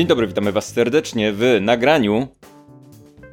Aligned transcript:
Dzień 0.00 0.06
dobry, 0.06 0.26
witamy 0.26 0.52
Was 0.52 0.72
serdecznie 0.72 1.32
w 1.32 1.58
nagraniu 1.60 2.28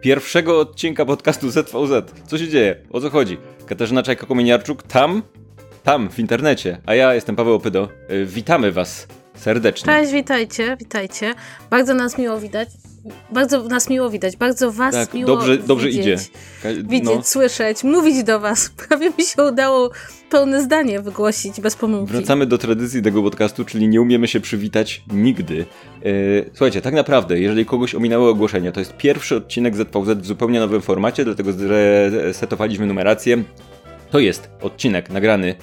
pierwszego 0.02 0.60
odcinka 0.60 1.06
podcastu 1.06 1.50
ZVZ. 1.50 2.12
Co 2.28 2.38
się 2.38 2.48
dzieje? 2.48 2.76
O 2.92 3.02
co 3.02 3.10
chodzi? 3.10 3.38
Katarzyna 3.66 4.04
Czajko-Kominiarczuk 4.04 4.84
tam, 4.84 5.24
tam 5.84 6.10
w 6.10 6.20
internecie, 6.20 6.82
a 6.86 6.96
ja 6.96 7.14
jestem 7.14 7.36
Paweł 7.36 7.54
Opydo. 7.54 7.90
Y, 8.12 8.26
witamy 8.26 8.72
Was 8.72 9.08
serdecznie. 9.36 9.94
Cześć, 9.94 10.12
witajcie, 10.12 10.78
witajcie. 10.80 11.34
Bardzo 11.70 11.94
nas 11.94 12.18
miło 12.18 12.40
widać. 12.40 12.70
Bardzo 13.32 13.64
nas 13.64 13.90
miło 13.90 14.10
widać, 14.10 14.38
bardzo 14.38 14.72
was 14.72 14.94
tak, 14.94 15.14
miło 15.14 15.28
dobrze, 15.28 15.58
dobrze 15.58 15.88
widzieć, 15.88 16.02
idzie. 16.04 16.18
Widzieć, 16.84 17.16
no. 17.16 17.24
słyszeć, 17.24 17.84
mówić 17.84 18.24
do 18.24 18.40
was. 18.40 18.70
Prawie 18.88 19.10
mi 19.18 19.26
się 19.26 19.44
udało 19.44 19.92
pełne 20.30 20.64
zdanie 20.64 21.02
wygłosić 21.02 21.62
bez 21.62 21.76
pomyłki. 21.76 22.14
Wracamy 22.14 22.46
do 22.46 22.58
tradycji 22.58 23.02
tego 23.02 23.24
podcastu, 23.24 23.66
czyli 23.66 23.88
nie 23.88 24.02
umiemy 24.02 24.28
się 24.28 24.40
przywitać 24.40 25.04
nigdy. 25.14 25.66
Yy, 26.04 26.50
słuchajcie, 26.54 26.82
tak 26.82 26.94
naprawdę, 26.94 27.40
jeżeli 27.40 27.66
kogoś 27.66 27.96
ominęło 27.96 28.30
ogłoszenie, 28.30 28.72
to 28.72 28.80
jest 28.80 28.98
pierwszy 28.98 29.36
odcinek 29.36 29.76
ZVZ 29.76 30.18
w 30.18 30.26
zupełnie 30.26 30.60
nowym 30.60 30.82
formacie, 30.82 31.26
dlatego 31.26 31.52
że 31.54 32.12
setowaliśmy 32.34 32.86
numerację. 32.86 33.44
To 34.12 34.20
jest 34.20 34.50
odcinek 34.62 35.10
nagrany 35.10 35.56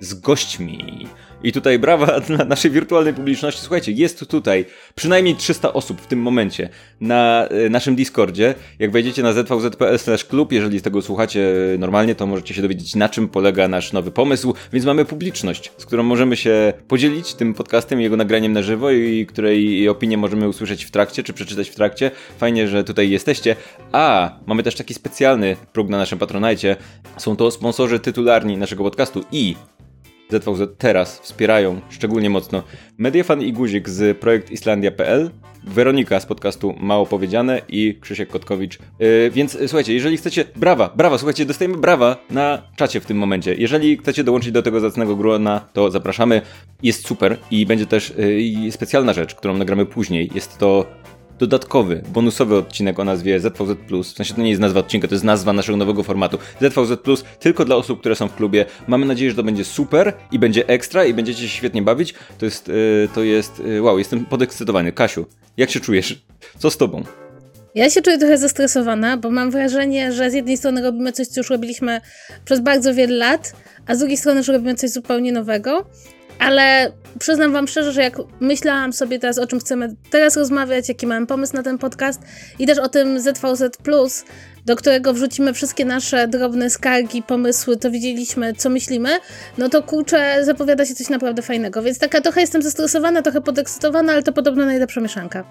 z 0.00 0.14
gośćmi. 0.14 1.08
I 1.44 1.52
tutaj 1.52 1.78
brawa 1.78 2.20
dla 2.28 2.44
naszej 2.44 2.70
wirtualnej 2.70 3.14
publiczności. 3.14 3.60
Słuchajcie, 3.60 3.92
jest 3.92 4.28
tutaj 4.28 4.64
przynajmniej 4.94 5.36
300 5.36 5.72
osób 5.72 6.00
w 6.00 6.06
tym 6.06 6.22
momencie 6.22 6.68
na 7.00 7.48
e, 7.48 7.68
naszym 7.68 7.96
Discordzie. 7.96 8.54
Jak 8.78 8.90
wejdziecie 8.90 9.22
na 9.22 9.32
zvz.pl/klub, 9.32 10.52
jeżeli 10.52 10.78
z 10.78 10.82
tego 10.82 11.02
słuchacie 11.02 11.54
normalnie, 11.78 12.14
to 12.14 12.26
możecie 12.26 12.54
się 12.54 12.62
dowiedzieć, 12.62 12.94
na 12.94 13.08
czym 13.08 13.28
polega 13.28 13.68
nasz 13.68 13.92
nowy 13.92 14.10
pomysł. 14.10 14.54
Więc 14.72 14.86
mamy 14.86 15.04
publiczność, 15.04 15.72
z 15.78 15.86
którą 15.86 16.02
możemy 16.02 16.36
się 16.36 16.72
podzielić 16.88 17.34
tym 17.34 17.54
podcastem 17.54 18.00
jego 18.00 18.16
nagraniem 18.16 18.52
na 18.52 18.62
żywo, 18.62 18.90
i 18.90 19.26
której 19.26 19.88
opinię 19.88 20.16
możemy 20.18 20.48
usłyszeć 20.48 20.84
w 20.84 20.90
trakcie, 20.90 21.22
czy 21.22 21.32
przeczytać 21.32 21.68
w 21.68 21.74
trakcie. 21.74 22.10
Fajnie, 22.38 22.68
że 22.68 22.84
tutaj 22.84 23.10
jesteście. 23.10 23.56
A 23.92 24.32
mamy 24.46 24.62
też 24.62 24.74
taki 24.74 24.94
specjalny 24.94 25.56
próg 25.72 25.88
na 25.88 25.98
naszym 25.98 26.18
Patronajcie. 26.18 26.76
Są 27.16 27.36
to 27.36 27.50
sponsorzy 27.50 28.00
tytularni 28.00 28.56
naszego 28.56 28.84
podcastu 28.84 29.24
i 29.32 29.54
ZVZ 30.40 30.78
teraz 30.78 31.20
wspierają 31.20 31.80
szczególnie 31.90 32.30
mocno 32.30 32.62
Mediafan 32.98 33.42
i 33.42 33.52
Guzik 33.52 33.88
z 33.88 34.18
projekt 34.18 34.50
Islandia.pl, 34.50 35.30
Weronika 35.64 36.20
z 36.20 36.26
podcastu 36.26 36.74
Mało 36.80 37.06
Powiedziane 37.06 37.62
i 37.68 37.98
Krzysiek 38.00 38.28
Kotkowicz. 38.28 38.78
Yy, 38.98 39.30
więc 39.30 39.58
słuchajcie, 39.60 39.94
jeżeli 39.94 40.16
chcecie, 40.16 40.44
brawa, 40.56 40.92
brawa, 40.96 41.18
słuchajcie, 41.18 41.44
dostajemy 41.44 41.76
brawa 41.76 42.16
na 42.30 42.62
czacie 42.76 43.00
w 43.00 43.06
tym 43.06 43.16
momencie. 43.16 43.54
Jeżeli 43.54 43.96
chcecie 43.96 44.24
dołączyć 44.24 44.52
do 44.52 44.62
tego 44.62 44.80
zacnego 44.80 45.16
grona, 45.16 45.68
to 45.72 45.90
zapraszamy. 45.90 46.42
Jest 46.82 47.06
super 47.06 47.36
i 47.50 47.66
będzie 47.66 47.86
też 47.86 48.14
yy, 48.64 48.72
specjalna 48.72 49.12
rzecz, 49.12 49.34
którą 49.34 49.56
nagramy 49.56 49.86
później. 49.86 50.30
Jest 50.34 50.58
to 50.58 50.86
dodatkowy, 51.46 52.02
bonusowy 52.12 52.56
odcinek 52.56 52.98
o 52.98 53.04
nazwie 53.04 53.40
ZVZ+. 53.40 53.76
W 54.02 54.06
sensie 54.06 54.34
to 54.34 54.42
nie 54.42 54.50
jest 54.50 54.60
nazwa 54.60 54.80
odcinka, 54.80 55.08
to 55.08 55.14
jest 55.14 55.24
nazwa 55.24 55.52
naszego 55.52 55.76
nowego 55.76 56.02
formatu. 56.02 56.38
ZVZ+, 56.60 57.24
tylko 57.40 57.64
dla 57.64 57.76
osób, 57.76 58.00
które 58.00 58.14
są 58.14 58.28
w 58.28 58.34
klubie. 58.34 58.64
Mamy 58.86 59.06
nadzieję, 59.06 59.30
że 59.30 59.36
to 59.36 59.42
będzie 59.42 59.64
super 59.64 60.12
i 60.32 60.38
będzie 60.38 60.68
ekstra 60.68 61.04
i 61.04 61.14
będziecie 61.14 61.42
się 61.42 61.48
świetnie 61.48 61.82
bawić. 61.82 62.14
To 62.38 62.44
jest, 62.44 62.68
yy, 62.68 63.08
to 63.14 63.22
jest, 63.22 63.58
yy, 63.58 63.82
wow, 63.82 63.98
jestem 63.98 64.26
podekscytowany. 64.26 64.92
Kasiu, 64.92 65.26
jak 65.56 65.70
się 65.70 65.80
czujesz? 65.80 66.22
Co 66.58 66.70
z 66.70 66.76
tobą? 66.76 67.04
Ja 67.74 67.90
się 67.90 68.02
czuję 68.02 68.18
trochę 68.18 68.38
zestresowana, 68.38 69.16
bo 69.16 69.30
mam 69.30 69.50
wrażenie, 69.50 70.12
że 70.12 70.30
z 70.30 70.34
jednej 70.34 70.56
strony 70.56 70.82
robimy 70.82 71.12
coś, 71.12 71.26
co 71.26 71.40
już 71.40 71.50
robiliśmy 71.50 72.00
przez 72.44 72.60
bardzo 72.60 72.94
wiele 72.94 73.16
lat, 73.16 73.52
a 73.86 73.94
z 73.94 73.98
drugiej 73.98 74.16
strony, 74.16 74.42
że 74.42 74.52
robimy 74.52 74.74
coś 74.74 74.90
zupełnie 74.90 75.32
nowego. 75.32 75.86
Ale 76.42 76.92
przyznam 77.18 77.52
Wam 77.52 77.68
szczerze, 77.68 77.92
że 77.92 78.02
jak 78.02 78.16
myślałam 78.40 78.92
sobie 78.92 79.18
teraz, 79.18 79.38
o 79.38 79.46
czym 79.46 79.60
chcemy 79.60 79.94
teraz 80.10 80.36
rozmawiać, 80.36 80.88
jaki 80.88 81.06
mamy 81.06 81.26
pomysł 81.26 81.56
na 81.56 81.62
ten 81.62 81.78
podcast 81.78 82.22
i 82.58 82.66
też 82.66 82.78
o 82.78 82.88
tym 82.88 83.20
ZVZ, 83.20 83.62
do 84.66 84.76
którego 84.76 85.14
wrzucimy 85.14 85.52
wszystkie 85.52 85.84
nasze 85.84 86.28
drobne 86.28 86.70
skargi, 86.70 87.22
pomysły, 87.22 87.76
to 87.76 87.90
widzieliśmy, 87.90 88.54
co 88.54 88.70
myślimy, 88.70 89.10
no 89.58 89.68
to 89.68 89.82
kurczę, 89.82 90.44
zapowiada 90.44 90.86
się 90.86 90.94
coś 90.94 91.08
naprawdę 91.08 91.42
fajnego. 91.42 91.82
Więc 91.82 91.98
taka 91.98 92.20
trochę 92.20 92.40
jestem 92.40 92.62
zestresowana, 92.62 93.22
trochę 93.22 93.40
podekscytowana, 93.40 94.12
ale 94.12 94.22
to 94.22 94.32
podobno 94.32 94.64
najlepsza 94.64 95.00
mieszanka. 95.00 95.44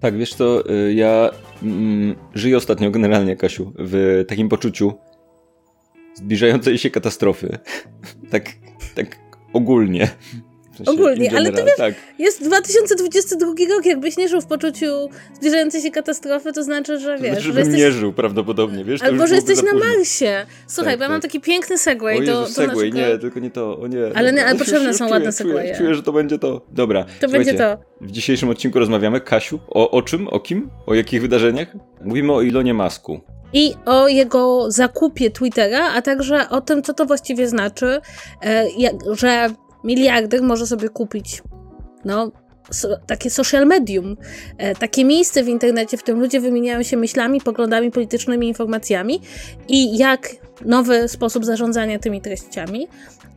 Tak, 0.00 0.16
wiesz 0.18 0.34
co, 0.34 0.70
y, 0.70 0.94
ja 0.94 1.30
mm, 1.62 2.14
żyję 2.34 2.56
ostatnio 2.56 2.90
generalnie, 2.90 3.36
Kasiu, 3.36 3.72
w 3.78 4.24
takim 4.28 4.48
poczuciu 4.48 4.92
zbliżającej 6.14 6.78
się 6.78 6.90
katastrofy. 6.90 7.58
tak, 8.32 8.44
tak 8.94 9.23
ogólnie. 9.54 10.08
W 10.74 10.76
sensie 10.76 10.92
Ogólnie, 10.92 11.36
ale 11.36 11.52
to 11.52 11.64
wiesz, 11.64 11.76
tak. 11.76 11.94
jest 12.18 12.44
2022 12.44 13.46
rok, 13.48 13.86
jakbyś 13.86 14.16
nie 14.16 14.28
żył 14.28 14.40
w 14.40 14.46
poczuciu 14.46 14.86
zbliżającej 15.34 15.82
się 15.82 15.90
katastrofy, 15.90 16.52
to 16.52 16.62
znaczy, 16.62 16.98
że 16.98 17.18
wiesz... 17.18 17.34
To 17.34 17.40
znaczy, 17.40 17.52
że 17.52 17.60
jesteś... 17.60 17.78
nie 17.78 17.92
żył 17.92 18.12
prawdopodobnie, 18.12 18.84
wiesz? 18.84 19.02
Albo, 19.02 19.26
że 19.26 19.34
jesteś 19.34 19.62
na 19.62 19.72
Marsie. 19.72 20.46
Słuchaj, 20.66 20.92
tak, 20.92 20.98
bo 20.98 21.04
ja 21.04 21.10
mam 21.10 21.20
tak. 21.20 21.30
taki 21.30 21.40
piękny 21.40 21.78
segway. 21.78 22.18
O 22.18 22.20
Jezus, 22.20 22.34
do, 22.34 22.40
do 22.40 22.46
segway, 22.46 22.90
naszego... 22.90 23.12
nie, 23.12 23.18
tylko 23.18 23.40
nie 23.40 23.50
to, 23.50 23.80
o 23.80 23.86
nie. 23.86 23.98
Ale, 24.14 24.32
nie, 24.32 24.46
ale 24.46 24.58
potrzebne 24.58 24.94
są 24.94 25.08
ładne 25.08 25.32
segwaye. 25.32 25.62
Czuję, 25.62 25.78
czuję, 25.78 25.94
że 25.94 26.02
to 26.02 26.12
będzie 26.12 26.38
to. 26.38 26.60
Dobra, 26.72 27.04
To 27.20 27.28
będzie 27.28 27.54
to. 27.54 27.78
W 28.00 28.10
dzisiejszym 28.10 28.48
odcinku 28.48 28.78
rozmawiamy, 28.78 29.20
Kasiu, 29.20 29.60
o, 29.68 29.90
o 29.90 30.02
czym, 30.02 30.28
o 30.28 30.40
kim, 30.40 30.70
o 30.86 30.94
jakich 30.94 31.20
wydarzeniach? 31.20 31.68
Mówimy 32.04 32.32
o 32.32 32.42
Ilonie 32.42 32.74
Masku 32.74 33.20
i 33.54 33.74
o 33.86 34.08
jego 34.08 34.70
zakupie 34.70 35.30
Twittera, 35.30 35.92
a 35.92 36.02
także 36.02 36.48
o 36.48 36.60
tym, 36.60 36.82
co 36.82 36.94
to 36.94 37.06
właściwie 37.06 37.48
znaczy, 37.48 38.00
e, 38.44 38.66
że 39.12 39.48
miliarder 39.84 40.42
może 40.42 40.66
sobie 40.66 40.88
kupić 40.88 41.42
no, 42.04 42.32
takie 43.06 43.30
social 43.30 43.66
medium, 43.66 44.16
e, 44.58 44.74
takie 44.74 45.04
miejsce 45.04 45.44
w 45.44 45.48
internecie, 45.48 45.96
w 45.96 46.02
którym 46.02 46.20
ludzie 46.20 46.40
wymieniają 46.40 46.82
się 46.82 46.96
myślami, 46.96 47.40
poglądami 47.40 47.90
politycznymi, 47.90 48.48
informacjami 48.48 49.20
i 49.68 49.98
jak 49.98 50.28
nowy 50.64 51.08
sposób 51.08 51.44
zarządzania 51.44 51.98
tymi 51.98 52.20
treściami 52.20 52.88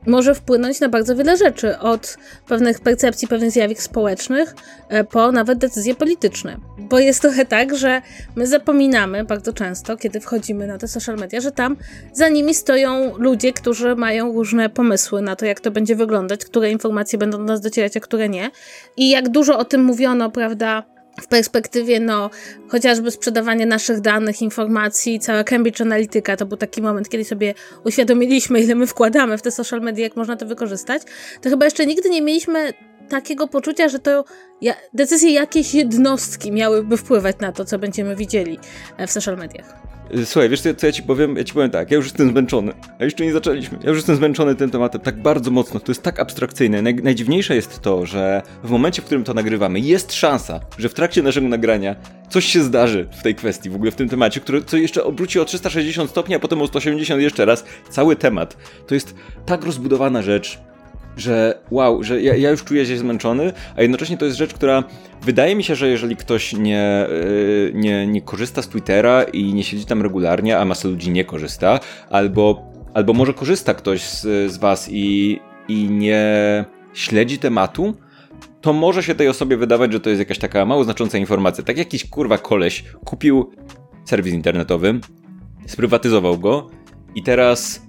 może 0.08 0.36
wpłynąć 0.36 0.80
na 0.80 0.90
bardzo 0.90 1.16
wiele 1.16 1.38
rzeczy, 1.38 1.80
od 1.80 2.18
pewnych 2.48 2.80
percepcji, 2.80 3.28
pewnych 3.28 3.52
zjawisk 3.52 3.82
społecznych, 3.82 4.56
e, 4.90 5.04
po 5.04 5.32
nawet 5.32 5.60
decyzje 5.60 5.96
polityczne. 5.96 6.58
Bo 6.78 7.00
jest 7.00 7.22
trochę 7.22 7.46
tak, 7.46 7.78
że 7.78 8.02
my 8.36 8.48
zapominamy 8.48 9.24
bardzo 9.24 9.54
często, 9.54 9.98
kiedy 9.98 10.20
wchodzimy 10.20 10.68
na 10.68 10.78
te 10.78 10.88
social 10.88 11.16
media, 11.18 11.42
że 11.42 11.52
tam 11.52 11.78
za 12.14 12.30
nimi 12.30 12.54
stoją 12.54 13.18
ludzie, 13.18 13.54
którzy 13.54 13.96
mają 13.96 14.34
różne 14.34 14.70
pomysły 14.70 15.22
na 15.22 15.36
to, 15.36 15.46
jak 15.46 15.60
to 15.60 15.72
będzie 15.72 15.96
wyglądać, 15.96 16.46
które 16.46 16.72
informacje 16.72 17.20
będą 17.20 17.38
do 17.38 17.44
nas 17.44 17.62
docierać, 17.62 17.98
a 17.98 18.00
które 18.00 18.30
nie. 18.30 18.52
I 18.98 19.10
jak 19.10 19.30
dużo 19.30 19.58
o 19.58 19.66
tym 19.66 19.84
mówiono, 19.84 20.32
prawda, 20.32 20.84
w 21.22 21.28
perspektywie, 21.28 22.00
no, 22.00 22.30
chociażby 22.68 23.12
sprzedawanie 23.12 23.66
naszych 23.66 24.02
danych, 24.02 24.42
informacji, 24.42 25.20
cała 25.20 25.44
Cambridge 25.44 25.82
Analytica, 25.82 26.38
to 26.38 26.46
był 26.46 26.58
taki 26.58 26.82
moment, 26.82 27.10
kiedy 27.10 27.24
sobie 27.24 27.54
uświadomiliśmy, 27.84 28.62
ile 28.62 28.76
my 28.76 28.88
wkładamy 28.88 29.38
w 29.38 29.42
te 29.42 29.52
social 29.52 29.82
media, 29.82 30.04
jak 30.04 30.16
można 30.16 30.36
to 30.36 30.46
wykorzystać, 30.46 31.02
to 31.42 31.50
chyba 31.50 31.66
jeszcze 31.66 31.86
nigdy 31.86 32.10
nie 32.10 32.22
mieliśmy 32.22 32.74
takiego 33.08 33.48
poczucia, 33.48 33.90
że 33.90 34.00
to 34.00 34.26
ja, 34.62 34.74
decyzje 34.94 35.32
jakiejś 35.32 35.74
jednostki 35.74 36.52
miałyby 36.52 36.98
wpływać 36.98 37.36
na 37.42 37.52
to, 37.52 37.66
co 37.66 37.80
będziemy 37.80 38.16
widzieli 38.16 38.60
e, 38.98 39.08
w 39.08 39.12
social 39.12 39.38
mediach. 39.38 39.88
Słuchaj, 40.26 40.50
wiesz 40.50 40.62
co, 40.62 40.74
co 40.74 40.86
ja 40.86 40.92
ci 40.92 41.04
powiem? 41.04 41.38
Ja 41.38 41.44
ci 41.44 41.54
powiem 41.54 41.70
tak, 41.70 41.92
ja 41.92 41.98
już 41.98 42.06
jestem 42.06 42.30
zmęczony. 42.30 42.74
A 43.00 43.04
jeszcze 43.04 43.26
nie 43.26 43.34
zaczęliśmy. 43.34 43.78
Ja 43.84 43.90
już 43.90 43.98
jestem 43.98 44.16
zmęczony 44.16 44.56
tym 44.56 44.70
tematem 44.70 45.02
tak 45.02 45.22
bardzo 45.22 45.52
mocno. 45.52 45.80
To 45.80 45.92
jest 45.92 46.04
tak 46.04 46.20
abstrakcyjne. 46.20 46.82
Naj, 46.82 46.96
najdziwniejsze 46.96 47.56
jest 47.56 47.82
to, 47.82 48.06
że 48.06 48.42
w 48.64 48.70
momencie, 48.70 49.02
w 49.02 49.06
którym 49.06 49.24
to 49.24 49.34
nagrywamy, 49.34 49.80
jest 49.80 50.14
szansa, 50.14 50.60
że 50.78 50.90
w 50.90 50.94
trakcie 50.94 51.24
naszego 51.24 51.48
nagrania 51.48 51.96
coś 52.30 52.46
się 52.46 52.64
zdarzy 52.64 53.08
w 53.20 53.24
tej 53.24 53.36
kwestii, 53.36 53.70
w 53.70 53.76
ogóle 53.76 53.92
w 53.92 53.96
tym 53.96 54.10
temacie, 54.10 54.40
które 54.40 54.62
co 54.62 54.78
jeszcze 54.78 55.04
obróci 55.04 55.40
o 55.40 55.46
360 55.46 56.10
stopni, 56.10 56.36
a 56.36 56.40
potem 56.40 56.62
o 56.62 56.68
180 56.68 57.22
jeszcze 57.22 57.46
raz. 57.46 57.64
Cały 57.90 58.16
temat. 58.16 58.58
To 58.88 58.94
jest 58.94 59.16
tak 59.46 59.64
rozbudowana 59.64 60.22
rzecz, 60.22 60.60
że 61.18 61.60
wow, 61.72 62.04
że 62.04 62.22
ja, 62.22 62.36
ja, 62.36 62.52
już 62.52 62.64
czuję 62.64 62.86
się 62.86 62.98
zmęczony, 62.98 63.54
a 63.76 63.82
jednocześnie 63.82 64.18
to 64.18 64.26
jest 64.26 64.38
rzecz, 64.38 64.54
która 64.54 64.84
wydaje 65.22 65.56
mi 65.56 65.64
się, 65.64 65.76
że 65.76 65.90
jeżeli 65.90 66.16
ktoś 66.16 66.54
nie, 66.54 67.08
yy, 67.10 67.72
nie, 67.76 68.08
nie 68.08 68.22
korzysta 68.22 68.62
z 68.62 68.68
Twittera 68.68 69.24
i 69.24 69.54
nie 69.54 69.64
siedzi 69.64 69.86
tam 69.86 70.02
regularnie, 70.02 70.60
a 70.60 70.66
masa 70.66 70.88
ludzi 70.88 71.12
nie 71.12 71.26
korzysta, 71.26 71.80
albo, 72.10 72.72
albo 72.94 73.14
może 73.14 73.34
korzysta 73.34 73.74
ktoś 73.74 74.02
z, 74.02 74.52
z 74.52 74.58
was 74.58 74.88
i, 74.92 75.40
i 75.68 75.90
nie 75.90 76.66
śledzi 76.94 77.38
tematu, 77.40 77.94
to 78.62 78.74
może 78.74 79.04
się 79.04 79.16
tej 79.16 79.28
osobie 79.28 79.58
wydawać, 79.58 79.94
że 79.94 80.00
to 80.00 80.10
jest 80.10 80.20
jakaś 80.20 80.38
taka 80.38 80.66
mało 80.66 80.84
znacząca 80.84 81.18
informacja. 81.18 81.64
Tak 81.64 81.78
jakiś 81.78 82.10
kurwa 82.10 82.38
koleś 82.38 82.84
kupił 83.06 83.52
serwis 84.06 84.34
internetowy, 84.34 85.00
sprywatyzował 85.66 86.40
go 86.40 86.70
i 87.16 87.24
teraz 87.24 87.87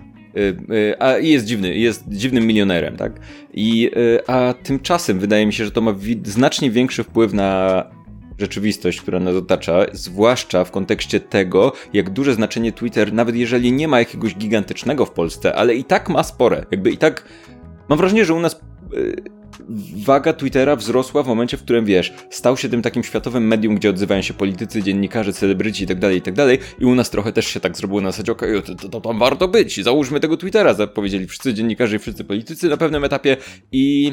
a 0.98 1.19
jest 1.19 1.46
dziwny, 1.46 1.75
jest 1.75 2.04
dziwnym 2.08 2.46
milionerem, 2.46 2.96
tak? 2.96 3.12
I, 3.54 3.90
y, 3.96 4.26
a 4.26 4.54
tymczasem 4.62 5.19
wydaje 5.19 5.46
mi 5.46 5.52
się, 5.52 5.64
że 5.64 5.70
to 5.70 5.80
ma 5.80 5.94
znacznie 6.25 6.70
większy 6.70 7.04
wpływ 7.04 7.32
na 7.32 7.84
rzeczywistość, 8.38 9.00
która 9.00 9.20
nas 9.20 9.34
otacza, 9.34 9.86
zwłaszcza 9.92 10.64
w 10.64 10.70
kontekście 10.70 11.20
tego, 11.20 11.72
jak 11.92 12.10
duże 12.10 12.34
znaczenie 12.34 12.72
Twitter, 12.72 13.12
nawet 13.12 13.36
jeżeli 13.36 13.72
nie 13.72 13.88
ma 13.88 13.98
jakiegoś 13.98 14.34
gigantycznego 14.34 15.06
w 15.06 15.10
Polsce, 15.10 15.54
ale 15.54 15.75
i 15.75 15.84
tak 15.84 16.08
ma 16.08 16.22
spore. 16.22 16.66
Jakby 16.70 16.90
i 16.90 16.96
tak 16.96 17.24
mam 17.88 17.98
wrażenie, 17.98 18.24
że 18.24 18.34
u 18.34 18.40
nas 18.40 18.60
waga 19.96 20.32
Twittera 20.32 20.76
wzrosła 20.76 21.23
w 21.23 21.26
momencie, 21.26 21.56
w 21.56 21.62
którym 21.62 21.85
wiesz, 21.85 22.14
stał 22.31 22.56
się 22.56 22.69
tym 22.69 22.82
takim 22.82 23.05
światowym 23.05 23.46
medium, 23.46 23.75
gdzie 23.75 23.90
odzywają 23.90 24.23
się 24.23 24.35
politycy, 24.35 24.82
dziennikarze, 24.82 25.32
celebryci 25.32 25.82
itd., 25.82 26.14
itd. 26.14 26.56
Tak 26.56 26.81
I 26.81 26.85
u 26.85 26.94
nas 26.94 27.11
trochę 27.11 27.32
też 27.32 27.46
się 27.46 27.61
tak 27.61 27.76
zrobiło 27.76 28.00
na 28.00 28.11
zasadzie, 28.11 28.32
okej, 28.32 28.56
okay, 28.56 28.76
to, 28.76 28.88
to 28.88 29.00
tam 29.00 29.19
warto 29.19 29.49
być, 29.49 29.85
załóżmy 29.85 30.20
tego 30.20 30.37
Twittera, 30.37 30.75
zapowiedzieli 30.75 31.26
wszyscy 31.26 31.55
dziennikarze 31.55 31.96
i 31.96 31.99
wszyscy 31.99 32.25
politycy 32.25 32.69
na 32.69 32.76
pewnym 32.76 33.05
etapie 33.05 33.37
i 33.73 34.12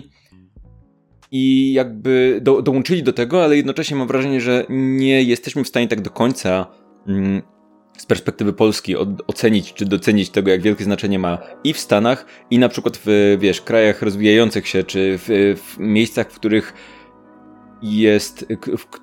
i 1.31 1.73
jakby 1.73 2.39
do, 2.41 2.61
dołączyli 2.61 3.03
do 3.03 3.13
tego, 3.13 3.43
ale 3.43 3.57
jednocześnie 3.57 3.97
mam 3.97 4.07
wrażenie, 4.07 4.41
że 4.41 4.65
nie 4.69 5.23
jesteśmy 5.23 5.63
w 5.63 5.67
stanie 5.67 5.87
tak 5.87 6.01
do 6.01 6.09
końca 6.09 6.67
mm, 7.07 7.41
z 7.97 8.05
perspektywy 8.05 8.53
Polski 8.53 8.95
ocenić 9.27 9.73
czy 9.73 9.85
docenić 9.85 10.29
tego, 10.29 10.51
jak 10.51 10.61
wielkie 10.61 10.83
znaczenie 10.83 11.19
ma 11.19 11.37
i 11.63 11.73
w 11.73 11.79
Stanach, 11.79 12.25
i 12.51 12.59
na 12.59 12.69
przykład 12.69 12.99
w, 13.05 13.37
wiesz, 13.39 13.61
krajach 13.61 14.01
rozwijających 14.01 14.67
się, 14.67 14.83
czy 14.83 15.17
w, 15.17 15.55
w 15.65 15.79
miejscach, 15.79 16.31
w 16.31 16.35
których 16.35 16.73
jest, 17.81 18.45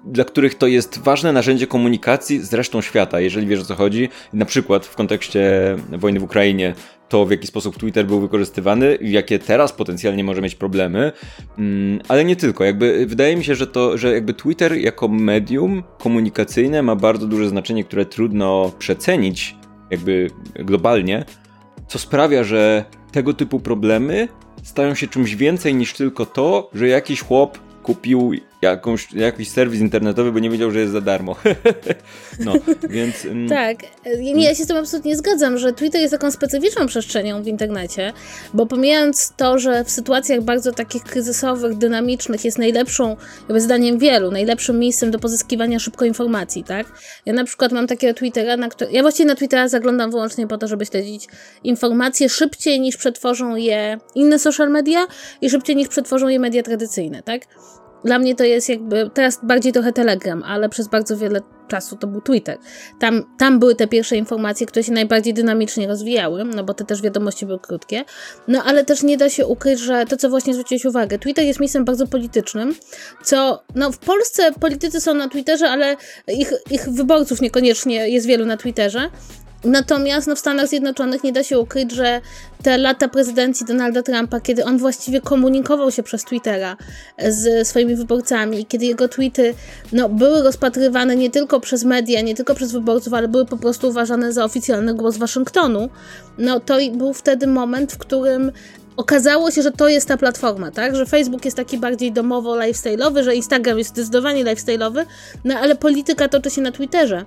dla 0.04 0.24
których 0.24 0.54
to 0.54 0.66
jest 0.66 0.98
ważne 0.98 1.32
narzędzie 1.32 1.66
komunikacji 1.66 2.40
z 2.40 2.54
resztą 2.54 2.80
świata, 2.80 3.20
jeżeli 3.20 3.46
wiesz 3.46 3.60
o 3.60 3.64
co 3.64 3.74
chodzi. 3.74 4.08
Na 4.32 4.44
przykład 4.44 4.86
w 4.86 4.96
kontekście 4.96 5.76
wojny 5.92 6.20
w 6.20 6.22
Ukrainie, 6.22 6.74
to 7.12 7.26
w 7.26 7.30
jaki 7.30 7.46
sposób 7.46 7.78
Twitter 7.78 8.06
był 8.06 8.20
wykorzystywany, 8.20 8.98
jakie 9.00 9.38
teraz 9.38 9.72
potencjalnie 9.72 10.24
może 10.24 10.40
mieć 10.40 10.54
problemy, 10.54 11.12
mm, 11.58 12.00
ale 12.08 12.24
nie 12.24 12.36
tylko. 12.36 12.64
Jakby 12.64 13.06
wydaje 13.06 13.36
mi 13.36 13.44
się, 13.44 13.54
że 13.54 13.66
to, 13.66 13.98
że 13.98 14.12
jakby 14.12 14.34
Twitter 14.34 14.72
jako 14.72 15.08
medium 15.08 15.82
komunikacyjne 15.98 16.82
ma 16.82 16.96
bardzo 16.96 17.26
duże 17.26 17.48
znaczenie, 17.48 17.84
które 17.84 18.06
trudno 18.06 18.72
przecenić 18.78 19.56
jakby 19.90 20.30
globalnie, 20.54 21.24
co 21.86 21.98
sprawia, 21.98 22.44
że 22.44 22.84
tego 23.10 23.34
typu 23.34 23.60
problemy 23.60 24.28
stają 24.62 24.94
się 24.94 25.06
czymś 25.06 25.34
więcej 25.34 25.74
niż 25.74 25.94
tylko 25.94 26.26
to, 26.26 26.70
że 26.74 26.88
jakiś 26.88 27.20
chłop 27.20 27.58
kupił 27.82 28.32
jakąś, 28.62 29.12
jakiś 29.12 29.50
serwis 29.50 29.80
internetowy, 29.80 30.32
bo 30.32 30.38
nie 30.38 30.50
wiedział, 30.50 30.70
że 30.70 30.80
jest 30.80 30.92
za 30.92 31.00
darmo. 31.00 31.36
no, 32.46 32.52
więc... 32.88 33.24
Mm, 33.24 33.48
tak, 33.48 33.78
nie, 34.18 34.44
ja 34.44 34.54
się 34.54 34.64
z 34.64 34.66
tym 34.66 34.76
absolutnie 34.76 35.16
zgadzam, 35.16 35.58
że 35.58 35.72
Twitter 35.72 36.00
jest 36.00 36.12
taką 36.12 36.30
specyficzną 36.30 36.86
przestrzenią 36.86 37.42
w 37.42 37.46
internecie, 37.46 38.12
bo 38.54 38.66
pomijając 38.66 39.32
to, 39.36 39.58
że 39.58 39.84
w 39.84 39.90
sytuacjach 39.90 40.42
bardzo 40.42 40.72
takich 40.72 41.02
kryzysowych, 41.02 41.78
dynamicznych 41.78 42.44
jest 42.44 42.58
najlepszą, 42.58 43.16
jakby 43.40 43.60
zdaniem 43.60 43.98
wielu, 43.98 44.30
najlepszym 44.30 44.78
miejscem 44.78 45.10
do 45.10 45.18
pozyskiwania 45.18 45.78
szybko 45.78 46.04
informacji, 46.04 46.64
tak? 46.64 46.86
Ja 47.26 47.32
na 47.32 47.44
przykład 47.44 47.72
mam 47.72 47.86
takiego 47.86 48.14
Twittera, 48.14 48.56
na 48.56 48.68
który, 48.68 48.92
ja 48.92 49.02
właściwie 49.02 49.26
na 49.26 49.34
Twittera 49.34 49.68
zaglądam 49.68 50.10
wyłącznie 50.10 50.46
po 50.46 50.58
to, 50.58 50.68
żeby 50.68 50.86
śledzić 50.86 51.26
informacje 51.64 52.28
szybciej 52.28 52.80
niż 52.80 52.96
przetworzą 52.96 53.56
je 53.56 53.98
inne 54.14 54.38
social 54.38 54.70
media 54.70 55.06
i 55.40 55.50
szybciej 55.50 55.76
niż 55.76 55.88
przetworzą 55.88 56.28
je 56.28 56.38
media 56.38 56.62
tradycyjne, 56.62 57.22
tak? 57.22 57.42
Dla 58.04 58.18
mnie 58.18 58.34
to 58.34 58.44
jest 58.44 58.68
jakby, 58.68 59.10
teraz 59.14 59.38
bardziej 59.42 59.72
trochę 59.72 59.92
Telegram, 59.92 60.42
ale 60.42 60.68
przez 60.68 60.88
bardzo 60.88 61.16
wiele 61.16 61.40
czasu 61.68 61.96
to 61.96 62.06
był 62.06 62.20
Twitter. 62.20 62.58
Tam, 62.98 63.24
tam 63.38 63.58
były 63.58 63.74
te 63.74 63.86
pierwsze 63.86 64.16
informacje, 64.16 64.66
które 64.66 64.82
się 64.82 64.92
najbardziej 64.92 65.34
dynamicznie 65.34 65.88
rozwijały, 65.88 66.44
no 66.44 66.64
bo 66.64 66.74
te 66.74 66.84
też 66.84 67.02
wiadomości 67.02 67.46
były 67.46 67.58
krótkie. 67.58 68.04
No 68.48 68.62
ale 68.64 68.84
też 68.84 69.02
nie 69.02 69.16
da 69.16 69.30
się 69.30 69.46
ukryć, 69.46 69.80
że 69.80 70.04
to, 70.06 70.16
co 70.16 70.30
właśnie 70.30 70.54
zwróciłeś 70.54 70.84
uwagę, 70.84 71.18
Twitter 71.18 71.44
jest 71.44 71.60
miejscem 71.60 71.84
bardzo 71.84 72.06
politycznym, 72.06 72.74
co, 73.24 73.62
no 73.74 73.92
w 73.92 73.98
Polsce 73.98 74.52
politycy 74.52 75.00
są 75.00 75.14
na 75.14 75.28
Twitterze, 75.28 75.70
ale 75.70 75.96
ich, 76.28 76.52
ich 76.70 76.88
wyborców 76.88 77.40
niekoniecznie 77.40 78.08
jest 78.08 78.26
wielu 78.26 78.46
na 78.46 78.56
Twitterze. 78.56 79.10
Natomiast 79.64 80.26
no, 80.26 80.36
w 80.36 80.38
Stanach 80.38 80.68
Zjednoczonych 80.68 81.24
nie 81.24 81.32
da 81.32 81.42
się 81.42 81.58
ukryć, 81.58 81.92
że 81.92 82.20
te 82.62 82.78
lata 82.78 83.08
prezydencji 83.08 83.66
Donalda 83.66 84.02
Trumpa, 84.02 84.40
kiedy 84.40 84.64
on 84.64 84.78
właściwie 84.78 85.20
komunikował 85.20 85.90
się 85.90 86.02
przez 86.02 86.24
Twittera 86.24 86.76
z 87.28 87.68
swoimi 87.68 87.96
wyborcami, 87.96 88.66
kiedy 88.66 88.86
jego 88.86 89.08
tweety 89.08 89.54
no, 89.92 90.08
były 90.08 90.42
rozpatrywane 90.42 91.16
nie 91.16 91.30
tylko 91.30 91.60
przez 91.60 91.84
media, 91.84 92.20
nie 92.20 92.34
tylko 92.34 92.54
przez 92.54 92.72
wyborców, 92.72 93.14
ale 93.14 93.28
były 93.28 93.46
po 93.46 93.56
prostu 93.56 93.88
uważane 93.88 94.32
za 94.32 94.44
oficjalny 94.44 94.94
głos 94.94 95.16
Waszyngtonu, 95.16 95.88
no 96.38 96.60
to 96.60 96.76
był 96.92 97.14
wtedy 97.14 97.46
moment, 97.46 97.92
w 97.92 97.98
którym 97.98 98.52
okazało 98.96 99.50
się, 99.50 99.62
że 99.62 99.70
to 99.70 99.88
jest 99.88 100.08
ta 100.08 100.16
platforma, 100.16 100.70
tak? 100.70 100.96
Że 100.96 101.06
Facebook 101.06 101.44
jest 101.44 101.56
taki 101.56 101.78
bardziej 101.78 102.12
domowo 102.12 102.56
lifestyle'owy, 102.56 103.22
że 103.22 103.34
Instagram 103.34 103.78
jest 103.78 103.90
zdecydowanie 103.90 104.44
lifestyle'owy, 104.44 105.04
no 105.44 105.54
ale 105.54 105.74
polityka 105.76 106.28
toczy 106.28 106.50
się 106.50 106.62
na 106.62 106.72
Twitterze. 106.72 107.24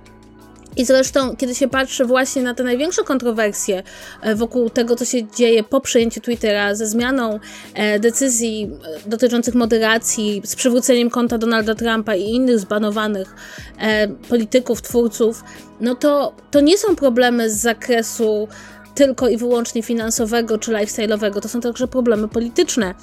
I 0.76 0.84
zresztą, 0.84 1.36
kiedy 1.36 1.54
się 1.54 1.68
patrzy 1.68 2.04
właśnie 2.04 2.42
na 2.42 2.54
te 2.54 2.64
największe 2.64 3.04
kontrowersje 3.04 3.82
e, 4.22 4.34
wokół 4.34 4.70
tego, 4.70 4.96
co 4.96 5.04
się 5.04 5.28
dzieje 5.28 5.64
po 5.64 5.80
przejęciu 5.80 6.20
Twittera, 6.20 6.74
ze 6.74 6.86
zmianą 6.86 7.40
e, 7.74 7.98
decyzji 7.98 8.70
e, 9.06 9.08
dotyczących 9.08 9.54
moderacji, 9.54 10.42
z 10.44 10.56
przywróceniem 10.56 11.10
konta 11.10 11.38
Donalda 11.38 11.74
Trumpa 11.74 12.14
i 12.14 12.22
innych 12.22 12.58
zbanowanych 12.58 13.34
polityków, 14.28 14.82
twórców, 14.82 15.44
no 15.80 15.94
to, 15.94 16.34
to 16.50 16.60
nie 16.60 16.78
są 16.78 16.96
problemy 16.96 17.50
z 17.50 17.56
zakresu 17.56 18.48
tylko 18.94 19.28
i 19.28 19.36
wyłącznie 19.36 19.82
finansowego 19.82 20.58
czy 20.58 20.72
lifestyle'owego, 20.72 21.40
to 21.40 21.48
są 21.48 21.60
także 21.60 21.88
problemy 21.88 22.28
polityczne 22.28 22.94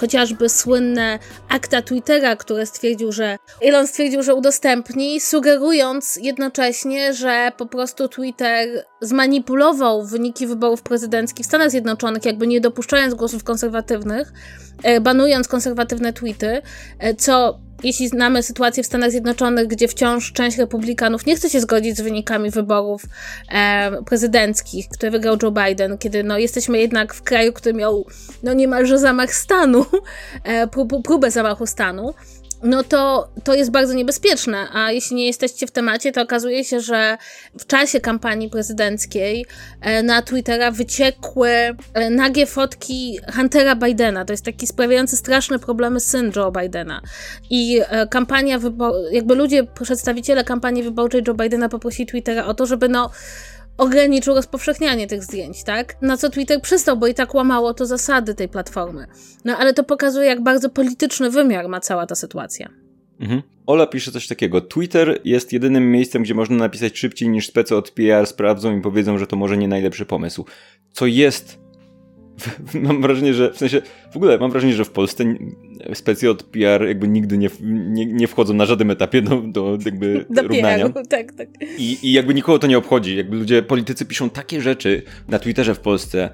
chociażby 0.00 0.48
słynne 0.48 1.18
akta 1.48 1.82
Twittera, 1.82 2.36
które 2.36 2.66
stwierdził, 2.66 3.12
że 3.12 3.38
Elon 3.62 3.86
stwierdził, 3.86 4.22
że 4.22 4.34
udostępni, 4.34 5.20
sugerując 5.20 6.18
jednocześnie, 6.22 7.14
że 7.14 7.52
po 7.56 7.66
prostu 7.66 8.08
Twitter 8.08 8.84
zmanipulował 9.00 10.06
wyniki 10.06 10.46
wyborów 10.46 10.82
prezydenckich 10.82 11.46
w 11.46 11.48
Stanach 11.48 11.70
Zjednoczonych, 11.70 12.24
jakby 12.24 12.46
nie 12.46 12.60
dopuszczając 12.60 13.14
głosów 13.14 13.44
konserwatywnych, 13.44 14.32
e, 14.82 15.00
banując 15.00 15.48
konserwatywne 15.48 16.12
tweety, 16.12 16.62
e, 16.98 17.14
co 17.14 17.60
jeśli 17.82 18.08
znamy 18.08 18.42
sytuację 18.42 18.82
w 18.82 18.86
Stanach 18.86 19.10
Zjednoczonych, 19.10 19.66
gdzie 19.66 19.88
wciąż 19.88 20.32
część 20.32 20.58
republikanów 20.58 21.26
nie 21.26 21.36
chce 21.36 21.50
się 21.50 21.60
zgodzić 21.60 21.96
z 21.96 22.00
wynikami 22.00 22.50
wyborów 22.50 23.02
e, 23.52 24.02
prezydenckich, 24.02 24.88
które 24.88 25.10
wygrał 25.10 25.36
Joe 25.42 25.50
Biden, 25.50 25.98
kiedy 25.98 26.24
no, 26.24 26.38
jesteśmy 26.38 26.78
jednak 26.78 27.14
w 27.14 27.22
kraju, 27.22 27.52
który 27.52 27.74
miał 27.74 28.06
no, 28.42 28.52
niemalże 28.52 28.98
zamach 28.98 29.34
stanu, 29.34 29.86
e, 30.44 30.68
próbę 31.04 31.30
zamachu 31.30 31.66
stanu, 31.66 32.14
no 32.62 32.82
to, 32.82 33.28
to 33.44 33.54
jest 33.54 33.70
bardzo 33.70 33.94
niebezpieczne. 33.94 34.68
A 34.72 34.92
jeśli 34.92 35.16
nie 35.16 35.26
jesteście 35.26 35.66
w 35.66 35.70
temacie, 35.70 36.12
to 36.12 36.22
okazuje 36.22 36.64
się, 36.64 36.80
że 36.80 37.18
w 37.58 37.66
czasie 37.66 38.00
kampanii 38.00 38.50
prezydenckiej 38.50 39.46
e, 39.80 40.02
na 40.02 40.22
Twittera 40.22 40.70
wyciekły 40.70 41.50
e, 41.50 42.10
nagie 42.10 42.46
fotki 42.46 43.18
Huntera 43.34 43.76
Bidena. 43.76 44.24
To 44.24 44.32
jest 44.32 44.44
taki 44.44 44.66
sprawiający 44.66 45.16
straszne 45.16 45.58
problemy 45.58 46.00
syn 46.00 46.32
Joe 46.36 46.52
Bidena. 46.52 47.00
I 47.50 47.80
e, 47.88 48.06
kampania, 48.06 48.58
jakby 49.12 49.34
ludzie, 49.34 49.64
przedstawiciele 49.64 50.44
kampanii 50.44 50.82
wyborczej 50.82 51.22
Joe 51.28 51.34
Bidena 51.34 51.68
poprosili 51.68 52.06
Twittera 52.06 52.46
o 52.46 52.54
to, 52.54 52.66
żeby 52.66 52.88
no 52.88 53.10
ograniczył 53.78 54.34
rozpowszechnianie 54.34 55.06
tych 55.06 55.24
zdjęć, 55.24 55.64
tak? 55.64 56.02
Na 56.02 56.16
co 56.16 56.30
Twitter 56.30 56.60
przystał, 56.62 56.96
bo 56.96 57.06
i 57.06 57.14
tak 57.14 57.34
łamało 57.34 57.74
to 57.74 57.86
zasady 57.86 58.34
tej 58.34 58.48
platformy. 58.48 59.06
No 59.44 59.56
ale 59.56 59.74
to 59.74 59.84
pokazuje, 59.84 60.26
jak 60.26 60.42
bardzo 60.42 60.70
polityczny 60.70 61.30
wymiar 61.30 61.68
ma 61.68 61.80
cała 61.80 62.06
ta 62.06 62.14
sytuacja. 62.14 62.68
Mhm. 63.20 63.42
Ola 63.66 63.86
pisze 63.86 64.12
coś 64.12 64.26
takiego. 64.26 64.60
Twitter 64.60 65.20
jest 65.24 65.52
jedynym 65.52 65.92
miejscem, 65.92 66.22
gdzie 66.22 66.34
można 66.34 66.56
napisać 66.56 66.98
szybciej 66.98 67.28
niż 67.28 67.46
specy 67.46 67.76
od 67.76 67.90
PR 67.90 68.26
sprawdzą 68.26 68.78
i 68.78 68.80
powiedzą, 68.80 69.18
że 69.18 69.26
to 69.26 69.36
może 69.36 69.56
nie 69.56 69.68
najlepszy 69.68 70.06
pomysł. 70.06 70.44
Co 70.92 71.06
jest 71.06 71.58
mam 72.86 73.02
wrażenie, 73.02 73.34
że 73.34 73.52
w 73.52 73.58
sensie, 73.58 73.82
w 74.12 74.16
ogóle 74.16 74.38
mam 74.38 74.50
wrażenie, 74.50 74.74
że 74.74 74.84
w 74.84 74.90
Polsce 74.90 75.24
specje 75.94 76.30
od 76.30 76.42
PR 76.42 76.86
jakby 76.86 77.08
nigdy 77.08 77.38
nie, 77.38 77.48
nie, 77.62 78.06
nie 78.06 78.28
wchodzą 78.28 78.54
na 78.54 78.66
żadnym 78.66 78.90
etapie 78.90 79.22
do, 79.22 79.40
do 79.40 79.78
jakby 79.84 80.24
do 80.30 80.42
równania. 80.42 80.88
tak, 80.88 81.32
tak. 81.32 81.48
I, 81.78 81.98
I 82.02 82.12
jakby 82.12 82.34
nikogo 82.34 82.58
to 82.58 82.66
nie 82.66 82.78
obchodzi. 82.78 83.16
Jakby 83.16 83.36
ludzie, 83.36 83.62
politycy 83.62 84.04
piszą 84.04 84.30
takie 84.30 84.60
rzeczy 84.60 85.02
na 85.28 85.38
Twitterze 85.38 85.74
w 85.74 85.80
Polsce 85.80 86.30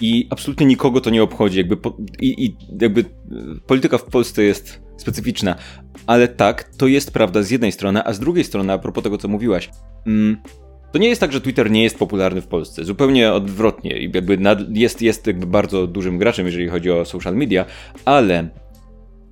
i 0.00 0.26
absolutnie 0.30 0.66
nikogo 0.66 1.00
to 1.00 1.10
nie 1.10 1.22
obchodzi. 1.22 1.58
Jakby 1.58 1.76
po, 1.76 1.96
i, 2.20 2.44
I 2.46 2.56
jakby 2.80 3.04
polityka 3.66 3.98
w 3.98 4.04
Polsce 4.04 4.42
jest 4.42 4.80
specyficzna. 4.96 5.56
Ale 6.06 6.28
tak, 6.28 6.64
to 6.64 6.86
jest 6.86 7.10
prawda 7.10 7.42
z 7.42 7.50
jednej 7.50 7.72
strony, 7.72 8.04
a 8.04 8.12
z 8.12 8.20
drugiej 8.20 8.44
strony, 8.44 8.72
a 8.72 8.78
propos 8.78 9.04
tego, 9.04 9.18
co 9.18 9.28
mówiłaś, 9.28 9.70
mm, 10.06 10.36
to 10.94 10.98
nie 10.98 11.08
jest 11.08 11.20
tak, 11.20 11.32
że 11.32 11.40
Twitter 11.40 11.70
nie 11.70 11.82
jest 11.82 11.98
popularny 11.98 12.40
w 12.40 12.46
Polsce. 12.46 12.84
Zupełnie 12.84 13.32
odwrotnie. 13.32 14.08
Jakby 14.14 14.38
jest, 14.72 15.02
jest 15.02 15.26
jakby 15.26 15.46
bardzo 15.46 15.86
dużym 15.86 16.18
graczem, 16.18 16.46
jeżeli 16.46 16.68
chodzi 16.68 16.90
o 16.90 17.04
social 17.04 17.36
media, 17.36 17.64
ale 18.04 18.48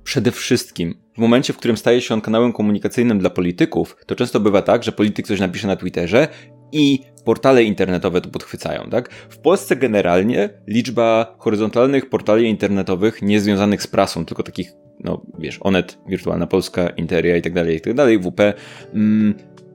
przede 0.03 0.31
wszystkim 0.31 0.95
w 1.15 1.17
momencie, 1.17 1.53
w 1.53 1.57
którym 1.57 1.77
staje 1.77 2.01
się 2.01 2.13
on 2.13 2.21
kanałem 2.21 2.53
komunikacyjnym 2.53 3.19
dla 3.19 3.29
polityków, 3.29 3.97
to 4.05 4.15
często 4.15 4.39
bywa 4.39 4.61
tak, 4.61 4.83
że 4.83 4.91
polityk 4.91 5.27
coś 5.27 5.39
napisze 5.39 5.67
na 5.67 5.75
Twitterze 5.75 6.27
i 6.71 6.99
portale 7.25 7.63
internetowe 7.63 8.21
to 8.21 8.29
podchwycają, 8.29 8.89
tak? 8.89 9.13
W 9.29 9.37
Polsce 9.37 9.75
generalnie 9.75 10.49
liczba 10.67 11.35
horyzontalnych 11.39 12.09
portali 12.09 12.49
internetowych 12.49 13.21
niezwiązanych 13.21 13.83
z 13.83 13.87
prasą, 13.87 14.25
tylko 14.25 14.43
takich, 14.43 14.71
no 14.99 15.25
wiesz, 15.39 15.59
Onet, 15.61 15.97
Wirtualna 16.07 16.47
Polska, 16.47 16.89
Interia 16.89 17.37
i 17.37 17.41
tak 17.41 17.53
dalej, 17.53 17.77
i 17.77 17.81
tak 17.81 17.93
dalej, 17.93 18.19
WP, 18.19 18.53
mm, 18.93 19.33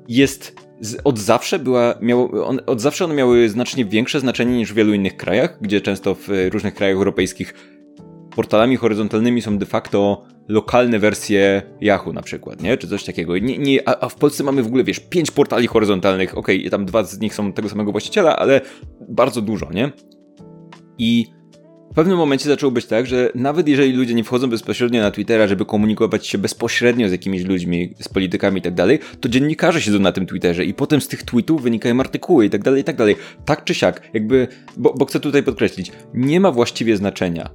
jest 0.08 0.67
od 1.04 1.18
zawsze 1.18 1.58
była, 1.58 1.94
miało, 2.00 2.46
on, 2.46 2.60
od 2.66 2.80
zawsze 2.80 3.04
one 3.04 3.14
miały 3.14 3.48
znacznie 3.48 3.84
większe 3.84 4.20
znaczenie 4.20 4.56
niż 4.56 4.72
w 4.72 4.74
wielu 4.74 4.94
innych 4.94 5.16
krajach, 5.16 5.58
gdzie 5.60 5.80
często 5.80 6.14
w 6.14 6.28
różnych 6.50 6.74
krajach 6.74 6.96
europejskich 6.96 7.54
portalami 8.36 8.76
horyzontalnymi 8.76 9.42
są 9.42 9.58
de 9.58 9.66
facto 9.66 10.24
lokalne 10.48 10.98
wersje 10.98 11.62
Yahoo 11.80 12.12
na 12.12 12.22
przykład, 12.22 12.62
nie? 12.62 12.76
Czy 12.76 12.88
coś 12.88 13.04
takiego. 13.04 13.38
Nie, 13.38 13.58
nie, 13.58 13.88
a, 13.88 14.00
a 14.00 14.08
w 14.08 14.14
Polsce 14.14 14.44
mamy 14.44 14.62
w 14.62 14.66
ogóle, 14.66 14.84
wiesz, 14.84 15.00
pięć 15.00 15.30
portali 15.30 15.66
horyzontalnych, 15.66 16.38
okej, 16.38 16.58
okay, 16.58 16.70
tam 16.70 16.86
dwa 16.86 17.04
z 17.04 17.20
nich 17.20 17.34
są 17.34 17.52
tego 17.52 17.68
samego 17.68 17.92
właściciela, 17.92 18.36
ale 18.36 18.60
bardzo 19.08 19.42
dużo, 19.42 19.72
nie? 19.72 19.92
I 20.98 21.26
w 21.90 21.94
pewnym 21.94 22.18
momencie 22.18 22.48
zaczęło 22.48 22.72
być 22.72 22.86
tak, 22.86 23.06
że 23.06 23.30
nawet 23.34 23.68
jeżeli 23.68 23.92
ludzie 23.92 24.14
nie 24.14 24.24
wchodzą 24.24 24.50
bezpośrednio 24.50 25.02
na 25.02 25.10
Twittera, 25.10 25.46
żeby 25.46 25.64
komunikować 25.64 26.26
się 26.26 26.38
bezpośrednio 26.38 27.08
z 27.08 27.12
jakimiś 27.12 27.44
ludźmi, 27.44 27.94
z 28.00 28.08
politykami 28.08 28.58
i 28.58 28.62
tak 28.62 28.74
dalej, 28.74 28.98
to 29.20 29.28
dziennikarze 29.28 29.82
siedzą 29.82 29.98
na 29.98 30.12
tym 30.12 30.26
Twitterze 30.26 30.64
i 30.64 30.74
potem 30.74 31.00
z 31.00 31.08
tych 31.08 31.22
tweetów 31.22 31.62
wynikają 31.62 32.00
artykuły 32.00 32.46
i 32.46 32.50
tak 32.50 32.62
dalej, 32.62 32.80
i 32.80 32.84
tak 32.84 32.96
dalej. 32.96 33.16
Tak 33.44 33.64
czy 33.64 33.74
siak, 33.74 34.10
jakby, 34.14 34.48
bo, 34.76 34.94
bo 34.94 35.04
chcę 35.04 35.20
tutaj 35.20 35.42
podkreślić, 35.42 35.92
nie 36.14 36.40
ma 36.40 36.52
właściwie 36.52 36.96
znaczenia, 36.96 37.50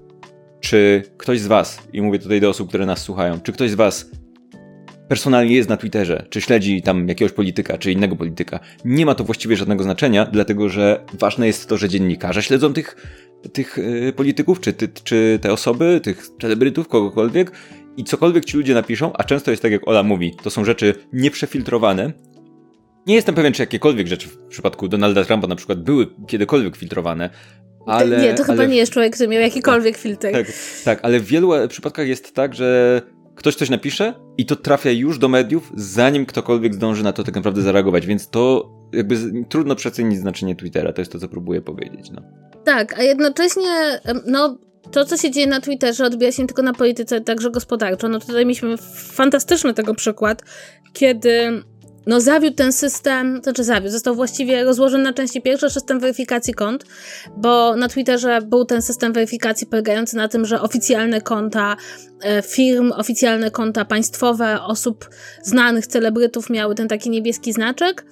czy 0.59 1.03
ktoś 1.17 1.39
z 1.39 1.47
Was, 1.47 1.79
i 1.93 2.01
mówię 2.01 2.19
tutaj 2.19 2.41
do 2.41 2.49
osób, 2.49 2.69
które 2.69 2.85
nas 2.85 3.01
słuchają, 3.01 3.39
czy 3.41 3.53
ktoś 3.53 3.71
z 3.71 3.75
Was 3.75 4.09
personalnie 5.07 5.55
jest 5.55 5.69
na 5.69 5.77
Twitterze, 5.77 6.25
czy 6.29 6.41
śledzi 6.41 6.81
tam 6.81 7.07
jakiegoś 7.07 7.31
polityka, 7.31 7.77
czy 7.77 7.91
innego 7.91 8.15
polityka, 8.15 8.59
nie 8.85 9.05
ma 9.05 9.15
to 9.15 9.23
właściwie 9.23 9.55
żadnego 9.55 9.83
znaczenia, 9.83 10.25
dlatego 10.25 10.69
że 10.69 11.05
ważne 11.13 11.47
jest 11.47 11.69
to, 11.69 11.77
że 11.77 11.89
dziennikarze 11.89 12.43
śledzą 12.43 12.73
tych, 12.73 12.95
tych 13.53 13.77
yy, 13.77 14.13
polityków, 14.13 14.59
czy, 14.59 14.73
ty, 14.73 14.87
czy 15.03 15.39
te 15.41 15.53
osoby, 15.53 15.99
tych 16.03 16.27
celebrytów, 16.41 16.87
kogokolwiek 16.87 17.51
i 17.97 18.03
cokolwiek 18.03 18.45
ci 18.45 18.57
ludzie 18.57 18.73
napiszą, 18.73 19.13
a 19.13 19.23
często 19.23 19.51
jest 19.51 19.63
tak 19.63 19.71
jak 19.71 19.87
Ola 19.87 20.03
mówi, 20.03 20.35
to 20.43 20.49
są 20.49 20.65
rzeczy 20.65 20.95
nieprzefiltrowane. 21.13 22.13
Nie 23.07 23.15
jestem 23.15 23.35
pewien, 23.35 23.53
czy 23.53 23.61
jakiekolwiek 23.61 24.07
rzeczy 24.07 24.27
w 24.27 24.37
przypadku 24.37 24.87
Donalda 24.87 25.25
Trumpa 25.25 25.47
na 25.47 25.55
przykład 25.55 25.83
były 25.83 26.07
kiedykolwiek 26.27 26.75
filtrowane, 26.75 27.29
ale, 27.85 28.21
nie, 28.21 28.33
to 28.33 28.43
chyba 28.43 28.57
ale... 28.57 28.67
nie 28.67 28.77
jest 28.77 28.91
człowiek, 28.91 29.13
który 29.13 29.29
miał 29.29 29.41
jakikolwiek 29.41 29.97
filtr. 29.97 30.31
Tak, 30.31 30.47
tak, 30.85 30.99
ale 31.03 31.19
w 31.19 31.25
wielu 31.25 31.51
przypadkach 31.69 32.07
jest 32.07 32.35
tak, 32.35 32.55
że 32.55 33.01
ktoś 33.35 33.55
coś 33.55 33.69
napisze 33.69 34.13
i 34.37 34.45
to 34.45 34.55
trafia 34.55 34.91
już 34.91 35.19
do 35.19 35.29
mediów, 35.29 35.71
zanim 35.75 36.25
ktokolwiek 36.25 36.75
zdąży 36.75 37.03
na 37.03 37.13
to 37.13 37.23
tak 37.23 37.35
naprawdę 37.35 37.61
zareagować, 37.61 38.05
więc 38.05 38.29
to 38.29 38.71
jakby 38.93 39.15
trudno 39.49 39.75
przecenić 39.75 40.19
znaczenie 40.19 40.55
Twittera, 40.55 40.93
to 40.93 41.01
jest 41.01 41.11
to, 41.11 41.19
co 41.19 41.27
próbuję 41.27 41.61
powiedzieć. 41.61 42.11
No. 42.11 42.21
Tak, 42.63 42.99
a 42.99 43.03
jednocześnie, 43.03 43.99
no 44.25 44.57
to, 44.91 45.05
co 45.05 45.17
się 45.17 45.31
dzieje 45.31 45.47
na 45.47 45.61
Twitterze, 45.61 46.05
odbija 46.05 46.31
się 46.31 46.41
nie 46.41 46.47
tylko 46.47 46.61
na 46.61 46.73
polityce, 46.73 47.21
także 47.21 47.51
gospodarczo. 47.51 48.09
No 48.09 48.19
tutaj 48.19 48.45
mieliśmy 48.45 48.77
fantastyczny 49.11 49.73
tego 49.73 49.95
przykład, 49.95 50.43
kiedy 50.93 51.63
no 52.05 52.21
zawiódł 52.21 52.55
ten 52.55 52.73
system, 52.73 53.39
znaczy 53.43 53.63
zawiódł, 53.63 53.91
został 53.91 54.15
właściwie 54.15 54.63
rozłożony 54.63 55.03
na 55.03 55.13
części 55.13 55.41
pierwsze 55.41 55.69
system 55.69 55.99
weryfikacji 55.99 56.53
kont, 56.53 56.85
bo 57.37 57.75
na 57.75 57.87
Twitterze 57.87 58.41
był 58.41 58.65
ten 58.65 58.81
system 58.81 59.13
weryfikacji 59.13 59.67
polegający 59.67 60.17
na 60.17 60.27
tym, 60.27 60.45
że 60.45 60.61
oficjalne 60.61 61.21
konta 61.21 61.75
e, 62.21 62.41
firm, 62.41 62.91
oficjalne 62.91 63.51
konta 63.51 63.85
państwowe, 63.85 64.61
osób 64.61 65.09
znanych, 65.43 65.87
celebrytów 65.87 66.49
miały 66.49 66.75
ten 66.75 66.87
taki 66.87 67.09
niebieski 67.09 67.53
znaczek, 67.53 68.05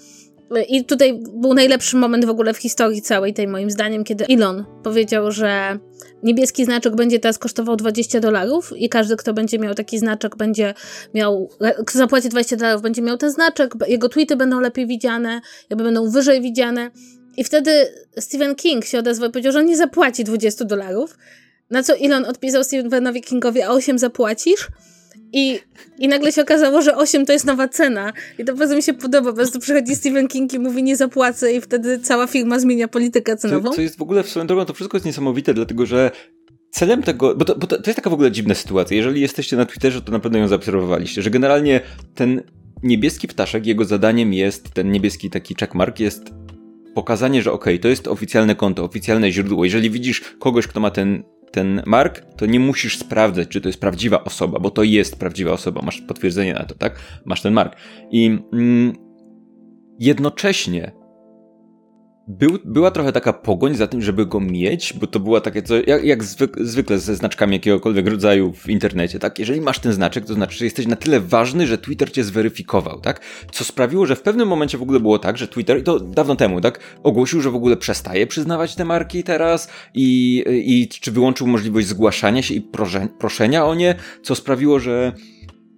i 0.70 0.86
tutaj 0.86 1.20
był 1.34 1.54
najlepszy 1.54 1.98
moment 1.98 2.26
w 2.26 2.30
ogóle 2.30 2.54
w 2.54 2.58
historii 2.58 3.02
całej 3.02 3.34
tej, 3.34 3.48
moim 3.48 3.72
zdaniem, 3.72 4.04
kiedy 4.04 4.26
Elon 4.26 4.66
powiedział, 4.84 5.32
że 5.32 5.80
niebieski 6.24 6.66
znaczek 6.66 6.96
będzie 6.96 7.20
teraz 7.20 7.38
kosztował 7.38 7.76
20 7.76 8.20
dolarów 8.20 8.74
i 8.78 8.90
każdy, 8.90 9.16
kto 9.16 9.34
będzie 9.34 9.60
miał 9.60 9.74
taki 9.74 10.00
znaczek, 10.00 10.36
będzie 10.36 10.74
miał, 11.14 11.50
kto 11.86 11.98
zapłaci 11.98 12.30
20 12.30 12.56
dolarów, 12.56 12.82
będzie 12.82 13.02
miał 13.02 13.18
ten 13.18 13.32
znaczek, 13.32 13.74
jego 13.88 14.10
tweety 14.10 14.36
będą 14.36 14.60
lepiej 14.60 14.88
widziane, 14.88 15.42
jakby 15.70 15.84
będą 15.84 16.10
wyżej 16.10 16.42
widziane. 16.42 16.92
I 17.38 17.44
wtedy 17.44 17.72
Stephen 18.20 18.56
King 18.56 18.86
się 18.86 19.00
odezwał 19.00 19.30
i 19.30 19.32
powiedział, 19.32 19.54
że 19.54 19.64
nie 19.64 19.78
zapłaci 19.78 20.24
20 20.24 20.66
dolarów. 20.66 21.18
Na 21.70 21.84
co 21.84 21.94
Elon 21.98 22.26
odpisał 22.26 22.64
Stephenowi 22.64 23.22
Kingowi, 23.22 23.62
a 23.62 23.70
8 23.70 24.00
zapłacisz? 24.00 24.68
I, 25.34 25.60
I 26.00 26.08
nagle 26.08 26.32
się 26.32 26.42
okazało, 26.42 26.82
że 26.82 26.96
8 26.96 27.26
to 27.26 27.34
jest 27.34 27.46
nowa 27.46 27.68
cena. 27.68 28.14
I 28.40 28.46
to 28.46 28.56
bardzo 28.56 28.76
mi 28.76 28.84
się 28.84 28.94
podoba. 28.94 29.30
Po 29.30 29.36
prostu 29.36 29.60
przychodzi 29.60 29.96
Stephen 29.96 30.28
King 30.28 30.54
i 30.54 30.60
mówi 30.60 30.84
nie 30.84 30.96
zapłacę 30.96 31.54
i 31.54 31.62
wtedy 31.62 32.00
cała 32.00 32.28
firma 32.28 32.60
zmienia 32.60 32.88
politykę 32.88 33.38
cenową. 33.38 33.70
Co, 33.70 33.76
co 33.76 33.82
jest 33.82 33.98
w 33.98 34.02
ogóle 34.02 34.24
w 34.24 34.30
swoją 34.30 34.48
drogą, 34.48 34.66
to 34.66 34.74
wszystko 34.74 34.98
jest 34.98 35.06
niesamowite, 35.06 35.54
dlatego 35.54 35.86
że 35.86 36.12
celem 36.72 37.04
tego, 37.04 37.36
bo, 37.36 37.46
to, 37.46 37.56
bo 37.56 37.68
to, 37.68 37.78
to, 37.82 37.90
jest 37.90 37.96
taka 37.96 38.10
w 38.10 38.14
ogóle 38.14 38.32
dziwna 38.32 38.56
sytuacja. 38.56 38.98
Jeżeli 38.98 39.22
jesteście 39.22 39.58
na 39.58 39.66
Twitterze, 39.66 40.02
to 40.02 40.12
na 40.12 40.20
pewno 40.20 40.38
ją 40.38 40.48
zaobserwowaliście, 40.48 41.22
że 41.22 41.30
generalnie 41.30 41.82
ten 42.16 42.42
niebieski 42.84 43.28
ptaszek, 43.28 43.66
jego 43.66 43.86
zadaniem 43.86 44.34
jest, 44.34 44.74
ten 44.74 44.92
niebieski 44.92 45.30
taki 45.30 45.56
checkmark 45.56 46.00
jest 46.00 46.24
pokazanie, 46.96 47.42
że 47.42 47.52
ok, 47.52 47.66
to 47.82 47.88
jest 47.88 48.08
oficjalne 48.08 48.56
konto, 48.56 48.84
oficjalne 48.84 49.32
źródło. 49.32 49.66
Jeżeli 49.66 49.90
widzisz 49.90 50.22
kogoś, 50.40 50.68
kto 50.68 50.80
ma 50.80 50.92
ten 50.92 51.24
ten 51.52 51.82
mark, 51.86 52.26
to 52.36 52.46
nie 52.46 52.60
musisz 52.60 52.98
sprawdzać, 52.98 53.48
czy 53.48 53.62
to 53.62 53.70
jest 53.70 53.80
prawdziwa 53.80 54.24
osoba, 54.24 54.60
bo 54.60 54.72
to 54.72 54.84
jest 54.84 55.20
prawdziwa 55.20 55.52
osoba, 55.52 55.82
masz 55.82 56.02
potwierdzenie 56.02 56.54
na 56.54 56.66
to, 56.66 56.76
tak? 56.76 57.00
Masz 57.26 57.42
ten 57.42 57.54
mark. 57.54 57.76
I 58.12 58.40
mm, 58.54 58.94
jednocześnie 60.00 60.92
był, 62.32 62.58
była 62.66 62.92
trochę 62.92 63.12
taka 63.12 63.34
pogoń 63.34 63.76
za 63.76 63.88
tym, 63.88 64.02
żeby 64.02 64.26
go 64.26 64.40
mieć, 64.40 64.94
bo 64.94 65.08
to 65.08 65.20
była 65.20 65.42
takie 65.42 65.62
co, 65.62 65.76
jak, 65.88 66.04
jak 66.04 66.24
zwyk, 66.24 66.58
zwykle 66.60 67.00
ze 67.00 67.16
znaczkami 67.16 67.54
jakiegokolwiek 67.54 68.08
rodzaju 68.08 68.54
w 68.54 68.70
internecie, 68.70 69.20
tak? 69.20 69.40
Jeżeli 69.40 69.62
masz 69.62 69.80
ten 69.80 69.94
znaczek, 69.94 70.26
to 70.26 70.34
znaczy, 70.34 70.58
że 70.58 70.66
jesteś 70.66 70.88
na 70.88 70.96
tyle 70.96 71.20
ważny, 71.20 71.68
że 71.68 71.78
Twitter 71.78 72.12
cię 72.12 72.24
zweryfikował, 72.24 73.00
tak? 73.00 73.22
Co 73.52 73.64
sprawiło, 73.64 74.06
że 74.06 74.16
w 74.16 74.22
pewnym 74.22 74.48
momencie 74.48 74.78
w 74.78 74.82
ogóle 74.82 75.00
było 75.00 75.20
tak, 75.20 75.38
że 75.38 75.48
Twitter, 75.48 75.80
i 75.80 75.84
to 75.84 76.00
dawno 76.00 76.36
temu, 76.36 76.62
tak? 76.62 76.80
Ogłosił, 77.04 77.42
że 77.42 77.52
w 77.52 77.56
ogóle 77.56 77.78
przestaje 77.78 78.28
przyznawać 78.28 78.76
te 78.76 78.86
marki 78.86 79.24
teraz 79.24 79.70
i, 79.94 80.44
i 80.66 80.88
czy 80.88 81.12
wyłączył 81.12 81.48
możliwość 81.48 81.88
zgłaszania 81.88 82.42
się 82.42 82.54
i 82.54 82.62
proszenia 83.20 83.66
o 83.66 83.76
nie, 83.76 83.96
co 84.24 84.36
sprawiło, 84.36 84.80
że 84.80 85.14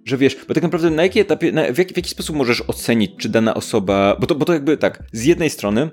że 0.04 0.16
wiesz, 0.16 0.36
bo 0.48 0.54
tak 0.54 0.62
naprawdę 0.62 0.90
na 0.90 1.02
jakiej 1.02 1.22
etapie, 1.22 1.52
na, 1.52 1.72
w, 1.72 1.78
jaki, 1.78 1.94
w 1.94 1.96
jaki 1.96 2.10
sposób 2.10 2.36
możesz 2.36 2.60
ocenić, 2.60 3.10
czy 3.18 3.28
dana 3.28 3.54
osoba, 3.54 4.16
bo 4.20 4.26
to, 4.26 4.34
bo 4.34 4.44
to 4.44 4.52
jakby 4.52 4.76
tak, 4.76 5.02
z 5.12 5.24
jednej 5.24 5.50
strony 5.50 5.90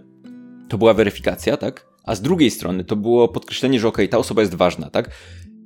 to 0.71 0.77
była 0.77 0.93
weryfikacja, 0.93 1.57
tak? 1.57 1.87
A 2.03 2.15
z 2.15 2.21
drugiej 2.21 2.51
strony 2.51 2.83
to 2.83 2.95
było 2.95 3.27
podkreślenie, 3.27 3.79
że 3.79 3.87
okej, 3.87 4.05
okay, 4.05 4.11
ta 4.11 4.17
osoba 4.17 4.41
jest 4.41 4.55
ważna, 4.55 4.89
tak? 4.89 5.09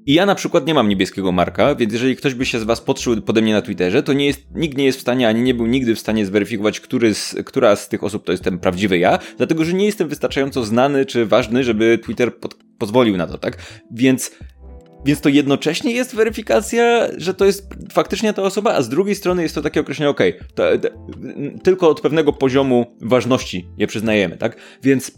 I 0.06 0.14
ja 0.14 0.26
na 0.26 0.36
przykład 0.36 0.68
nie 0.68 0.74
mam 0.74 0.90
niebieskiego 0.90 1.32
marka, 1.32 1.76
więc 1.76 1.94
jeżeli 1.94 2.16
ktoś 2.16 2.34
by 2.34 2.46
się 2.46 2.60
z 2.60 2.64
was 2.64 2.82
podszył 2.82 3.22
pode 3.22 3.42
mnie 3.42 3.54
na 3.54 3.62
Twitterze, 3.62 4.04
to 4.04 4.14
nie 4.14 4.26
jest, 4.26 4.42
nikt 4.56 4.78
nie 4.78 4.86
jest 4.86 4.98
w 4.98 5.02
stanie, 5.02 5.28
ani 5.28 5.42
nie 5.42 5.54
był 5.54 5.66
nigdy 5.66 5.96
w 5.96 6.00
stanie 6.00 6.26
zweryfikować, 6.26 6.80
który 6.80 7.14
z, 7.14 7.36
która 7.46 7.76
z 7.76 7.90
tych 7.90 8.04
osób 8.04 8.26
to 8.26 8.32
jest 8.32 8.44
ten 8.44 8.60
prawdziwy 8.60 8.98
ja, 8.98 9.20
dlatego 9.38 9.66
że 9.66 9.74
nie 9.74 9.86
jestem 9.86 10.08
wystarczająco 10.08 10.64
znany 10.64 11.06
czy 11.06 11.26
ważny, 11.26 11.64
żeby 11.64 11.98
Twitter 11.98 12.38
pod, 12.38 12.58
pozwolił 12.78 13.18
na 13.18 13.28
to, 13.28 13.38
tak? 13.38 13.58
Więc 13.92 14.32
więc 15.06 15.22
to 15.22 15.30
jednocześnie 15.30 15.92
jest 15.92 16.16
weryfikacja, 16.16 17.08
że 17.18 17.34
to 17.34 17.46
jest 17.46 17.68
faktycznie 17.92 18.34
ta 18.34 18.44
osoba, 18.44 18.74
a 18.74 18.82
z 18.82 18.90
drugiej 18.90 19.16
strony 19.16 19.44
jest 19.44 19.56
to 19.56 19.62
takie 19.62 19.82
określenie, 19.82 20.10
ok, 20.10 20.22
to, 20.56 20.78
to, 20.78 20.88
tylko 21.64 21.90
od 21.90 22.02
pewnego 22.02 22.34
poziomu 22.34 22.86
ważności 23.02 23.68
je 23.78 23.88
przyznajemy, 23.88 24.38
tak? 24.38 24.58
Więc 24.84 25.12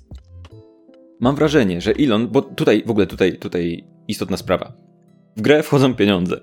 mam 1.20 1.36
wrażenie, 1.36 1.82
że 1.82 1.94
Elon, 2.00 2.28
bo 2.28 2.42
tutaj, 2.42 2.84
w 2.86 2.92
ogóle 2.92 3.08
tutaj, 3.08 3.38
tutaj 3.38 3.84
istotna 4.08 4.38
sprawa. 4.38 4.74
W 5.38 5.42
grę 5.42 5.64
wchodzą 5.64 5.96
pieniądze. 5.96 6.40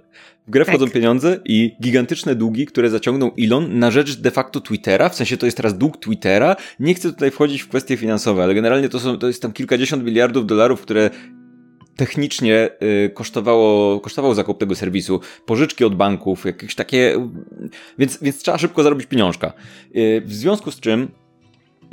W 0.46 0.50
grę 0.50 0.64
wchodzą 0.64 0.84
tak. 0.84 0.94
pieniądze 0.94 1.40
i 1.44 1.76
gigantyczne 1.82 2.34
długi, 2.34 2.66
które 2.66 2.90
zaciągnął 2.90 3.32
Elon 3.38 3.78
na 3.78 3.90
rzecz 3.90 4.16
de 4.16 4.30
facto 4.30 4.60
Twittera, 4.60 5.08
w 5.08 5.14
sensie 5.14 5.36
to 5.36 5.46
jest 5.46 5.56
teraz 5.56 5.78
dług 5.78 5.96
Twittera. 5.96 6.56
Nie 6.80 6.94
chcę 6.94 7.12
tutaj 7.12 7.30
wchodzić 7.30 7.62
w 7.62 7.68
kwestie 7.68 7.96
finansowe, 7.96 8.42
ale 8.42 8.54
generalnie 8.54 8.88
to, 8.88 9.00
są, 9.00 9.18
to 9.18 9.26
jest 9.26 9.42
tam 9.42 9.52
kilkadziesiąt 9.52 10.04
miliardów 10.04 10.46
dolarów, 10.46 10.82
które 10.82 11.10
technicznie 11.96 12.70
y, 13.06 13.10
kosztowało, 13.14 14.00
kosztował 14.00 14.34
zakup 14.34 14.58
tego 14.58 14.74
serwisu, 14.74 15.20
pożyczki 15.46 15.84
od 15.84 15.94
banków, 15.94 16.44
jakieś 16.44 16.74
takie, 16.74 17.28
więc, 17.98 18.18
więc 18.22 18.38
trzeba 18.38 18.58
szybko 18.58 18.82
zarobić 18.82 19.06
pieniążka. 19.06 19.52
Y, 19.96 20.22
w 20.26 20.34
związku 20.34 20.70
z 20.70 20.80
czym 20.80 21.08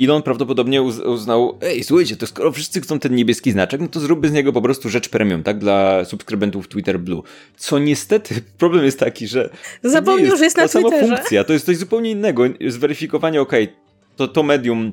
Elon 0.00 0.22
prawdopodobnie 0.22 0.82
uznał, 0.82 1.58
ej, 1.62 1.84
słuchajcie, 1.84 2.16
to 2.16 2.26
skoro 2.26 2.52
wszyscy 2.52 2.80
chcą 2.80 2.98
ten 2.98 3.14
niebieski 3.14 3.52
znaczek, 3.52 3.80
no 3.80 3.88
to 3.88 4.00
zróbmy 4.00 4.28
z 4.28 4.32
niego 4.32 4.52
po 4.52 4.62
prostu 4.62 4.88
rzecz 4.88 5.08
premium, 5.08 5.42
tak, 5.42 5.58
dla 5.58 6.04
subskrybentów 6.04 6.68
Twitter 6.68 7.00
Blue. 7.00 7.22
Co 7.56 7.78
niestety, 7.78 8.34
problem 8.58 8.84
jest 8.84 8.98
taki, 8.98 9.28
że 9.28 9.50
Zapomniał, 9.82 10.36
że 10.36 10.44
jest 10.44 10.56
na 10.56 10.68
Twitterze. 10.68 10.90
Ta 10.90 11.06
sama 11.06 11.16
funkcja, 11.16 11.44
to 11.44 11.52
jest 11.52 11.66
coś 11.66 11.76
zupełnie 11.76 12.10
innego, 12.10 12.44
zweryfikowanie, 12.68 13.40
okej, 13.40 13.64
okay, 13.64 13.76
to 14.16 14.28
to 14.28 14.42
medium 14.42 14.92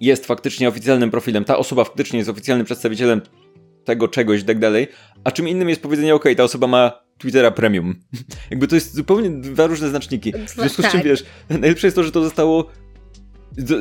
jest 0.00 0.26
faktycznie 0.26 0.68
oficjalnym 0.68 1.10
profilem, 1.10 1.44
ta 1.44 1.58
osoba 1.58 1.84
faktycznie 1.84 2.18
jest 2.18 2.30
oficjalnym 2.30 2.66
przedstawicielem 2.66 3.20
tego 3.88 4.08
czegoś 4.08 4.40
i 4.40 4.44
tak 4.44 4.58
dalej, 4.58 4.88
a 5.24 5.30
czym 5.30 5.48
innym 5.48 5.68
jest 5.68 5.82
powiedzenie, 5.82 6.14
ok, 6.14 6.24
ta 6.36 6.44
osoba 6.44 6.66
ma 6.66 6.92
Twittera 7.18 7.50
Premium. 7.50 7.94
Jakby 8.50 8.68
to 8.68 8.74
jest 8.74 8.94
zupełnie 8.94 9.30
dwa 9.30 9.66
różne 9.66 9.88
znaczniki. 9.88 10.32
W 10.32 10.50
związku 10.50 10.82
z 10.82 10.84
czym, 10.84 11.00
tak. 11.00 11.04
wiesz, 11.04 11.24
najlepsze 11.50 11.86
jest 11.86 11.96
to, 11.96 12.04
że 12.04 12.12
to 12.12 12.24
zostało 12.24 12.70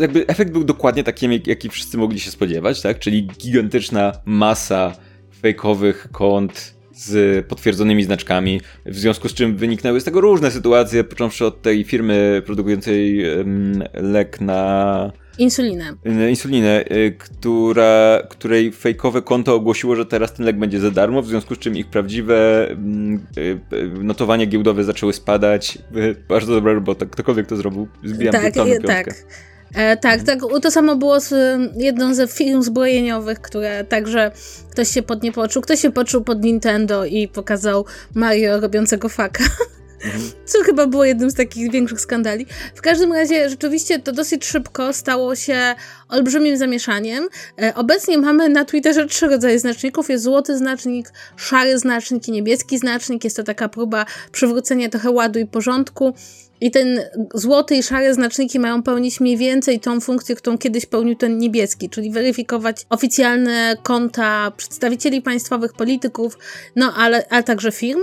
jakby 0.02 0.28
efekt 0.28 0.52
był 0.52 0.64
dokładnie 0.64 1.04
taki, 1.04 1.42
jaki 1.46 1.70
wszyscy 1.70 1.98
mogli 1.98 2.20
się 2.20 2.32
spodziewać, 2.32 2.82
tak? 2.82 3.00
Czyli 3.00 3.28
gigantyczna 3.28 4.14
masa 4.26 4.96
fejkowych 5.42 6.08
kont 6.12 6.74
z 6.94 7.46
potwierdzonymi 7.48 8.04
znaczkami, 8.04 8.62
w 8.86 8.96
związku 8.96 9.30
z 9.30 9.34
czym 9.34 9.58
wyniknęły 9.58 10.02
z 10.02 10.04
tego 10.04 10.22
różne 10.22 10.52
sytuacje, 10.52 11.04
począwszy 11.04 11.46
od 11.46 11.62
tej 11.62 11.84
firmy 11.84 12.42
produkującej 12.46 13.24
lek 13.94 14.42
na 14.42 15.12
Insulinę. 15.38 15.94
Insulinę, 16.30 16.86
y, 16.92 17.16
która, 17.18 18.22
której 18.30 18.72
fejkowe 18.72 19.22
konto 19.22 19.56
ogłosiło, 19.56 19.96
że 19.96 20.06
teraz 20.06 20.34
ten 20.34 20.46
lek 20.46 20.60
będzie 20.60 20.80
za 20.80 20.92
darmo, 20.92 21.22
w 21.22 21.28
związku 21.28 21.56
z 21.56 21.60
czym 21.60 21.78
ich 21.78 21.88
prawdziwe 21.88 22.68
mm, 22.70 23.26
y, 23.38 23.60
y, 23.74 24.04
notowania 24.04 24.46
giełdowe 24.46 24.84
zaczęły 24.84 25.14
spadać. 25.14 25.78
Bardzo 26.30 26.54
dobra 26.54 26.74
robota, 26.74 27.06
ktokolwiek 27.06 27.48
to 27.48 27.56
zrobił. 27.56 27.88
Zbijam 28.04 28.34
tak, 28.34 28.54
tak. 28.86 29.08
E, 29.74 29.98
tak, 29.98 30.24
tak. 30.24 30.40
To 30.62 30.72
samo 30.72 30.96
było 30.96 31.20
z 31.20 31.34
jedną 31.78 32.14
ze 32.14 32.28
firm 32.28 32.62
zbrojeniowych, 32.62 33.42
które 33.42 33.84
także 33.84 34.32
ktoś 34.72 34.90
się 34.90 35.02
pod 35.02 35.24
nie 35.24 35.32
poczuł. 35.32 35.62
Ktoś 35.62 35.82
się 35.82 35.92
poczuł 35.92 36.24
pod 36.24 36.44
Nintendo 36.44 37.06
i 37.06 37.28
pokazał 37.28 37.86
Mario 38.14 38.60
robiącego 38.60 39.10
faka. 39.10 39.44
Mhm. 40.04 40.32
Co 40.46 40.64
chyba 40.64 40.88
było 40.88 41.06
jednym 41.06 41.32
z 41.32 41.34
takich 41.34 41.72
większych 41.72 42.02
skandali. 42.02 42.46
W 42.76 42.82
każdym 42.82 43.14
razie 43.14 43.50
rzeczywiście 43.50 44.00
to 44.00 44.12
dosyć 44.12 44.46
szybko 44.46 44.94
stało 44.94 45.36
się 45.36 45.76
olbrzymim 46.10 46.58
zamieszaniem. 46.58 47.28
E, 47.62 47.76
obecnie 47.76 48.18
mamy 48.18 48.50
na 48.50 48.66
Twitterze 48.66 49.06
trzy 49.06 49.28
rodzaje 49.28 49.60
znaczników. 49.60 50.10
Jest 50.10 50.24
złoty 50.24 50.58
znacznik, 50.58 51.12
szary 51.36 51.80
znacznik 51.80 52.28
i 52.28 52.32
niebieski 52.32 52.78
znacznik. 52.78 53.24
Jest 53.24 53.38
to 53.38 53.44
taka 53.44 53.70
próba 53.70 54.06
przywrócenia 54.32 54.90
trochę 54.90 55.12
ładu 55.12 55.40
i 55.40 55.46
porządku. 55.46 56.14
I 56.62 56.72
ten 56.72 57.02
złoty 57.34 57.76
i 57.76 57.84
szare 57.84 58.14
znaczniki 58.14 58.60
mają 58.60 58.84
pełnić 58.84 59.20
mniej 59.20 59.38
więcej 59.38 59.80
tą 59.80 60.02
funkcję, 60.02 60.36
którą 60.36 60.58
kiedyś 60.58 60.86
pełnił 60.86 61.16
ten 61.16 61.38
niebieski, 61.38 61.90
czyli 61.90 62.12
weryfikować 62.12 62.86
oficjalne 62.90 63.78
konta 63.84 64.52
przedstawicieli 64.58 65.22
państwowych, 65.22 65.74
polityków, 65.74 66.38
no 66.76 66.94
ale, 66.98 67.26
ale 67.30 67.44
także 67.44 67.72
firm. 67.72 68.00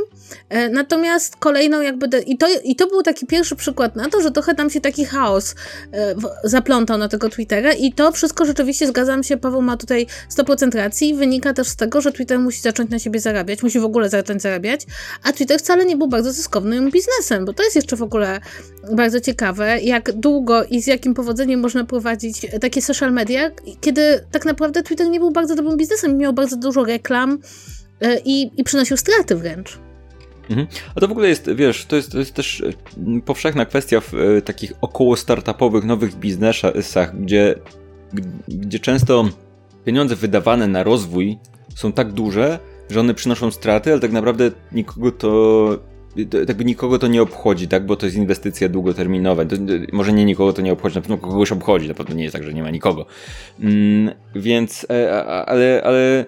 E, 0.48 0.68
natomiast 0.68 1.36
kolejną 1.36 1.80
jakby, 1.80 2.08
de, 2.08 2.20
i, 2.20 2.38
to, 2.38 2.46
i 2.64 2.76
to 2.76 2.86
był 2.86 3.02
taki 3.02 3.26
pierwszy 3.26 3.56
przykład 3.56 3.96
na 3.96 4.08
to, 4.08 4.20
że 4.20 4.30
trochę 4.30 4.54
tam 4.54 4.70
się 4.70 4.80
taki 4.80 5.04
chaos 5.04 5.54
e, 5.92 6.14
zaplątał 6.44 6.98
na 6.98 7.08
tego 7.08 7.28
Twittera 7.28 7.72
i 7.72 7.92
to 7.92 8.12
wszystko 8.12 8.44
rzeczywiście, 8.44 8.86
zgadzam 8.86 9.22
się, 9.22 9.36
Paweł 9.36 9.62
ma 9.62 9.76
tutaj 9.76 10.06
100% 10.38 10.76
racji, 10.76 11.14
wynika 11.14 11.54
też 11.54 11.68
z 11.68 11.76
tego, 11.76 12.00
że 12.00 12.12
Twitter 12.12 12.38
musi 12.38 12.60
zacząć 12.60 12.90
na 12.90 12.98
siebie 12.98 13.20
zarabiać, 13.20 13.62
musi 13.62 13.80
w 13.80 13.84
ogóle 13.84 14.08
zacząć 14.08 14.42
zarabiać, 14.42 14.80
a 15.22 15.32
Twitter 15.32 15.58
wcale 15.58 15.86
nie 15.86 15.96
był 15.96 16.08
bardzo 16.08 16.32
zyskownym 16.32 16.90
biznesem, 16.90 17.44
bo 17.44 17.52
to 17.52 17.62
jest 17.62 17.76
jeszcze 17.76 17.96
w 17.96 18.02
ogóle 18.02 18.40
bardzo 18.92 19.20
ciekawe, 19.20 19.80
jak 19.80 20.12
długo 20.12 20.64
i 20.64 20.82
z 20.82 20.86
jakim 20.86 21.14
powodzeniem 21.14 21.60
można 21.60 21.84
prowadzić 21.84 22.46
takie 22.60 22.82
social 22.82 23.12
media, 23.12 23.50
kiedy 23.80 24.24
tak 24.30 24.44
naprawdę 24.44 24.82
Twitter 24.82 25.08
nie 25.08 25.20
był 25.20 25.30
bardzo 25.30 25.54
dobrym 25.54 25.76
biznesem, 25.76 26.18
miał 26.18 26.32
bardzo 26.32 26.56
dużo 26.56 26.84
reklam 26.84 27.38
e, 28.00 28.20
i, 28.24 28.50
i 28.56 28.64
przynosił 28.64 28.96
straty 28.96 29.36
wręcz. 29.36 29.78
Mhm. 30.50 30.66
A 30.94 31.00
to 31.00 31.08
w 31.08 31.10
ogóle 31.10 31.28
jest, 31.28 31.50
wiesz, 31.54 31.86
to 31.86 31.96
jest, 31.96 32.12
to 32.12 32.18
jest 32.18 32.34
też 32.34 32.60
e, 32.60 33.20
powszechna 33.20 33.64
kwestia 33.66 34.00
w 34.00 34.14
e, 34.14 34.42
takich 34.42 34.72
około 34.80 35.16
startupowych, 35.16 35.84
nowych 35.84 36.14
biznesach, 36.14 37.20
gdzie, 37.20 37.54
gdzie 38.48 38.78
często 38.78 39.28
pieniądze 39.84 40.16
wydawane 40.16 40.68
na 40.68 40.82
rozwój 40.82 41.38
są 41.74 41.92
tak 41.92 42.12
duże, 42.12 42.58
że 42.90 43.00
one 43.00 43.14
przynoszą 43.14 43.50
straty, 43.50 43.92
ale 43.92 44.00
tak 44.00 44.12
naprawdę 44.12 44.50
nikogo 44.72 45.12
to 45.12 45.78
jakby 46.16 46.64
nikogo 46.64 46.98
to 46.98 47.06
nie 47.06 47.22
obchodzi, 47.22 47.68
tak? 47.68 47.86
Bo 47.86 47.96
to 47.96 48.06
jest 48.06 48.18
inwestycja 48.18 48.68
długoterminowa. 48.68 49.44
To, 49.44 49.56
może 49.92 50.12
nie 50.12 50.24
nikogo 50.24 50.52
to 50.52 50.62
nie 50.62 50.72
obchodzi, 50.72 50.94
na 50.96 51.00
pewno 51.00 51.18
kogoś 51.18 51.52
obchodzi, 51.52 51.88
na 51.88 51.94
pewno 51.94 52.14
nie 52.14 52.22
jest 52.22 52.32
tak, 52.32 52.42
że 52.42 52.54
nie 52.54 52.62
ma 52.62 52.70
nikogo. 52.70 53.06
Mm, 53.60 54.10
więc, 54.34 54.86
e, 54.90 55.24
ale, 55.24 55.82
ale 55.84 56.24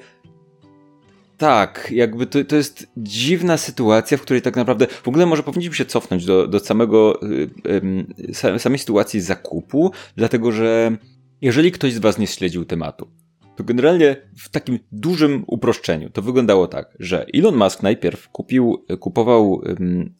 tak, 1.38 1.88
jakby 1.90 2.26
to, 2.26 2.44
to 2.44 2.56
jest 2.56 2.86
dziwna 2.96 3.56
sytuacja, 3.56 4.18
w 4.18 4.22
której 4.22 4.42
tak 4.42 4.56
naprawdę 4.56 4.86
w 4.86 5.08
ogóle 5.08 5.26
może 5.26 5.42
powinniśmy 5.42 5.74
się 5.74 5.84
cofnąć 5.84 6.24
do, 6.24 6.46
do 6.46 6.60
samego, 6.60 7.20
y, 7.22 8.58
samej 8.58 8.78
sytuacji 8.78 9.20
zakupu, 9.20 9.90
dlatego 10.16 10.52
że 10.52 10.96
jeżeli 11.40 11.72
ktoś 11.72 11.92
z 11.92 11.98
Was 11.98 12.18
nie 12.18 12.26
śledził 12.26 12.64
tematu, 12.64 13.08
to 13.56 13.64
generalnie 13.64 14.16
w 14.38 14.48
takim 14.48 14.78
dużym 14.92 15.44
uproszczeniu 15.46 16.10
to 16.10 16.22
wyglądało 16.22 16.66
tak, 16.66 16.96
że 17.00 17.26
Elon 17.34 17.56
Musk 17.56 17.82
najpierw 17.82 18.28
kupił, 18.28 18.84
kupował 19.00 19.62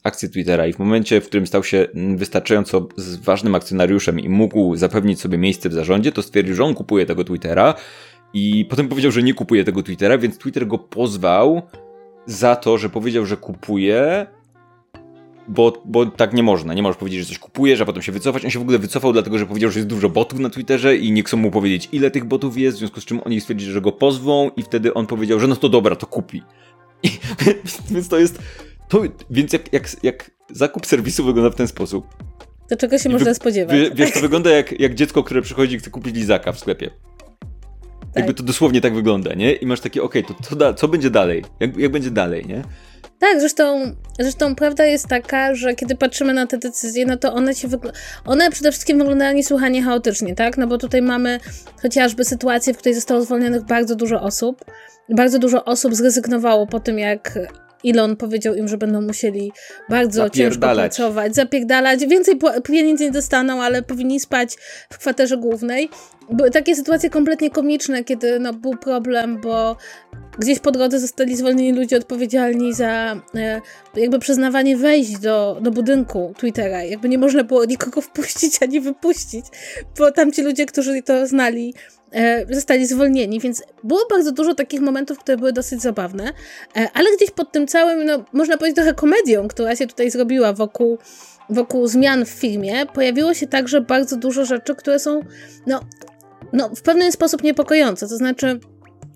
akcje 0.04 0.28
Twittera 0.28 0.66
i 0.66 0.72
w 0.72 0.78
momencie, 0.78 1.20
w 1.20 1.26
którym 1.26 1.46
stał 1.46 1.64
się 1.64 1.86
wystarczająco 2.16 2.88
ważnym 3.22 3.54
akcjonariuszem 3.54 4.20
i 4.20 4.28
mógł 4.28 4.76
zapewnić 4.76 5.20
sobie 5.20 5.38
miejsce 5.38 5.68
w 5.68 5.72
zarządzie, 5.72 6.12
to 6.12 6.22
stwierdził, 6.22 6.54
że 6.54 6.64
on 6.64 6.74
kupuje 6.74 7.06
tego 7.06 7.24
Twittera 7.24 7.74
i 8.34 8.64
potem 8.70 8.88
powiedział, 8.88 9.12
że 9.12 9.22
nie 9.22 9.34
kupuje 9.34 9.64
tego 9.64 9.82
Twittera, 9.82 10.18
więc 10.18 10.38
Twitter 10.38 10.66
go 10.66 10.78
pozwał 10.78 11.62
za 12.26 12.56
to, 12.56 12.78
że 12.78 12.88
powiedział, 12.88 13.26
że 13.26 13.36
kupuje 13.36 14.26
bo, 15.48 15.82
bo 15.84 16.06
tak 16.06 16.32
nie 16.32 16.42
można. 16.42 16.74
Nie 16.74 16.82
możesz 16.82 16.96
powiedzieć, 16.96 17.20
że 17.20 17.26
coś 17.26 17.38
kupujesz, 17.38 17.80
a 17.80 17.84
potem 17.84 18.02
się 18.02 18.12
wycofać. 18.12 18.44
On 18.44 18.50
się 18.50 18.58
w 18.58 18.62
ogóle 18.62 18.78
wycofał, 18.78 19.12
dlatego 19.12 19.38
że 19.38 19.46
powiedział, 19.46 19.70
że 19.70 19.78
jest 19.78 19.88
dużo 19.88 20.08
botów 20.08 20.38
na 20.38 20.50
Twitterze 20.50 20.96
i 20.96 21.12
nie 21.12 21.22
chcą 21.22 21.36
mu 21.36 21.50
powiedzieć, 21.50 21.88
ile 21.92 22.10
tych 22.10 22.24
botów 22.24 22.58
jest, 22.58 22.76
w 22.76 22.78
związku 22.78 23.00
z 23.00 23.04
czym 23.04 23.20
oni 23.24 23.40
stwierdzili, 23.40 23.72
że 23.72 23.80
go 23.80 23.92
pozwą 23.92 24.50
i 24.56 24.62
wtedy 24.62 24.94
on 24.94 25.06
powiedział, 25.06 25.40
że 25.40 25.46
no 25.46 25.56
to 25.56 25.68
dobra, 25.68 25.96
to 25.96 26.06
kupi. 26.06 26.42
I, 27.02 27.08
więc 27.90 28.08
to 28.08 28.18
jest... 28.18 28.38
To, 28.88 29.02
więc 29.30 29.52
jak, 29.52 29.72
jak, 29.72 30.04
jak 30.04 30.30
zakup 30.50 30.86
serwisu 30.86 31.24
wygląda 31.24 31.50
w 31.50 31.54
ten 31.54 31.68
sposób, 31.68 32.06
to 32.68 32.76
czego 32.76 32.98
się 32.98 33.08
można 33.08 33.34
spodziewać? 33.34 33.76
wiesz, 33.94 34.12
to 34.12 34.20
wygląda 34.28 34.50
jak, 34.50 34.80
jak 34.80 34.94
dziecko, 34.94 35.22
które 35.22 35.42
przychodzi 35.42 35.74
i 35.74 35.78
chce 35.78 35.90
kupić 35.90 36.16
lizaka 36.16 36.52
w 36.52 36.58
sklepie. 36.58 36.90
Tak. 38.00 38.16
Jakby 38.16 38.34
to 38.34 38.42
dosłownie 38.42 38.80
tak 38.80 38.94
wygląda, 38.94 39.34
nie? 39.34 39.52
I 39.52 39.66
masz 39.66 39.80
takie, 39.80 40.02
okej, 40.02 40.24
okay, 40.24 40.36
to, 40.36 40.48
to 40.48 40.56
da, 40.56 40.74
co 40.74 40.88
będzie 40.88 41.10
dalej? 41.10 41.44
Jak, 41.60 41.76
jak 41.76 41.92
będzie 41.92 42.10
dalej, 42.10 42.46
nie? 42.46 42.62
Tak, 43.18 43.40
zresztą, 43.40 43.94
zresztą 44.18 44.54
prawda 44.54 44.84
jest 44.84 45.08
taka, 45.08 45.54
że 45.54 45.74
kiedy 45.74 45.96
patrzymy 45.96 46.34
na 46.34 46.46
te 46.46 46.58
decyzje, 46.58 47.06
no 47.06 47.16
to 47.16 47.34
one 47.34 47.54
się 47.54 47.68
one 48.24 48.50
przede 48.50 48.72
wszystkim 48.72 48.98
wyglądają 48.98 49.34
niesłychanie 49.34 49.82
chaotycznie, 49.82 50.34
tak? 50.34 50.58
No 50.58 50.66
bo 50.66 50.78
tutaj 50.78 51.02
mamy 51.02 51.40
chociażby 51.82 52.24
sytuację, 52.24 52.74
w 52.74 52.78
której 52.78 52.94
zostało 52.94 53.22
zwolnionych 53.22 53.62
bardzo 53.62 53.96
dużo 53.96 54.22
osób. 54.22 54.64
Bardzo 55.08 55.38
dużo 55.38 55.64
osób 55.64 55.94
zrezygnowało 55.94 56.66
po 56.66 56.80
tym, 56.80 56.98
jak 56.98 57.38
Elon 57.84 58.16
powiedział 58.16 58.54
im, 58.54 58.68
że 58.68 58.78
będą 58.78 59.02
musieli 59.02 59.52
bardzo 59.88 60.30
ciężko 60.30 60.60
pracować, 60.74 61.34
zapierdalać. 61.34 62.06
Więcej 62.06 62.38
pieniędzy 62.64 63.04
nie 63.04 63.10
dostaną, 63.10 63.62
ale 63.62 63.82
powinni 63.82 64.20
spać 64.20 64.56
w 64.92 64.98
kwaterze 64.98 65.36
głównej. 65.36 65.90
Były 66.30 66.50
takie 66.50 66.76
sytuacje 66.76 67.10
kompletnie 67.10 67.50
komiczne, 67.50 68.04
kiedy 68.04 68.40
no, 68.40 68.52
był 68.52 68.76
problem, 68.76 69.40
bo 69.40 69.76
gdzieś 70.38 70.58
po 70.58 70.70
drodze 70.70 71.00
zostali 71.00 71.36
zwolnieni 71.36 71.78
ludzie 71.78 71.96
odpowiedzialni 71.96 72.74
za 72.74 73.20
e, 73.34 73.60
jakby 73.96 74.18
przyznawanie 74.18 74.76
wejść 74.76 75.18
do, 75.18 75.58
do 75.60 75.70
budynku 75.70 76.34
Twittera. 76.38 76.82
Jakby 76.82 77.08
nie 77.08 77.18
można 77.18 77.44
było 77.44 77.64
nikogo 77.64 78.00
wpuścić 78.06 78.62
ani 78.62 78.80
wypuścić, 78.80 79.46
bo 79.98 80.12
tam 80.12 80.32
ci 80.32 80.42
ludzie, 80.42 80.66
którzy 80.66 81.02
to 81.02 81.26
znali, 81.26 81.74
e, 82.12 82.54
zostali 82.54 82.86
zwolnieni, 82.86 83.40
więc 83.40 83.62
było 83.84 84.00
bardzo 84.10 84.32
dużo 84.32 84.54
takich 84.54 84.80
momentów, 84.80 85.18
które 85.18 85.36
były 85.36 85.52
dosyć 85.52 85.82
zabawne, 85.82 86.32
e, 86.76 86.88
ale 86.94 87.06
gdzieś 87.16 87.30
pod 87.30 87.52
tym 87.52 87.66
całym, 87.66 88.04
no, 88.04 88.24
można 88.32 88.56
powiedzieć 88.56 88.76
trochę 88.76 88.94
komedią, 88.94 89.48
która 89.48 89.76
się 89.76 89.86
tutaj 89.86 90.10
zrobiła 90.10 90.52
wokół 90.52 90.98
wokół 91.50 91.86
zmian 91.86 92.24
w 92.24 92.28
filmie, 92.28 92.86
pojawiło 92.86 93.34
się 93.34 93.46
także 93.46 93.80
bardzo 93.80 94.16
dużo 94.16 94.44
rzeczy, 94.44 94.74
które 94.74 94.98
są, 94.98 95.20
no, 95.66 95.80
no 96.52 96.68
w 96.68 96.82
pewien 96.82 97.12
sposób 97.12 97.42
niepokojące. 97.42 98.08
To 98.08 98.16
znaczy, 98.16 98.60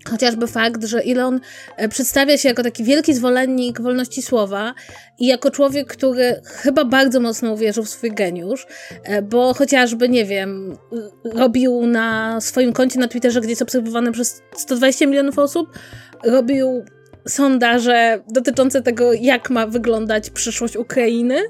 Chociażby 0.09 0.47
fakt, 0.47 0.83
że 0.83 1.01
Elon 1.01 1.39
e, 1.77 1.89
przedstawia 1.89 2.37
się 2.37 2.49
jako 2.49 2.63
taki 2.63 2.83
wielki 2.83 3.13
zwolennik 3.13 3.81
wolności 3.81 4.21
słowa 4.21 4.73
i 5.19 5.27
jako 5.27 5.51
człowiek, 5.51 5.87
który 5.87 6.41
chyba 6.45 6.85
bardzo 6.85 7.19
mocno 7.19 7.53
uwierzył 7.53 7.83
w 7.83 7.89
swój 7.89 8.11
geniusz, 8.11 8.67
e, 9.03 9.21
bo 9.21 9.53
chociażby, 9.53 10.09
nie 10.09 10.25
wiem, 10.25 10.77
robił 11.23 11.87
na 11.87 12.37
swoim 12.41 12.73
koncie 12.73 12.99
na 12.99 13.07
Twitterze, 13.07 13.41
gdzie 13.41 13.49
jest 13.49 13.61
obserwowany 13.61 14.11
przez 14.11 14.41
120 14.55 15.07
milionów 15.07 15.39
osób, 15.39 15.79
robił 16.23 16.85
sondaże 17.27 18.23
dotyczące 18.27 18.81
tego, 18.81 19.13
jak 19.13 19.49
ma 19.49 19.67
wyglądać 19.67 20.29
przyszłość 20.29 20.77
Ukrainy, 20.77 21.41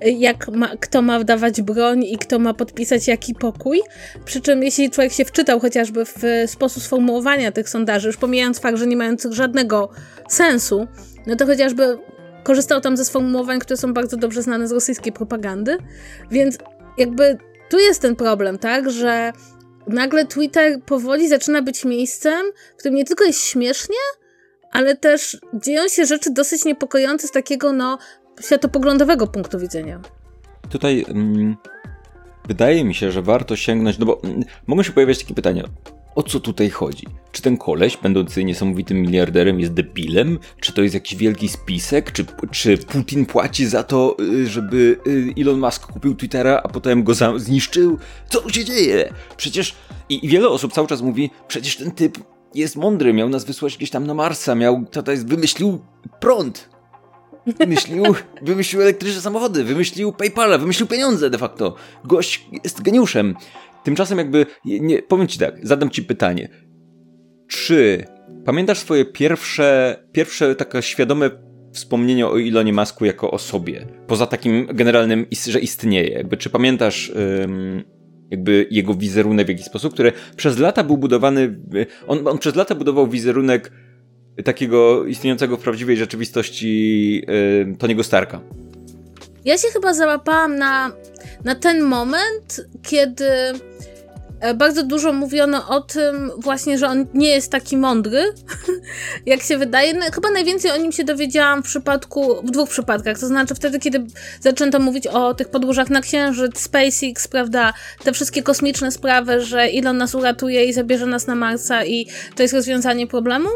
jak 0.00 0.48
ma, 0.48 0.68
kto 0.80 1.02
ma 1.02 1.18
wdawać 1.18 1.62
broń 1.62 2.04
i 2.04 2.18
kto 2.18 2.38
ma 2.38 2.54
podpisać 2.54 3.08
jaki 3.08 3.34
pokój. 3.34 3.80
Przy 4.24 4.40
czym, 4.40 4.62
jeśli 4.62 4.90
człowiek 4.90 5.12
się 5.12 5.24
wczytał 5.24 5.60
chociażby 5.60 6.04
w 6.04 6.22
sposób 6.46 6.82
sformułowania 6.82 7.52
tych 7.52 7.68
sondaży, 7.68 8.06
już 8.06 8.16
pomijając 8.16 8.58
fakt, 8.58 8.78
że 8.78 8.86
nie 8.86 8.96
mających 8.96 9.32
żadnego 9.32 9.88
sensu, 10.28 10.86
no 11.26 11.36
to 11.36 11.46
chociażby 11.46 11.98
korzystał 12.42 12.80
tam 12.80 12.96
ze 12.96 13.04
sformułowań, 13.04 13.58
które 13.58 13.76
są 13.76 13.94
bardzo 13.94 14.16
dobrze 14.16 14.42
znane 14.42 14.68
z 14.68 14.72
rosyjskiej 14.72 15.12
propagandy, 15.12 15.78
więc 16.30 16.58
jakby 16.98 17.38
tu 17.70 17.78
jest 17.78 18.02
ten 18.02 18.16
problem, 18.16 18.58
tak, 18.58 18.90
że 18.90 19.32
nagle 19.86 20.26
Twitter 20.26 20.82
powoli 20.82 21.28
zaczyna 21.28 21.62
być 21.62 21.84
miejscem, 21.84 22.46
w 22.74 22.78
którym 22.78 22.96
nie 22.96 23.04
tylko 23.04 23.24
jest 23.24 23.44
śmiesznie, 23.44 23.96
ale 24.72 24.96
też 24.96 25.38
dzieją 25.54 25.88
się 25.88 26.06
rzeczy 26.06 26.30
dosyć 26.30 26.64
niepokojące 26.64 27.28
z 27.28 27.30
takiego, 27.30 27.72
no, 27.72 27.98
światopoglądowego 28.40 29.26
punktu 29.26 29.58
widzenia. 29.58 30.00
Tutaj 30.70 31.04
mm, 31.08 31.56
wydaje 32.48 32.84
mi 32.84 32.94
się, 32.94 33.12
że 33.12 33.22
warto 33.22 33.56
sięgnąć, 33.56 33.98
no 33.98 34.06
bo 34.06 34.22
mm, 34.22 34.42
mogą 34.66 34.82
się 34.82 34.92
pojawiać 34.92 35.18
takie 35.18 35.34
pytania. 35.34 35.64
O 36.14 36.22
co 36.22 36.40
tutaj 36.40 36.70
chodzi? 36.70 37.06
Czy 37.32 37.42
ten 37.42 37.56
koleś, 37.56 37.96
będący 37.96 38.44
niesamowitym 38.44 39.02
miliarderem, 39.02 39.60
jest 39.60 39.72
debilem? 39.72 40.38
Czy 40.60 40.72
to 40.72 40.82
jest 40.82 40.94
jakiś 40.94 41.18
wielki 41.18 41.48
spisek? 41.48 42.12
Czy, 42.12 42.24
czy 42.50 42.78
Putin 42.78 43.26
płaci 43.26 43.66
za 43.66 43.82
to, 43.82 44.16
y, 44.20 44.46
żeby 44.46 44.98
y, 45.06 45.34
Elon 45.42 45.60
Musk 45.60 45.86
kupił 45.86 46.14
Twittera, 46.14 46.60
a 46.64 46.68
potem 46.68 47.04
go 47.04 47.14
zniszczył? 47.36 47.98
Co 48.28 48.40
tu 48.40 48.50
się 48.50 48.64
dzieje? 48.64 49.12
Przecież. 49.36 49.74
I, 50.08 50.26
I 50.26 50.28
wiele 50.28 50.48
osób 50.48 50.72
cały 50.72 50.88
czas 50.88 51.02
mówi: 51.02 51.30
przecież 51.48 51.76
ten 51.76 51.90
typ 51.90 52.18
jest 52.54 52.76
mądry, 52.76 53.12
miał 53.12 53.28
nas 53.28 53.44
wysłać 53.44 53.76
gdzieś 53.76 53.90
tam 53.90 54.06
na 54.06 54.14
Marsa, 54.14 54.54
miał. 54.54 54.84
To 55.04 55.10
jest, 55.10 55.28
wymyślił 55.28 55.78
prąd. 56.20 56.68
Wymyślił, 57.58 58.04
wymyślił 58.42 58.82
elektryczne 58.82 59.20
samochody, 59.20 59.64
wymyślił 59.64 60.12
PayPala, 60.12 60.58
wymyślił 60.58 60.88
pieniądze 60.88 61.30
de 61.30 61.38
facto. 61.38 61.74
Gość 62.04 62.48
jest 62.64 62.82
geniuszem. 62.82 63.34
Tymczasem 63.84 64.18
jakby, 64.18 64.46
nie, 64.64 65.02
powiem 65.02 65.28
ci 65.28 65.38
tak, 65.38 65.66
zadam 65.66 65.90
ci 65.90 66.02
pytanie. 66.02 66.48
Czy 67.48 68.04
pamiętasz 68.44 68.78
swoje 68.78 69.04
pierwsze, 69.04 69.96
pierwsze 70.12 70.54
takie 70.54 70.82
świadome 70.82 71.30
wspomnienie 71.72 72.26
o 72.26 72.38
Ilonie 72.38 72.72
Masku 72.72 73.04
jako 73.04 73.30
osobie? 73.30 73.86
Poza 74.06 74.26
takim 74.26 74.66
generalnym, 74.66 75.26
że 75.46 75.60
istnieje. 75.60 76.08
Jakby, 76.08 76.36
czy 76.36 76.50
pamiętasz 76.50 77.12
ym, 77.44 77.84
jakby 78.30 78.66
jego 78.70 78.94
wizerunek 78.94 79.46
w 79.46 79.50
jakiś 79.50 79.66
sposób, 79.66 79.92
który 79.92 80.12
przez 80.36 80.58
lata 80.58 80.84
był 80.84 80.96
budowany, 80.96 81.58
on, 82.06 82.28
on 82.28 82.38
przez 82.38 82.54
lata 82.54 82.74
budował 82.74 83.06
wizerunek 83.06 83.72
takiego 84.44 85.06
istniejącego 85.06 85.56
w 85.56 85.60
prawdziwej 85.60 85.96
rzeczywistości 85.96 87.14
yy, 87.68 87.76
Toniego 87.78 88.04
Starka. 88.04 88.40
Ja 89.44 89.58
się 89.58 89.68
chyba 89.72 89.94
załapałam 89.94 90.56
na, 90.56 90.92
na 91.44 91.54
ten 91.54 91.82
moment, 91.82 92.66
kiedy 92.82 93.24
bardzo 94.54 94.82
dużo 94.82 95.12
mówiono 95.12 95.68
o 95.68 95.80
tym 95.80 96.30
właśnie, 96.38 96.78
że 96.78 96.88
on 96.88 97.06
nie 97.14 97.28
jest 97.28 97.52
taki 97.52 97.76
mądry, 97.76 98.24
jak 99.26 99.42
się 99.42 99.58
wydaje. 99.58 99.94
No, 99.94 100.00
chyba 100.14 100.30
najwięcej 100.30 100.70
o 100.70 100.76
nim 100.76 100.92
się 100.92 101.04
dowiedziałam 101.04 101.62
w 101.62 101.66
przypadku, 101.66 102.42
w 102.42 102.50
dwóch 102.50 102.70
przypadkach. 102.70 103.18
To 103.18 103.26
znaczy 103.26 103.54
wtedy, 103.54 103.78
kiedy 103.78 104.06
zaczęto 104.40 104.78
mówić 104.78 105.06
o 105.06 105.34
tych 105.34 105.48
podróżach 105.48 105.90
na 105.90 106.00
Księżyc, 106.00 106.60
SpaceX, 106.60 107.28
prawda, 107.28 107.72
te 108.04 108.12
wszystkie 108.12 108.42
kosmiczne 108.42 108.90
sprawy, 108.90 109.40
że 109.40 109.60
Elon 109.60 109.96
nas 109.96 110.14
uratuje 110.14 110.64
i 110.64 110.72
zabierze 110.72 111.06
nas 111.06 111.26
na 111.26 111.34
Marsa 111.34 111.84
i 111.84 112.06
to 112.36 112.42
jest 112.42 112.54
rozwiązanie 112.54 113.06
problemu. 113.06 113.48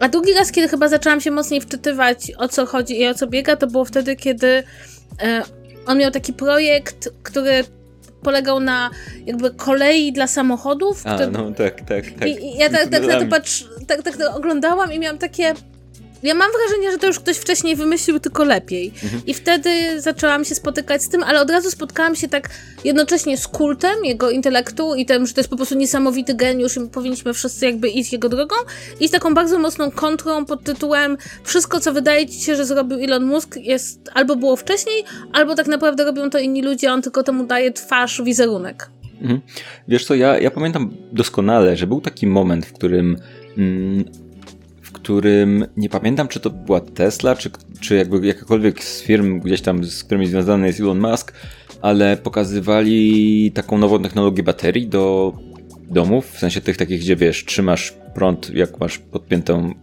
A 0.00 0.08
drugi 0.08 0.32
raz, 0.32 0.52
kiedy 0.52 0.68
chyba 0.68 0.88
zaczęłam 0.88 1.20
się 1.20 1.30
mocniej 1.30 1.60
wczytywać 1.60 2.32
o 2.38 2.48
co 2.48 2.66
chodzi 2.66 3.00
i 3.00 3.08
o 3.08 3.14
co 3.14 3.26
biega, 3.26 3.56
to 3.56 3.66
było 3.66 3.84
wtedy, 3.84 4.16
kiedy 4.16 4.62
e, 5.22 5.42
on 5.86 5.98
miał 5.98 6.10
taki 6.10 6.32
projekt, 6.32 7.08
który 7.22 7.64
polegał 8.22 8.60
na 8.60 8.90
jakby 9.26 9.50
kolei 9.50 10.12
dla 10.12 10.26
samochodów. 10.26 11.06
A, 11.06 11.26
no 11.26 11.50
tak, 11.50 11.80
tak, 11.80 12.04
tak. 12.18 12.28
I, 12.28 12.46
i 12.46 12.58
ja 12.58 12.70
tak, 12.70 12.88
tak, 12.88 13.06
na 13.06 13.20
to 13.20 13.26
patrz, 13.26 13.64
tak, 13.86 14.02
tak 14.02 14.16
to 14.16 14.34
oglądałam 14.34 14.92
i 14.92 14.98
miałam 14.98 15.18
takie 15.18 15.54
ja 16.22 16.34
mam 16.34 16.50
wrażenie, 16.52 16.92
że 16.92 16.98
to 16.98 17.06
już 17.06 17.20
ktoś 17.20 17.36
wcześniej 17.36 17.76
wymyślił, 17.76 18.20
tylko 18.20 18.44
lepiej. 18.44 18.92
Mhm. 19.04 19.22
I 19.26 19.34
wtedy 19.34 20.00
zaczęłam 20.00 20.44
się 20.44 20.54
spotykać 20.54 21.02
z 21.02 21.08
tym, 21.08 21.22
ale 21.22 21.40
od 21.40 21.50
razu 21.50 21.70
spotkałam 21.70 22.16
się 22.16 22.28
tak 22.28 22.50
jednocześnie 22.84 23.36
z 23.36 23.48
kultem 23.48 24.04
jego 24.04 24.30
intelektu 24.30 24.94
i 24.94 25.06
tym, 25.06 25.26
że 25.26 25.34
to 25.34 25.40
jest 25.40 25.50
po 25.50 25.56
prostu 25.56 25.74
niesamowity 25.74 26.34
geniusz 26.34 26.76
i 26.76 26.80
powinniśmy 26.80 27.34
wszyscy 27.34 27.66
jakby 27.66 27.88
iść 27.88 28.12
jego 28.12 28.28
drogą 28.28 28.56
i 29.00 29.08
z 29.08 29.10
taką 29.10 29.34
bardzo 29.34 29.58
mocną 29.58 29.90
kontrą 29.90 30.44
pod 30.44 30.64
tytułem 30.64 31.16
wszystko, 31.44 31.80
co 31.80 31.92
wydaje 31.92 32.26
ci 32.28 32.40
się, 32.40 32.56
że 32.56 32.64
zrobił 32.64 32.98
Elon 33.04 33.24
Musk 33.24 33.56
jest 33.56 34.10
albo 34.14 34.36
było 34.36 34.56
wcześniej, 34.56 35.04
albo 35.32 35.54
tak 35.54 35.66
naprawdę 35.66 36.04
robią 36.04 36.30
to 36.30 36.38
inni 36.38 36.62
ludzie, 36.62 36.92
on 36.92 37.02
tylko 37.02 37.22
temu 37.22 37.46
daje 37.46 37.72
twarz, 37.72 38.22
wizerunek. 38.22 38.90
Mhm. 39.20 39.40
Wiesz 39.88 40.04
co, 40.04 40.14
ja, 40.14 40.38
ja 40.38 40.50
pamiętam 40.50 40.96
doskonale, 41.12 41.76
że 41.76 41.86
był 41.86 42.00
taki 42.00 42.26
moment, 42.26 42.66
w 42.66 42.72
którym 42.72 43.16
mm, 43.58 44.04
którym 45.06 45.66
nie 45.76 45.88
pamiętam, 45.88 46.28
czy 46.28 46.40
to 46.40 46.50
była 46.50 46.80
Tesla, 46.80 47.36
czy, 47.36 47.50
czy 47.80 47.96
jakby 47.96 48.26
jakakolwiek 48.26 48.84
z 48.84 49.02
firm 49.02 49.40
gdzieś 49.40 49.60
tam, 49.60 49.84
z 49.84 50.04
którymi 50.04 50.26
związany 50.26 50.66
jest 50.66 50.80
Elon 50.80 51.00
Musk, 51.00 51.32
ale 51.82 52.16
pokazywali 52.16 53.52
taką 53.54 53.78
nową 53.78 54.02
technologię 54.02 54.42
baterii 54.42 54.88
do 54.88 55.32
domów, 55.90 56.30
w 56.30 56.38
sensie 56.38 56.60
tych 56.60 56.76
takich, 56.76 57.00
gdzie 57.00 57.16
wiesz, 57.16 57.44
trzymasz 57.44 57.94
prąd, 58.14 58.50
jak 58.54 58.80
masz 58.80 58.98
podpiętą 58.98 59.74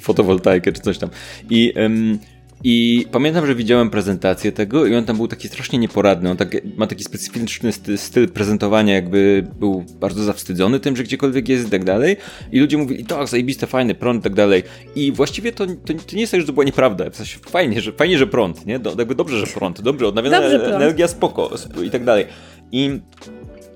fotowoltaikę 0.00 0.72
czy 0.72 0.80
coś 0.80 0.98
tam. 0.98 1.10
I 1.50 1.72
ym, 1.78 2.18
i 2.64 3.06
pamiętam, 3.12 3.46
że 3.46 3.54
widziałem 3.54 3.90
prezentację 3.90 4.52
tego 4.52 4.86
i 4.86 4.96
on 4.96 5.04
tam 5.04 5.16
był 5.16 5.28
taki 5.28 5.48
strasznie 5.48 5.78
nieporadny. 5.78 6.30
On 6.30 6.36
tak, 6.36 6.56
ma 6.76 6.86
taki 6.86 7.04
specyficzny 7.04 7.72
styl, 7.96 8.28
prezentowania, 8.28 8.94
jakby 8.94 9.46
był 9.60 9.84
bardzo 10.00 10.24
zawstydzony 10.24 10.80
tym, 10.80 10.96
że 10.96 11.02
gdziekolwiek 11.02 11.48
jest 11.48 11.66
i 11.66 11.70
tak 11.70 11.84
dalej. 11.84 12.16
I 12.52 12.60
ludzie 12.60 12.78
mówili, 12.78 13.04
tak, 13.04 13.28
zajebiste, 13.28 13.66
fajny 13.66 13.94
prąd 13.94 14.20
i 14.20 14.24
tak 14.24 14.34
dalej. 14.34 14.62
I 14.94 15.12
właściwie 15.12 15.52
to, 15.52 15.66
to, 15.66 15.94
to, 16.06 16.14
nie 16.14 16.20
jest 16.20 16.30
tak, 16.32 16.40
że 16.40 16.46
to 16.46 16.52
była 16.52 16.64
nieprawda. 16.64 17.10
W 17.10 17.16
sensie 17.16 17.38
fajnie, 17.38 17.80
że, 17.80 17.92
fajnie, 17.92 18.18
że 18.18 18.26
prąd, 18.26 18.66
nie? 18.66 18.78
Do, 18.78 18.94
jakby 18.98 19.14
dobrze, 19.14 19.38
że 19.38 19.46
prąd, 19.46 19.80
dobrze, 19.80 20.06
odnawialna 20.06 20.38
energia, 20.74 21.08
spoko 21.08 21.50
i 21.84 21.90
tak 21.90 22.04
dalej. 22.04 22.26
I 22.72 23.00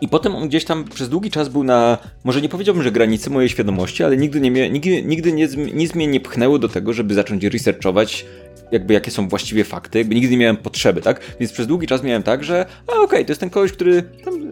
i 0.03 0.09
potem 0.09 0.37
on 0.37 0.49
gdzieś 0.49 0.65
tam 0.65 0.85
przez 0.85 1.09
długi 1.09 1.31
czas 1.31 1.49
był 1.49 1.65
na, 1.65 1.99
może 2.25 2.41
nie 2.41 2.49
powiedziałbym, 2.49 2.83
że 2.83 2.93
granicy 2.93 3.31
mojej 3.31 3.49
świadomości, 3.49 4.05
ale 4.05 4.17
nigdy, 4.17 4.41
nie, 4.41 4.71
nigdy, 4.71 5.03
nigdy 5.03 5.33
nie, 5.33 5.49
nic 5.75 5.95
mnie 5.95 6.07
nie 6.07 6.21
pchnęło 6.21 6.59
do 6.59 6.69
tego, 6.69 6.93
żeby 6.93 7.15
zacząć 7.15 7.45
researchować 7.45 8.27
jakby 8.73 8.95
jakie 8.95 9.11
są 9.11 9.29
właściwie 9.29 9.65
fakty, 9.65 9.99
jakby 9.99 10.15
nigdy 10.15 10.31
nie 10.31 10.37
miałem 10.37 10.57
potrzeby, 10.57 11.01
tak? 11.01 11.21
Więc 11.41 11.53
przez 11.53 11.67
długi 11.67 11.87
czas 11.87 12.03
miałem 12.03 12.23
tak, 12.23 12.45
że 12.45 12.67
a 12.87 12.93
okej, 12.93 13.05
okay, 13.05 13.25
to 13.25 13.31
jest 13.31 13.41
ten 13.41 13.51
koleś, 13.51 13.73
który 13.73 14.03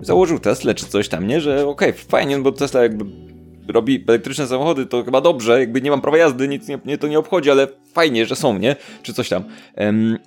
założył 0.02 0.38
Tesla 0.38 0.74
czy 0.74 0.86
coś 0.86 1.08
tam, 1.08 1.26
nie? 1.26 1.40
Że 1.40 1.66
okej, 1.66 1.90
okay, 1.90 2.02
fajnie, 2.08 2.38
bo 2.38 2.52
Tesla 2.52 2.82
jakby 2.82 3.04
robi 3.68 4.04
elektryczne 4.08 4.46
samochody, 4.46 4.86
to 4.86 5.04
chyba 5.04 5.20
dobrze, 5.20 5.60
jakby 5.60 5.82
nie 5.82 5.90
mam 5.90 6.00
prawa 6.00 6.18
jazdy, 6.18 6.48
nic 6.48 6.68
mnie 6.84 6.98
to 6.98 7.08
nie 7.08 7.18
obchodzi, 7.18 7.50
ale 7.50 7.68
fajnie, 7.92 8.26
że 8.26 8.36
są, 8.36 8.58
nie? 8.58 8.76
Czy 9.02 9.14
coś 9.14 9.28
tam. 9.28 9.44
Um, 9.76 10.18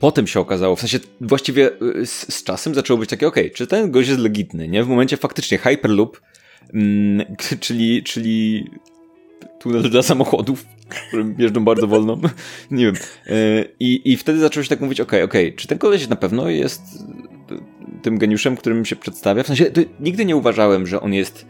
potem 0.00 0.26
się 0.26 0.40
okazało, 0.40 0.76
w 0.76 0.80
sensie 0.80 0.98
właściwie 1.20 1.70
y, 1.82 2.06
z, 2.06 2.34
z 2.34 2.44
czasem 2.44 2.74
zaczęło 2.74 2.98
być 2.98 3.10
takie, 3.10 3.26
okej, 3.26 3.44
okay, 3.44 3.56
czy 3.56 3.66
ten 3.66 3.90
gość 3.90 4.08
jest 4.08 4.20
legitny, 4.20 4.68
nie? 4.68 4.84
W 4.84 4.88
momencie 4.88 5.16
faktycznie 5.16 5.58
Hyperloop, 5.58 6.20
mm, 6.74 7.36
czyli, 7.60 8.02
czyli 8.02 8.64
tunel 9.60 9.90
dla 9.90 10.02
samochodów, 10.02 10.64
którym 10.90 11.34
jeżdżą 11.38 11.64
bardzo 11.64 11.86
wolno. 11.86 12.18
nie 12.70 12.86
wiem. 12.86 12.94
E, 13.26 13.64
I, 13.80 14.12
I 14.12 14.16
wtedy 14.16 14.38
zaczęło 14.38 14.64
się 14.64 14.70
tak 14.70 14.80
mówić, 14.80 15.00
okej, 15.00 15.22
okay, 15.22 15.24
okej, 15.24 15.46
okay, 15.46 15.58
czy 15.58 15.68
ten 15.68 15.78
koleś 15.78 16.08
na 16.08 16.16
pewno 16.16 16.48
jest 16.48 16.82
tym 18.02 18.18
geniuszem, 18.18 18.56
którym 18.56 18.84
się 18.84 18.96
przedstawia? 18.96 19.42
W 19.42 19.46
sensie, 19.46 19.70
nigdy 20.00 20.24
nie 20.24 20.36
uważałem, 20.36 20.86
że 20.86 21.00
on 21.00 21.14
jest 21.14 21.46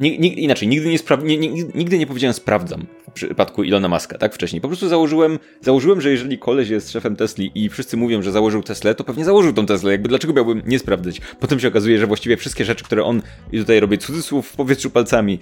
inaczej, 0.00 0.68
nigdy 0.68 0.88
nie, 0.88 0.98
spra- 0.98 1.48
nigdy 1.74 1.98
nie 1.98 2.06
powiedziałem 2.06 2.34
sprawdzam 2.34 2.86
w 3.08 3.12
przypadku 3.12 3.62
Ilona 3.62 3.88
Maska, 3.88 4.18
tak 4.18 4.34
wcześniej. 4.34 4.60
Po 4.62 4.68
prostu 4.68 4.88
założyłem, 4.88 5.38
założyłem, 5.60 6.00
że 6.00 6.10
jeżeli 6.10 6.38
koleś 6.38 6.68
jest 6.68 6.90
szefem 6.90 7.16
Tesli 7.16 7.50
i 7.54 7.68
wszyscy 7.68 7.96
mówią, 7.96 8.22
że 8.22 8.32
założył 8.32 8.62
Teslę, 8.62 8.94
to 8.94 9.04
pewnie 9.04 9.24
założył 9.24 9.52
tą 9.52 9.66
Teslę. 9.66 9.92
Jakby 9.92 10.08
dlaczego 10.08 10.32
miałbym 10.32 10.62
nie 10.66 10.78
sprawdzać? 10.78 11.20
Potem 11.40 11.60
się 11.60 11.68
okazuje, 11.68 11.98
że 11.98 12.06
właściwie 12.06 12.36
wszystkie 12.36 12.64
rzeczy, 12.64 12.84
które 12.84 13.04
on, 13.04 13.22
i 13.52 13.58
tutaj 13.58 13.80
robię 13.80 13.98
cudzysłów 13.98 14.48
w 14.48 14.56
powietrzu 14.56 14.90
palcami, 14.90 15.38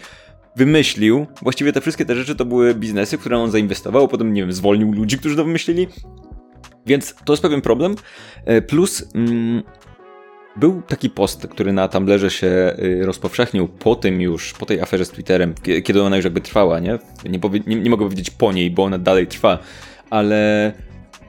wymyślił, 0.56 1.26
właściwie 1.42 1.72
te 1.72 1.80
wszystkie 1.80 2.04
te 2.04 2.14
rzeczy 2.14 2.36
to 2.36 2.44
były 2.44 2.74
biznesy, 2.74 3.18
które 3.18 3.38
on 3.38 3.50
zainwestował, 3.50 4.08
potem, 4.08 4.32
nie 4.34 4.42
wiem, 4.42 4.52
zwolnił 4.52 4.92
ludzi, 4.92 5.18
którzy 5.18 5.36
to 5.36 5.44
wymyślili. 5.44 5.88
Więc 6.86 7.14
to 7.24 7.32
jest 7.32 7.42
pewien 7.42 7.60
problem. 7.60 7.96
E, 8.44 8.62
plus 8.62 9.08
mm, 9.14 9.62
był 10.56 10.82
taki 10.82 11.10
post, 11.10 11.46
który 11.46 11.72
na 11.72 11.88
Tumblrze 11.88 12.30
się 12.30 12.76
y, 12.78 13.06
rozpowszechnił 13.06 13.68
po 13.68 13.94
tym 13.94 14.20
już, 14.20 14.52
po 14.52 14.66
tej 14.66 14.80
aferze 14.80 15.04
z 15.04 15.10
Twitterem, 15.10 15.54
kiedy 15.84 16.02
ona 16.02 16.16
już 16.16 16.24
jakby 16.24 16.40
trwała, 16.40 16.80
nie? 16.80 16.98
Nie, 17.28 17.38
powie, 17.38 17.60
nie, 17.66 17.76
nie 17.76 17.90
mogę 17.90 18.04
powiedzieć 18.04 18.30
po 18.30 18.52
niej, 18.52 18.70
bo 18.70 18.84
ona 18.84 18.98
dalej 18.98 19.26
trwa, 19.26 19.58
ale 20.10 20.72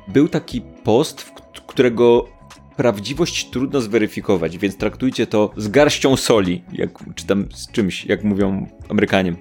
był 0.07 0.27
taki 0.27 0.61
post, 0.61 1.31
którego 1.67 2.38
prawdziwość 2.79 3.49
trudno 3.49 3.81
zweryfikować, 3.81 4.57
więc 4.57 4.77
traktujcie 4.77 5.27
to 5.27 5.51
z 5.57 5.67
garścią 5.67 6.17
soli, 6.17 6.63
jak, 6.73 6.89
czy 7.15 7.25
tam 7.25 7.45
z 7.55 7.71
czymś, 7.71 8.05
jak 8.05 8.23
mówią 8.23 8.67
Amerykanie. 8.89 9.33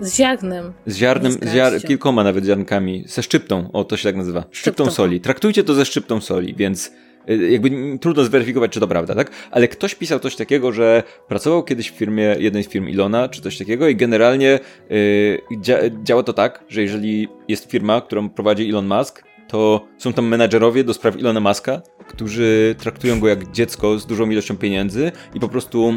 Z 0.00 0.16
ziarnem. 0.16 0.72
Z 0.86 0.96
ziarnem, 0.96 1.32
z 1.32 1.52
ziar 1.54 1.82
kilkoma 1.82 2.24
nawet 2.24 2.44
ziarnkami, 2.44 3.04
ze 3.06 3.22
szczyptą, 3.22 3.72
o 3.72 3.84
to 3.84 3.96
się 3.96 4.08
tak 4.08 4.16
nazywa, 4.16 4.40
szczyptą, 4.40 4.58
szczyptą 4.58 4.90
soli. 4.90 5.20
Traktujcie 5.20 5.64
to 5.64 5.74
ze 5.74 5.84
szczyptą 5.84 6.20
soli, 6.20 6.54
więc 6.54 6.92
y, 7.30 7.50
jakby 7.50 7.98
trudno 7.98 8.24
zweryfikować, 8.24 8.72
czy 8.72 8.80
to 8.80 8.88
prawda, 8.88 9.14
tak? 9.14 9.30
Ale 9.50 9.68
ktoś 9.68 9.94
pisał 9.94 10.20
coś 10.20 10.36
takiego, 10.36 10.72
że 10.72 11.02
pracował 11.28 11.64
kiedyś 11.64 11.90
w 11.90 11.94
firmie, 11.94 12.36
jednej 12.38 12.64
z 12.64 12.68
firm 12.68 12.88
Ilona, 12.88 13.28
czy 13.28 13.42
coś 13.42 13.58
takiego 13.58 13.88
i 13.88 13.96
generalnie 13.96 14.60
yy, 14.90 15.58
dzia 15.60 15.78
działa 16.04 16.22
to 16.22 16.32
tak, 16.32 16.64
że 16.68 16.82
jeżeli 16.82 17.28
jest 17.48 17.70
firma, 17.70 18.00
którą 18.00 18.28
prowadzi 18.28 18.68
Elon 18.68 18.86
Musk, 18.86 19.22
to 19.48 19.86
są 19.98 20.12
tam 20.12 20.26
menadżerowie 20.26 20.84
do 20.84 20.94
spraw 20.94 21.18
Ilona 21.18 21.40
Muska, 21.40 21.82
którzy 22.08 22.74
traktują 22.78 23.20
go 23.20 23.28
jak 23.28 23.52
dziecko 23.52 23.98
z 23.98 24.06
dużą 24.06 24.30
ilością 24.30 24.56
pieniędzy 24.56 25.12
i 25.34 25.40
po 25.40 25.48
prostu 25.48 25.94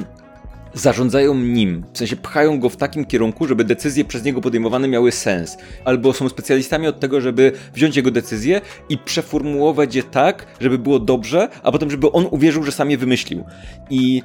zarządzają 0.73 1.35
nim, 1.35 1.85
w 1.93 1.97
sensie 1.97 2.15
pchają 2.15 2.59
go 2.59 2.69
w 2.69 2.77
takim 2.77 3.05
kierunku, 3.05 3.47
żeby 3.47 3.63
decyzje 3.63 4.05
przez 4.05 4.23
niego 4.23 4.41
podejmowane 4.41 4.88
miały 4.88 5.12
sens, 5.12 5.57
albo 5.85 6.13
są 6.13 6.29
specjalistami 6.29 6.88
od 6.88 6.99
tego, 6.99 7.21
żeby 7.21 7.51
wziąć 7.73 7.95
jego 7.95 8.12
decyzje 8.12 8.62
i 8.89 8.97
przeformułować 8.97 9.95
je 9.95 10.03
tak, 10.03 10.45
żeby 10.62 10.77
było 10.77 10.99
dobrze, 10.99 11.49
a 11.63 11.71
potem, 11.71 11.91
żeby 11.91 12.12
on 12.12 12.27
uwierzył, 12.31 12.63
że 12.63 12.71
sam 12.71 12.91
je 12.91 12.97
wymyślił. 12.97 13.43
I 13.89 14.21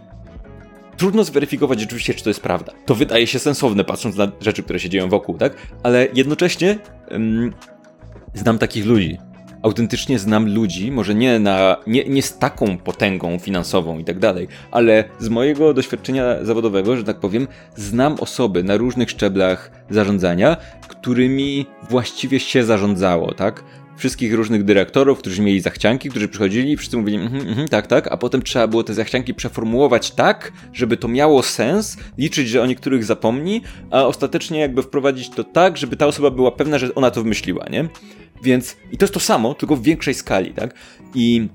trudno 0.96 1.24
zweryfikować 1.24 1.80
rzeczywiście, 1.80 2.14
czy 2.14 2.24
to 2.24 2.30
jest 2.30 2.40
prawda. 2.40 2.72
To 2.86 2.94
wydaje 2.94 3.26
się 3.26 3.38
sensowne, 3.38 3.84
patrząc 3.84 4.16
na 4.16 4.32
rzeczy, 4.40 4.62
które 4.62 4.80
się 4.80 4.88
dzieją 4.88 5.08
wokół, 5.08 5.38
tak? 5.38 5.56
Ale 5.82 6.08
jednocześnie 6.14 6.78
um, 7.10 7.52
znam 8.34 8.58
takich 8.58 8.86
ludzi 8.86 9.18
autentycznie 9.64 10.18
znam 10.18 10.54
ludzi, 10.54 10.92
może 10.92 11.14
nie, 11.14 11.38
na, 11.38 11.76
nie, 11.86 12.04
nie 12.04 12.22
z 12.22 12.38
taką 12.38 12.78
potęgą 12.78 13.38
finansową 13.38 13.98
i 13.98 14.04
tak 14.04 14.18
dalej, 14.18 14.48
ale 14.70 15.04
z 15.18 15.28
mojego 15.28 15.74
doświadczenia 15.74 16.44
zawodowego, 16.44 16.96
że 16.96 17.04
tak 17.04 17.20
powiem, 17.20 17.48
znam 17.76 18.16
osoby 18.20 18.64
na 18.64 18.76
różnych 18.76 19.10
szczeblach 19.10 19.70
zarządzania, 19.90 20.56
którymi 20.88 21.66
właściwie 21.90 22.40
się 22.40 22.64
zarządzało, 22.64 23.34
tak? 23.34 23.64
Wszystkich 23.96 24.34
różnych 24.34 24.64
dyrektorów, 24.64 25.18
którzy 25.18 25.42
mieli 25.42 25.60
zachcianki, 25.60 26.10
którzy 26.10 26.28
przychodzili 26.28 26.72
i 26.72 26.76
wszyscy 26.76 26.96
mówili, 26.96 27.16
mm, 27.16 27.48
mm, 27.48 27.68
tak, 27.68 27.86
tak, 27.86 28.12
a 28.12 28.16
potem 28.16 28.42
trzeba 28.42 28.66
było 28.66 28.84
te 28.84 28.94
zachcianki 28.94 29.34
przeformułować 29.34 30.10
tak, 30.10 30.52
żeby 30.72 30.96
to 30.96 31.08
miało 31.08 31.42
sens, 31.42 31.96
liczyć, 32.18 32.48
że 32.48 32.62
o 32.62 32.66
niektórych 32.66 33.04
zapomni, 33.04 33.62
a 33.90 34.06
ostatecznie 34.06 34.60
jakby 34.60 34.82
wprowadzić 34.82 35.30
to 35.30 35.44
tak, 35.44 35.76
żeby 35.76 35.96
ta 35.96 36.06
osoba 36.06 36.30
była 36.30 36.50
pewna, 36.50 36.78
że 36.78 36.94
ona 36.94 37.10
to 37.10 37.22
wymyśliła, 37.22 37.66
nie? 37.70 37.88
Więc, 38.42 38.76
i 38.92 38.98
to 38.98 39.04
jest 39.04 39.14
to 39.14 39.20
samo, 39.20 39.54
tylko 39.54 39.76
w 39.76 39.82
większej 39.82 40.14
skali, 40.14 40.50
tak? 40.50 40.74
I 41.14 41.48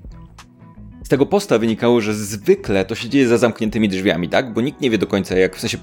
z 1.04 1.08
tego 1.08 1.26
posta 1.26 1.58
wynikało, 1.58 2.00
że 2.00 2.14
zwykle 2.14 2.84
to 2.84 2.94
się 2.94 3.08
dzieje 3.08 3.28
za 3.28 3.38
zamkniętymi 3.38 3.88
drzwiami, 3.88 4.28
tak? 4.28 4.52
Bo 4.52 4.60
nikt 4.60 4.80
nie 4.80 4.90
wie 4.90 4.98
do 4.98 5.06
końca, 5.06 5.36
jak 5.36 5.56
w 5.56 5.60
sensie 5.60 5.78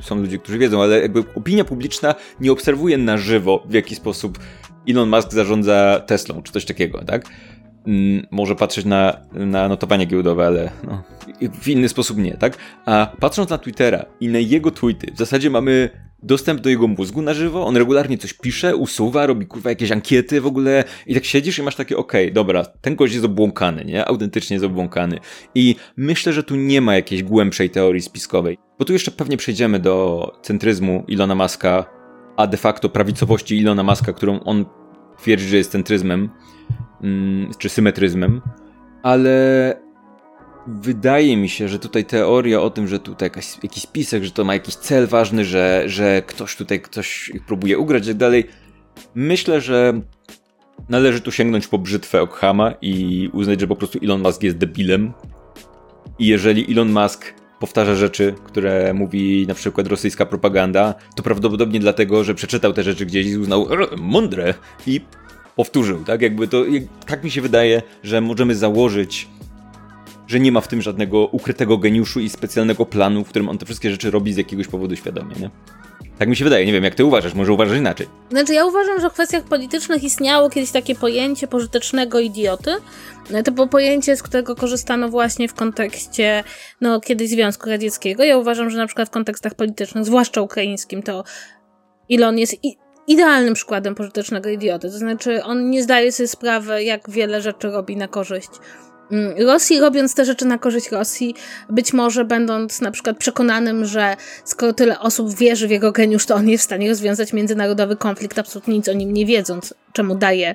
są 0.00 0.14
ludzie, 0.14 0.38
którzy 0.38 0.58
wiedzą, 0.58 0.82
ale 0.82 1.00
jakby 1.00 1.24
opinia 1.34 1.64
publiczna 1.64 2.14
nie 2.40 2.52
obserwuje 2.52 2.98
na 2.98 3.18
żywo, 3.18 3.62
w 3.66 3.72
jaki 3.72 3.94
sposób 3.94 4.38
Elon 4.90 5.08
Musk 5.08 5.32
zarządza 5.32 6.00
Teslą, 6.06 6.42
czy 6.42 6.52
coś 6.52 6.64
takiego, 6.64 7.04
tak? 7.04 7.26
Mm, 7.86 8.26
może 8.30 8.56
patrzeć 8.56 8.84
na, 8.84 9.16
na 9.32 9.68
notowanie 9.68 10.06
giełdowe, 10.06 10.46
ale 10.46 10.70
no, 10.84 11.02
w 11.60 11.68
inny 11.68 11.88
sposób 11.88 12.18
nie, 12.18 12.36
tak? 12.36 12.56
A 12.86 13.12
patrząc 13.20 13.50
na 13.50 13.58
Twittera 13.58 14.04
i 14.20 14.28
na 14.28 14.38
jego 14.38 14.70
tweety, 14.70 15.12
w 15.14 15.18
zasadzie 15.18 15.50
mamy 15.50 15.90
dostęp 16.22 16.60
do 16.60 16.70
jego 16.70 16.88
mózgu 16.88 17.22
na 17.22 17.34
żywo, 17.34 17.66
on 17.66 17.76
regularnie 17.76 18.18
coś 18.18 18.32
pisze, 18.32 18.76
usuwa, 18.76 19.26
robi 19.26 19.46
kurwa 19.46 19.70
jakieś 19.70 19.92
ankiety 19.92 20.40
w 20.40 20.46
ogóle 20.46 20.84
i 21.06 21.14
tak 21.14 21.24
siedzisz 21.24 21.58
i 21.58 21.62
masz 21.62 21.76
takie, 21.76 21.96
okej, 21.96 22.24
okay, 22.24 22.34
dobra, 22.34 22.64
ten 22.64 22.96
gość 22.96 23.12
jest 23.12 23.24
obłąkany, 23.24 23.84
nie? 23.84 24.04
Autentycznie 24.04 24.54
jest 24.54 24.66
obłąkany. 24.66 25.18
I 25.54 25.76
myślę, 25.96 26.32
że 26.32 26.42
tu 26.42 26.56
nie 26.56 26.80
ma 26.80 26.94
jakiejś 26.94 27.22
głębszej 27.22 27.70
teorii 27.70 28.02
spiskowej, 28.02 28.58
bo 28.78 28.84
tu 28.84 28.92
jeszcze 28.92 29.10
pewnie 29.10 29.36
przejdziemy 29.36 29.78
do 29.78 30.26
centryzmu 30.42 31.04
Ilona 31.08 31.34
Maska, 31.34 31.84
a 32.36 32.46
de 32.46 32.56
facto 32.56 32.88
prawicowości 32.88 33.58
Ilona 33.58 33.82
Maska, 33.82 34.12
którą 34.12 34.40
on 34.40 34.64
twierdzi, 35.20 35.48
że 35.48 35.56
jest 35.56 35.72
centryzmem, 35.72 36.30
mm, 37.02 37.50
czy 37.58 37.68
symetryzmem, 37.68 38.40
ale 39.02 39.76
wydaje 40.66 41.36
mi 41.36 41.48
się, 41.48 41.68
że 41.68 41.78
tutaj 41.78 42.04
teoria 42.04 42.60
o 42.60 42.70
tym, 42.70 42.88
że 42.88 42.98
tutaj 42.98 43.26
jakaś, 43.26 43.46
jakiś 43.62 43.82
spisek, 43.82 44.24
że 44.24 44.30
to 44.30 44.44
ma 44.44 44.54
jakiś 44.54 44.74
cel 44.74 45.06
ważny, 45.06 45.44
że, 45.44 45.82
że 45.86 46.22
ktoś 46.26 46.56
tutaj 46.56 46.80
ktoś 46.80 47.32
próbuje 47.46 47.78
ugrać 47.78 48.04
i 48.04 48.08
tak 48.08 48.16
dalej. 48.16 48.44
Myślę, 49.14 49.60
że 49.60 50.00
należy 50.88 51.20
tu 51.20 51.32
sięgnąć 51.32 51.66
po 51.66 51.78
brzytwę 51.78 52.22
Okhama 52.22 52.74
i 52.82 53.28
uznać, 53.32 53.60
że 53.60 53.66
po 53.66 53.76
prostu 53.76 53.98
Elon 54.02 54.22
Musk 54.22 54.42
jest 54.42 54.56
debilem. 54.56 55.12
I 56.18 56.26
jeżeli 56.26 56.72
Elon 56.72 56.92
Musk 56.92 57.34
powtarza 57.60 57.94
rzeczy, 57.94 58.34
które 58.44 58.94
mówi 58.94 59.46
na 59.48 59.54
przykład 59.54 59.86
rosyjska 59.86 60.26
propaganda, 60.26 60.94
to 61.16 61.22
prawdopodobnie 61.22 61.80
dlatego, 61.80 62.24
że 62.24 62.34
przeczytał 62.34 62.72
te 62.72 62.82
rzeczy 62.82 63.06
gdzieś 63.06 63.26
i 63.26 63.38
uznał 63.38 63.66
mądre 63.98 64.54
i 64.86 65.00
powtórzył, 65.56 66.04
tak? 66.04 66.22
Jakby 66.22 66.48
to, 66.48 66.64
tak 67.06 67.24
mi 67.24 67.30
się 67.30 67.40
wydaje, 67.40 67.82
że 68.02 68.20
możemy 68.20 68.54
założyć 68.54 69.28
że 70.28 70.40
nie 70.40 70.52
ma 70.52 70.60
w 70.60 70.68
tym 70.68 70.82
żadnego 70.82 71.26
ukrytego 71.26 71.78
geniuszu 71.78 72.20
i 72.20 72.28
specjalnego 72.28 72.86
planu, 72.86 73.24
w 73.24 73.28
którym 73.28 73.48
on 73.48 73.58
te 73.58 73.66
wszystkie 73.66 73.90
rzeczy 73.90 74.10
robi 74.10 74.32
z 74.32 74.36
jakiegoś 74.36 74.68
powodu 74.68 74.96
świadomie, 74.96 75.36
nie? 75.40 75.50
Tak 76.20 76.28
mi 76.28 76.36
się 76.36 76.44
wydaje, 76.44 76.66
nie 76.66 76.72
wiem, 76.72 76.84
jak 76.84 76.94
ty 76.94 77.04
uważasz, 77.04 77.34
może 77.34 77.52
uważasz 77.52 77.78
inaczej. 77.78 78.06
Znaczy, 78.30 78.54
ja 78.54 78.64
uważam, 78.64 79.00
że 79.00 79.10
w 79.10 79.12
kwestiach 79.12 79.42
politycznych 79.42 80.04
istniało 80.04 80.50
kiedyś 80.50 80.70
takie 80.70 80.94
pojęcie 80.94 81.46
pożytecznego 81.46 82.20
idioty. 82.20 82.70
To 83.44 83.52
było 83.52 83.66
pojęcie, 83.66 84.16
z 84.16 84.22
którego 84.22 84.56
korzystano 84.56 85.08
właśnie 85.08 85.48
w 85.48 85.54
kontekście, 85.54 86.44
no, 86.80 87.00
kiedyś 87.00 87.30
Związku 87.30 87.68
Radzieckiego. 87.68 88.24
Ja 88.24 88.38
uważam, 88.38 88.70
że 88.70 88.78
na 88.78 88.86
przykład 88.86 89.08
w 89.08 89.10
kontekstach 89.10 89.54
politycznych, 89.54 90.04
zwłaszcza 90.04 90.40
ukraińskim, 90.40 91.02
to 91.02 91.24
Ilon 92.08 92.38
jest 92.38 92.64
i 92.64 92.76
idealnym 93.06 93.54
przykładem 93.54 93.94
pożytecznego 93.94 94.48
idioty. 94.48 94.90
To 94.90 94.98
znaczy, 94.98 95.44
on 95.44 95.70
nie 95.70 95.82
zdaje 95.82 96.12
sobie 96.12 96.28
sprawy, 96.28 96.82
jak 96.84 97.10
wiele 97.10 97.42
rzeczy 97.42 97.70
robi 97.70 97.96
na 97.96 98.08
korzyść 98.08 98.50
Rosji, 99.46 99.80
robiąc 99.80 100.14
te 100.14 100.24
rzeczy 100.24 100.44
na 100.44 100.58
korzyść 100.58 100.90
Rosji, 100.90 101.34
być 101.68 101.92
może 101.92 102.24
będąc 102.24 102.80
na 102.80 102.90
przykład 102.90 103.18
przekonanym, 103.18 103.84
że 103.84 104.16
skoro 104.44 104.72
tyle 104.72 105.00
osób 105.00 105.34
wierzy 105.34 105.68
w 105.68 105.70
jego 105.70 105.92
geniusz, 105.92 106.26
to 106.26 106.34
on 106.34 106.48
jest 106.48 106.62
w 106.62 106.64
stanie 106.64 106.88
rozwiązać 106.88 107.32
międzynarodowy 107.32 107.96
konflikt, 107.96 108.38
absolutnie 108.38 108.74
nic 108.74 108.88
o 108.88 108.92
nim 108.92 109.12
nie 109.12 109.26
wiedząc, 109.26 109.74
czemu 109.92 110.14
daje 110.14 110.54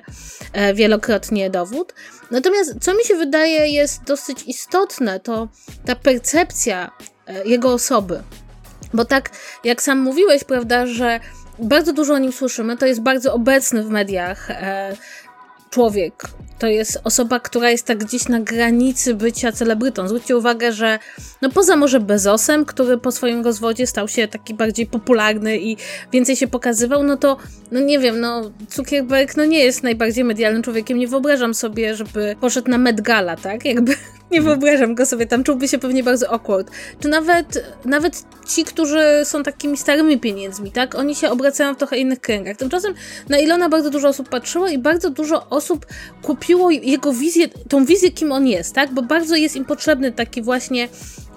e, 0.52 0.74
wielokrotnie 0.74 1.50
dowód. 1.50 1.94
Natomiast 2.30 2.74
co 2.80 2.94
mi 2.94 3.04
się 3.04 3.14
wydaje 3.14 3.68
jest 3.68 4.04
dosyć 4.04 4.42
istotne, 4.46 5.20
to 5.20 5.48
ta 5.84 5.96
percepcja 5.96 6.90
e, 7.26 7.44
jego 7.44 7.72
osoby. 7.72 8.22
Bo 8.94 9.04
tak 9.04 9.30
jak 9.64 9.82
sam 9.82 9.98
mówiłeś, 9.98 10.44
prawda, 10.44 10.86
że 10.86 11.20
bardzo 11.58 11.92
dużo 11.92 12.14
o 12.14 12.18
nim 12.18 12.32
słyszymy, 12.32 12.76
to 12.76 12.86
jest 12.86 13.00
bardzo 13.00 13.34
obecny 13.34 13.82
w 13.82 13.90
mediach 13.90 14.50
e, 14.50 14.96
człowiek. 15.76 16.24
To 16.58 16.66
jest 16.66 17.00
osoba, 17.04 17.40
która 17.40 17.70
jest 17.70 17.86
tak 17.86 17.98
gdzieś 17.98 18.28
na 18.28 18.40
granicy 18.40 19.14
bycia 19.14 19.52
celebrytą. 19.52 20.08
Zwróćcie 20.08 20.36
uwagę, 20.36 20.72
że 20.72 20.98
no 21.42 21.50
poza 21.50 21.76
może 21.76 22.00
Bezosem, 22.00 22.64
który 22.64 22.98
po 22.98 23.12
swoim 23.12 23.44
rozwodzie 23.44 23.86
stał 23.86 24.08
się 24.08 24.28
taki 24.28 24.54
bardziej 24.54 24.86
popularny 24.86 25.58
i 25.58 25.76
więcej 26.12 26.36
się 26.36 26.48
pokazywał, 26.48 27.02
no 27.02 27.16
to, 27.16 27.36
no 27.72 27.80
nie 27.80 27.98
wiem, 27.98 28.20
no 28.20 28.50
Zuckerberg 28.70 29.36
no 29.36 29.44
nie 29.44 29.64
jest 29.64 29.82
najbardziej 29.82 30.24
medialnym 30.24 30.62
człowiekiem. 30.62 30.98
Nie 30.98 31.08
wyobrażam 31.08 31.54
sobie, 31.54 31.94
żeby 31.94 32.36
poszedł 32.40 32.70
na 32.70 32.78
Met 32.78 33.00
Gala, 33.00 33.36
tak? 33.36 33.64
Jakby 33.64 33.94
nie 34.30 34.42
wyobrażam 34.42 34.94
go 34.94 35.06
sobie, 35.06 35.26
tam 35.26 35.44
czułby 35.44 35.68
się 35.68 35.78
pewnie 35.78 36.02
bardzo 36.02 36.30
awkward. 36.30 36.70
Czy 37.00 37.08
nawet, 37.08 37.64
nawet 37.84 38.24
ci, 38.48 38.64
którzy 38.64 39.00
są 39.24 39.42
takimi 39.42 39.76
starymi 39.76 40.20
pieniędzmi, 40.20 40.72
tak? 40.72 40.94
Oni 40.94 41.14
się 41.14 41.30
obracają 41.30 41.74
w 41.74 41.78
trochę 41.78 41.98
innych 41.98 42.20
kręgach. 42.20 42.56
Tymczasem 42.56 42.94
na 43.28 43.38
Ilona 43.38 43.68
bardzo 43.68 43.90
dużo 43.90 44.08
osób 44.08 44.28
patrzyło 44.28 44.68
i 44.68 44.78
bardzo 44.78 45.10
dużo 45.10 45.48
osób 45.48 45.86
kupiło 46.22 46.70
jego 46.70 47.12
wizję, 47.12 47.48
tą 47.68 47.84
wizję, 47.84 48.10
kim 48.10 48.32
on 48.32 48.46
jest, 48.46 48.74
tak? 48.74 48.94
Bo 48.94 49.02
bardzo 49.02 49.36
jest 49.36 49.56
im 49.56 49.64
potrzebny 49.64 50.12
taki 50.12 50.42
właśnie 50.42 50.88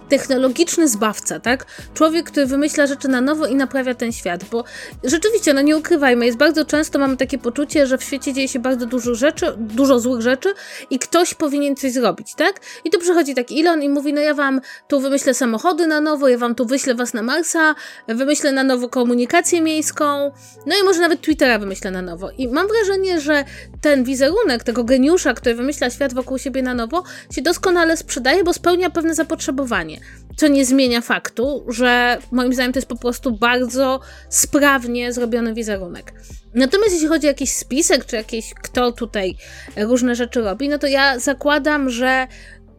technologiczny 0.09 0.87
zbawca, 0.87 1.39
tak? 1.39 1.65
Człowiek, 1.93 2.31
który 2.31 2.45
wymyśla 2.45 2.87
rzeczy 2.87 3.07
na 3.07 3.21
nowo 3.21 3.45
i 3.45 3.55
naprawia 3.55 3.93
ten 3.93 4.11
świat, 4.11 4.43
bo 4.43 4.63
rzeczywiście, 5.03 5.53
no 5.53 5.61
nie 5.61 5.77
ukrywajmy, 5.77 6.25
jest 6.25 6.37
bardzo 6.37 6.65
często 6.65 6.99
mamy 6.99 7.17
takie 7.17 7.37
poczucie, 7.37 7.87
że 7.87 7.97
w 7.97 8.03
świecie 8.03 8.33
dzieje 8.33 8.47
się 8.47 8.59
bardzo 8.59 8.85
dużo 8.85 9.15
rzeczy, 9.15 9.53
dużo 9.57 9.99
złych 9.99 10.21
rzeczy 10.21 10.53
i 10.89 10.99
ktoś 10.99 11.33
powinien 11.33 11.75
coś 11.75 11.91
zrobić, 11.91 12.35
tak? 12.35 12.59
I 12.83 12.89
tu 12.89 12.99
przychodzi 12.99 13.35
taki 13.35 13.59
Elon 13.59 13.83
i 13.83 13.89
mówi, 13.89 14.13
no 14.13 14.21
ja 14.21 14.33
wam 14.33 14.61
tu 14.87 15.01
wymyślę 15.01 15.33
samochody 15.33 15.87
na 15.87 16.01
nowo, 16.01 16.27
ja 16.27 16.37
wam 16.37 16.55
tu 16.55 16.65
wyślę 16.65 16.95
was 16.95 17.13
na 17.13 17.21
Marsa, 17.21 17.75
wymyślę 18.07 18.51
na 18.51 18.63
nowo 18.63 18.89
komunikację 18.89 19.61
miejską, 19.61 20.31
no 20.65 20.75
i 20.81 20.83
może 20.83 20.99
nawet 20.99 21.21
Twittera 21.21 21.59
wymyślę 21.59 21.91
na 21.91 22.01
nowo. 22.01 22.31
I 22.37 22.47
mam 22.47 22.67
wrażenie, 22.67 23.21
że 23.21 23.43
ten 23.81 24.03
wizerunek 24.03 24.63
tego 24.63 24.83
geniusza, 24.83 25.33
który 25.33 25.55
wymyśla 25.55 25.89
świat 25.89 26.13
wokół 26.13 26.37
siebie 26.37 26.61
na 26.61 26.73
nowo, 26.73 27.03
się 27.31 27.41
doskonale 27.41 27.97
sprzedaje, 27.97 28.43
bo 28.43 28.53
spełnia 28.53 28.89
pewne 28.89 29.15
zapotrzebowanie. 29.15 29.98
Co 30.37 30.47
nie 30.47 30.65
zmienia 30.65 31.01
faktu, 31.01 31.65
że 31.67 32.17
moim 32.31 32.53
zdaniem 32.53 32.73
to 32.73 32.79
jest 32.79 32.89
po 32.89 32.95
prostu 32.95 33.31
bardzo 33.31 33.99
sprawnie 34.29 35.13
zrobiony 35.13 35.53
wizerunek. 35.53 36.13
Natomiast 36.53 36.93
jeśli 36.93 37.07
chodzi 37.07 37.27
o 37.27 37.29
jakiś 37.29 37.51
spisek, 37.51 38.05
czy 38.05 38.15
jakieś 38.15 38.53
kto 38.53 38.91
tutaj 38.91 39.35
różne 39.77 40.15
rzeczy 40.15 40.41
robi, 40.41 40.69
no 40.69 40.77
to 40.77 40.87
ja 40.87 41.19
zakładam, 41.19 41.89
że 41.89 42.27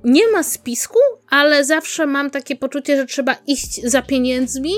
nie 0.05 0.31
ma 0.31 0.43
spisku, 0.43 0.99
ale 1.31 1.65
zawsze 1.65 2.07
mam 2.07 2.31
takie 2.31 2.57
poczucie, 2.57 2.97
że 2.97 3.07
trzeba 3.07 3.37
iść 3.47 3.83
za 3.85 4.03
pieniędzmi 4.03 4.73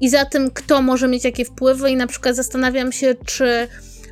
i 0.00 0.08
za 0.08 0.24
tym, 0.24 0.50
kto 0.50 0.82
może 0.82 1.08
mieć 1.08 1.24
jakie 1.24 1.44
wpływy, 1.44 1.90
i 1.90 1.96
na 1.96 2.06
przykład 2.06 2.36
zastanawiam 2.36 2.92
się, 2.92 3.14
czy 3.26 3.68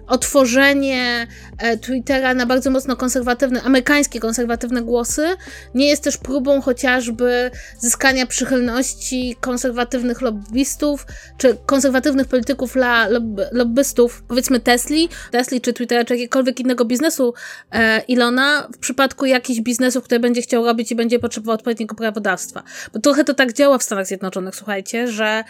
otworzenie 0.08 1.26
e, 1.58 1.76
Twittera 1.76 2.34
na 2.34 2.46
bardzo 2.46 2.70
mocno 2.70 2.96
konserwatywne, 2.96 3.62
amerykańskie 3.62 4.20
konserwatywne 4.20 4.82
głosy 4.82 5.26
nie 5.74 5.88
jest 5.88 6.02
też 6.02 6.16
próbą 6.16 6.60
chociażby 6.60 7.50
zyskania 7.78 8.26
przychylności 8.26 9.36
konserwatywnych 9.40 10.20
lobbystów, 10.20 11.06
czy 11.38 11.56
konserwatywnych 11.66 12.26
polityków 12.26 12.72
dla 12.72 13.08
lob 13.08 13.24
lobbystów, 13.52 14.22
powiedzmy 14.28 14.60
Tesli, 14.60 15.08
Tesli 15.30 15.60
czy 15.60 15.72
Twittera, 15.72 16.04
czy 16.04 16.14
jakiegokolwiek 16.14 16.60
innego 16.60 16.84
biznesu 16.84 17.34
e, 17.72 18.00
Ilona, 18.00 18.68
w 18.74 18.78
przypadku 18.78 19.26
jakichś 19.26 19.60
biznesów, 19.60 20.04
które 20.04 20.20
będzie 20.20 20.42
chciał 20.42 20.64
robić 20.64 20.92
i 20.92 20.94
będzie 20.94 21.18
potrzebował 21.18 21.54
odpowiedniego 21.54 21.94
prawodawstwa. 21.94 22.62
Bo 22.92 23.00
trochę 23.00 23.24
to 23.24 23.34
tak 23.34 23.52
działa 23.52 23.78
w 23.78 23.82
Stanach 23.82 24.06
Zjednoczonych, 24.06 24.56
słuchajcie, 24.56 25.08
że 25.08 25.44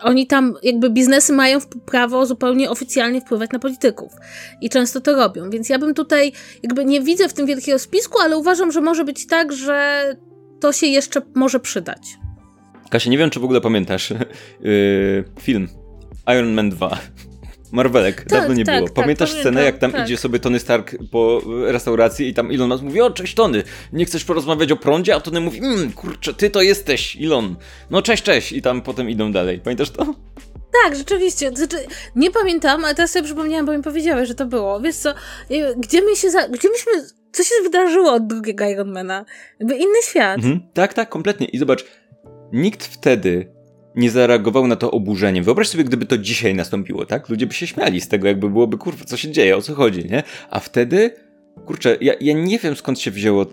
oni 0.00 0.26
tam, 0.26 0.54
jakby 0.62 0.90
biznesy 0.90 1.32
mają 1.32 1.58
prawo 1.86 2.26
zupełnie 2.26 2.70
oficjalnie 2.70 3.20
wpływać 3.20 3.50
na 3.50 3.58
polityków. 3.58 4.12
I 4.60 4.70
często 4.70 5.00
to 5.00 5.16
robią. 5.16 5.50
Więc 5.50 5.68
ja 5.68 5.78
bym 5.78 5.94
tutaj, 5.94 6.32
jakby 6.62 6.84
nie 6.84 7.00
widzę 7.00 7.28
w 7.28 7.32
tym 7.32 7.46
wielkiego 7.46 7.78
spisku, 7.78 8.18
ale 8.20 8.36
uważam, 8.36 8.72
że 8.72 8.80
może 8.80 9.04
być 9.04 9.26
tak, 9.26 9.52
że 9.52 10.04
to 10.60 10.72
się 10.72 10.86
jeszcze 10.86 11.22
może 11.34 11.60
przydać. 11.60 12.18
Kasia, 12.90 13.10
nie 13.10 13.18
wiem, 13.18 13.30
czy 13.30 13.40
w 13.40 13.44
ogóle 13.44 13.60
pamiętasz 13.60 14.10
yy, 14.10 15.24
film 15.44 15.68
Iron 16.28 16.52
Man 16.52 16.70
2. 16.70 16.98
Marvelek, 17.72 18.16
tak, 18.16 18.26
dawno 18.26 18.54
nie 18.54 18.64
tak, 18.64 18.76
było. 18.76 18.88
Tak, 18.88 18.94
Pamiętasz 18.94 19.32
tak, 19.32 19.40
scenę, 19.40 19.64
jak 19.64 19.78
tam 19.78 19.92
tak. 19.92 20.06
idzie 20.06 20.16
sobie 20.16 20.38
Tony 20.38 20.58
Stark 20.58 20.96
po 21.10 21.42
restauracji 21.64 22.28
i 22.28 22.34
tam 22.34 22.50
Elon 22.50 22.68
Musk 22.68 22.82
mówi, 22.82 23.00
o 23.00 23.10
cześć 23.10 23.34
Tony, 23.34 23.62
nie 23.92 24.04
chcesz 24.04 24.24
porozmawiać 24.24 24.72
o 24.72 24.76
prądzie? 24.76 25.14
A 25.14 25.20
Tony 25.20 25.40
mówi, 25.40 25.60
mmm, 25.60 25.92
kurczę, 25.92 26.34
ty 26.34 26.50
to 26.50 26.62
jesteś, 26.62 27.16
Elon. 27.22 27.56
No 27.90 28.02
cześć, 28.02 28.22
cześć. 28.22 28.52
I 28.52 28.62
tam 28.62 28.82
potem 28.82 29.10
idą 29.10 29.32
dalej. 29.32 29.60
Pamiętasz 29.60 29.90
to? 29.90 30.14
Tak, 30.84 30.96
rzeczywiście. 30.96 31.50
Znaczy, 31.54 31.76
nie 32.16 32.30
pamiętam, 32.30 32.84
ale 32.84 32.94
teraz 32.94 33.10
sobie 33.10 33.24
przypomniałam, 33.24 33.66
bo 33.66 33.76
mi 33.76 33.82
powiedziałeś, 33.82 34.28
że 34.28 34.34
to 34.34 34.46
było. 34.46 34.80
Wiesz 34.80 34.96
co, 34.96 35.14
gdzie 35.76 36.02
my 36.02 36.16
się, 36.16 36.30
za... 36.30 36.48
gdzie 36.48 36.68
myśmy, 36.68 36.92
co 37.32 37.42
się 37.44 37.54
wydarzyło 37.62 38.12
od 38.12 38.26
drugiego 38.26 38.64
Ironmana? 38.64 39.24
Jakby 39.60 39.74
inny 39.74 40.02
świat. 40.02 40.36
Mhm, 40.36 40.60
tak, 40.74 40.94
tak, 40.94 41.08
kompletnie. 41.08 41.46
I 41.46 41.58
zobacz, 41.58 41.84
nikt 42.52 42.84
wtedy 42.84 43.57
nie 43.94 44.10
zareagował 44.10 44.66
na 44.66 44.76
to 44.76 44.90
oburzeniem. 44.90 45.44
Wyobraź 45.44 45.68
sobie, 45.68 45.84
gdyby 45.84 46.06
to 46.06 46.18
dzisiaj 46.18 46.54
nastąpiło, 46.54 47.06
tak? 47.06 47.28
Ludzie 47.28 47.46
by 47.46 47.54
się 47.54 47.66
śmiali 47.66 48.00
z 48.00 48.08
tego, 48.08 48.28
jakby 48.28 48.50
byłoby, 48.50 48.78
kurwa, 48.78 49.04
co 49.04 49.16
się 49.16 49.30
dzieje, 49.30 49.56
o 49.56 49.62
co 49.62 49.74
chodzi, 49.74 50.04
nie? 50.04 50.22
A 50.50 50.60
wtedy, 50.60 51.10
kurczę, 51.66 51.96
ja, 52.00 52.14
ja 52.20 52.32
nie 52.32 52.58
wiem 52.58 52.76
skąd 52.76 53.00
się 53.00 53.10
wzięło, 53.10 53.46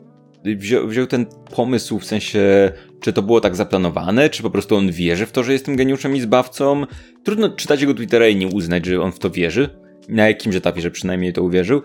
wziął, 0.43 0.87
wziął 0.87 1.07
ten 1.07 1.25
pomysł, 1.55 1.99
w 1.99 2.05
sensie, 2.05 2.71
czy 2.99 3.13
to 3.13 3.21
było 3.21 3.41
tak 3.41 3.55
zaplanowane, 3.55 4.29
czy 4.29 4.43
po 4.43 4.49
prostu 4.49 4.75
on 4.75 4.91
wierzy 4.91 5.25
w 5.25 5.31
to, 5.31 5.43
że 5.43 5.53
jestem 5.53 5.75
geniuszem 5.75 6.15
i 6.15 6.21
zbawcą. 6.21 6.85
Trudno 7.23 7.49
czytać 7.49 7.81
jego 7.81 7.93
Twittera 7.93 8.27
i 8.27 8.35
nie 8.35 8.47
uznać, 8.47 8.85
że 8.85 9.01
on 9.01 9.11
w 9.11 9.19
to 9.19 9.29
wierzy. 9.29 9.69
Na 10.09 10.27
jakimś 10.27 10.55
etapie, 10.55 10.81
że 10.81 10.91
przynajmniej 10.91 11.33
to 11.33 11.43
uwierzył. 11.43 11.81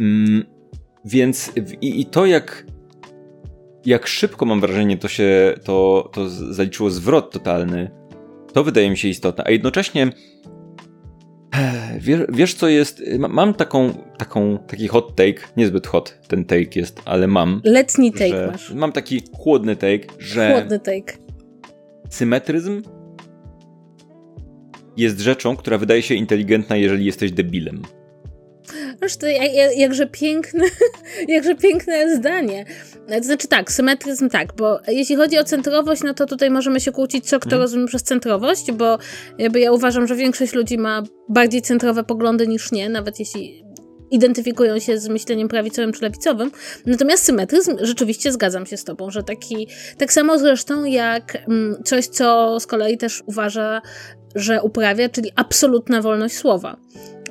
Mm, 0.00 0.44
więc 1.04 1.52
i, 1.80 2.00
i 2.00 2.06
to, 2.06 2.26
jak 2.26 2.66
jak 3.86 4.06
szybko 4.06 4.46
mam 4.46 4.60
wrażenie 4.60 4.96
to 4.96 5.08
się, 5.08 5.54
to, 5.64 6.08
to 6.12 6.28
zaliczyło 6.28 6.90
zwrot 6.90 7.32
totalny, 7.32 7.90
to 8.52 8.64
wydaje 8.64 8.90
mi 8.90 8.98
się 8.98 9.08
istotne, 9.08 9.44
a 9.46 9.50
jednocześnie 9.50 10.10
wiesz, 11.98 12.20
wiesz 12.28 12.54
co 12.54 12.68
jest, 12.68 13.02
mam 13.18 13.54
taką, 13.54 13.94
taką, 14.18 14.58
taki 14.58 14.88
hot 14.88 15.16
take, 15.16 15.40
niezbyt 15.56 15.86
hot 15.86 16.18
ten 16.28 16.44
take 16.44 16.80
jest, 16.80 17.02
ale 17.04 17.26
mam. 17.26 17.60
Letni 17.64 18.12
take 18.12 18.46
masz. 18.52 18.70
Mam 18.70 18.92
taki 18.92 19.22
chłodny 19.32 19.76
take, 19.76 20.06
że 20.18 20.52
chłodny 20.52 20.78
take. 20.78 21.18
symetryzm 22.10 22.82
jest 24.96 25.20
rzeczą, 25.20 25.56
która 25.56 25.78
wydaje 25.78 26.02
się 26.02 26.14
inteligentna, 26.14 26.76
jeżeli 26.76 27.04
jesteś 27.04 27.32
debilem. 27.32 27.82
To 29.20 29.26
jakże 29.76 30.06
piękne, 30.06 30.64
jakże 31.28 31.54
piękne 31.54 32.16
zdanie. 32.16 32.64
To 33.08 33.22
znaczy 33.22 33.48
tak, 33.48 33.72
symetryzm 33.72 34.28
tak, 34.28 34.56
bo 34.56 34.78
jeśli 34.88 35.16
chodzi 35.16 35.38
o 35.38 35.44
centrowość, 35.44 36.02
no 36.02 36.14
to 36.14 36.26
tutaj 36.26 36.50
możemy 36.50 36.80
się 36.80 36.92
kłócić, 36.92 37.28
co 37.28 37.40
kto 37.40 37.50
hmm. 37.50 37.62
rozumie 37.62 37.86
przez 37.86 38.02
centrowość, 38.02 38.72
bo 38.72 38.98
jakby 39.38 39.60
ja 39.60 39.72
uważam, 39.72 40.06
że 40.06 40.14
większość 40.14 40.54
ludzi 40.54 40.78
ma 40.78 41.02
bardziej 41.28 41.62
centrowe 41.62 42.04
poglądy 42.04 42.46
niż 42.46 42.72
nie, 42.72 42.88
nawet 42.88 43.18
jeśli 43.18 43.64
identyfikują 44.10 44.78
się 44.78 44.98
z 44.98 45.08
myśleniem 45.08 45.48
prawicowym 45.48 45.92
czy 45.92 46.02
lewicowym. 46.02 46.50
Natomiast 46.86 47.24
symetryzm, 47.24 47.76
rzeczywiście 47.80 48.32
zgadzam 48.32 48.66
się 48.66 48.76
z 48.76 48.84
tobą, 48.84 49.10
że 49.10 49.22
taki, 49.22 49.68
tak 49.98 50.12
samo 50.12 50.38
zresztą 50.38 50.84
jak 50.84 51.38
mm, 51.48 51.82
coś, 51.84 52.06
co 52.06 52.60
z 52.60 52.66
kolei 52.66 52.98
też 52.98 53.22
uważa, 53.26 53.82
że 54.34 54.62
uprawia, 54.62 55.08
czyli 55.08 55.30
absolutna 55.36 56.02
wolność 56.02 56.36
słowa 56.36 56.76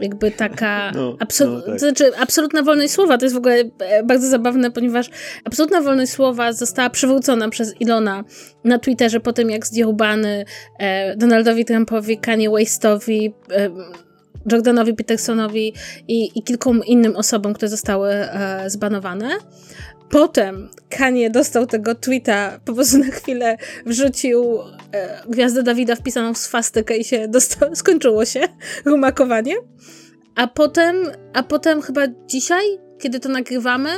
jakby 0.02 0.32
taka 0.32 0.92
no, 0.96 1.18
absol 1.20 1.46
no, 1.46 1.62
tak. 1.62 1.74
to 1.74 1.80
znaczy, 1.80 2.18
absolutna 2.18 2.64
wolność 2.64 2.94
słowa 2.94 3.18
to 3.18 3.26
jest 3.26 3.36
w 3.36 3.38
ogóle 3.38 3.64
e, 3.80 4.04
bardzo 4.04 4.28
zabawne, 4.28 4.72
ponieważ 4.72 5.10
absolutna 5.44 5.82
wolność 5.82 6.12
słowa 6.12 6.54
została 6.54 6.90
przywrócona 6.90 7.50
przez 7.50 7.82
Ilona 7.82 8.24
na 8.64 8.80
Twitterze 8.80 9.20
po 9.20 9.34
tym, 9.34 9.50
jak 9.50 9.68
zdjął 9.68 9.94
bany 9.94 10.46
e, 10.80 11.16
Donaldowi 11.16 11.66
Trumpowi, 11.66 12.18
Kanye 12.18 12.50
Westowi, 12.50 13.34
e, 13.52 13.70
Jordanowi 14.52 14.94
Petersonowi 14.94 15.74
i, 16.08 16.30
i 16.36 16.44
kilku 16.44 16.74
innym 16.74 17.16
osobom, 17.16 17.54
które 17.54 17.70
zostały 17.70 18.10
e, 18.10 18.70
zbanowane. 18.70 19.30
Potem 20.10 20.70
Kanye 20.90 21.30
dostał 21.30 21.66
tego 21.66 21.96
tweeta, 21.96 22.60
po 22.66 22.74
prostu 22.74 22.98
na 22.98 23.12
chwilę 23.12 23.58
wrzucił 23.86 24.60
e, 24.96 25.22
gwiazdę 25.30 25.64
Dawida 25.64 25.96
wpisaną 25.96 26.34
w 26.34 26.38
swastykę 26.38 26.98
i 26.98 27.04
się 27.04 27.28
skończyło 27.74 28.26
się 28.26 28.42
rumakowanie. 28.86 29.56
A 30.36 30.48
potem, 30.48 30.96
a 31.34 31.44
potem 31.44 31.82
chyba 31.82 32.02
dzisiaj, 32.28 32.66
kiedy 33.00 33.20
to 33.20 33.30
nagrywamy, 33.30 33.90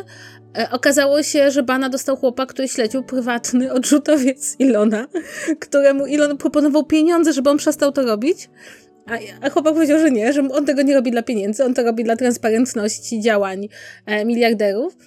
e, 0.57 0.69
okazało 0.71 1.23
się, 1.23 1.51
że 1.51 1.63
Bana 1.63 1.89
dostał 1.89 2.17
chłopak, 2.17 2.49
który 2.49 2.67
śledził 2.67 3.03
prywatny 3.03 3.71
odrzutowiec 3.77 4.55
Ilona, 4.59 5.07
któremu 5.59 6.05
Ilon 6.05 6.37
proponował 6.37 6.85
pieniądze, 6.85 7.33
żeby 7.33 7.49
on 7.49 7.57
przestał 7.57 7.91
to 7.91 8.03
robić. 8.03 8.49
A, 9.05 9.45
a 9.45 9.49
chłopak 9.49 9.73
powiedział, 9.73 9.99
że 9.99 10.11
nie, 10.11 10.33
że 10.33 10.41
on 10.41 10.65
tego 10.65 10.81
nie 10.81 10.93
robi 10.93 11.11
dla 11.11 11.23
pieniędzy, 11.23 11.65
on 11.65 11.73
to 11.73 11.83
robi 11.83 12.03
dla 12.03 12.15
transparentności 12.15 13.21
działań 13.21 13.67
e, 14.05 14.25
miliarderów 14.25 14.97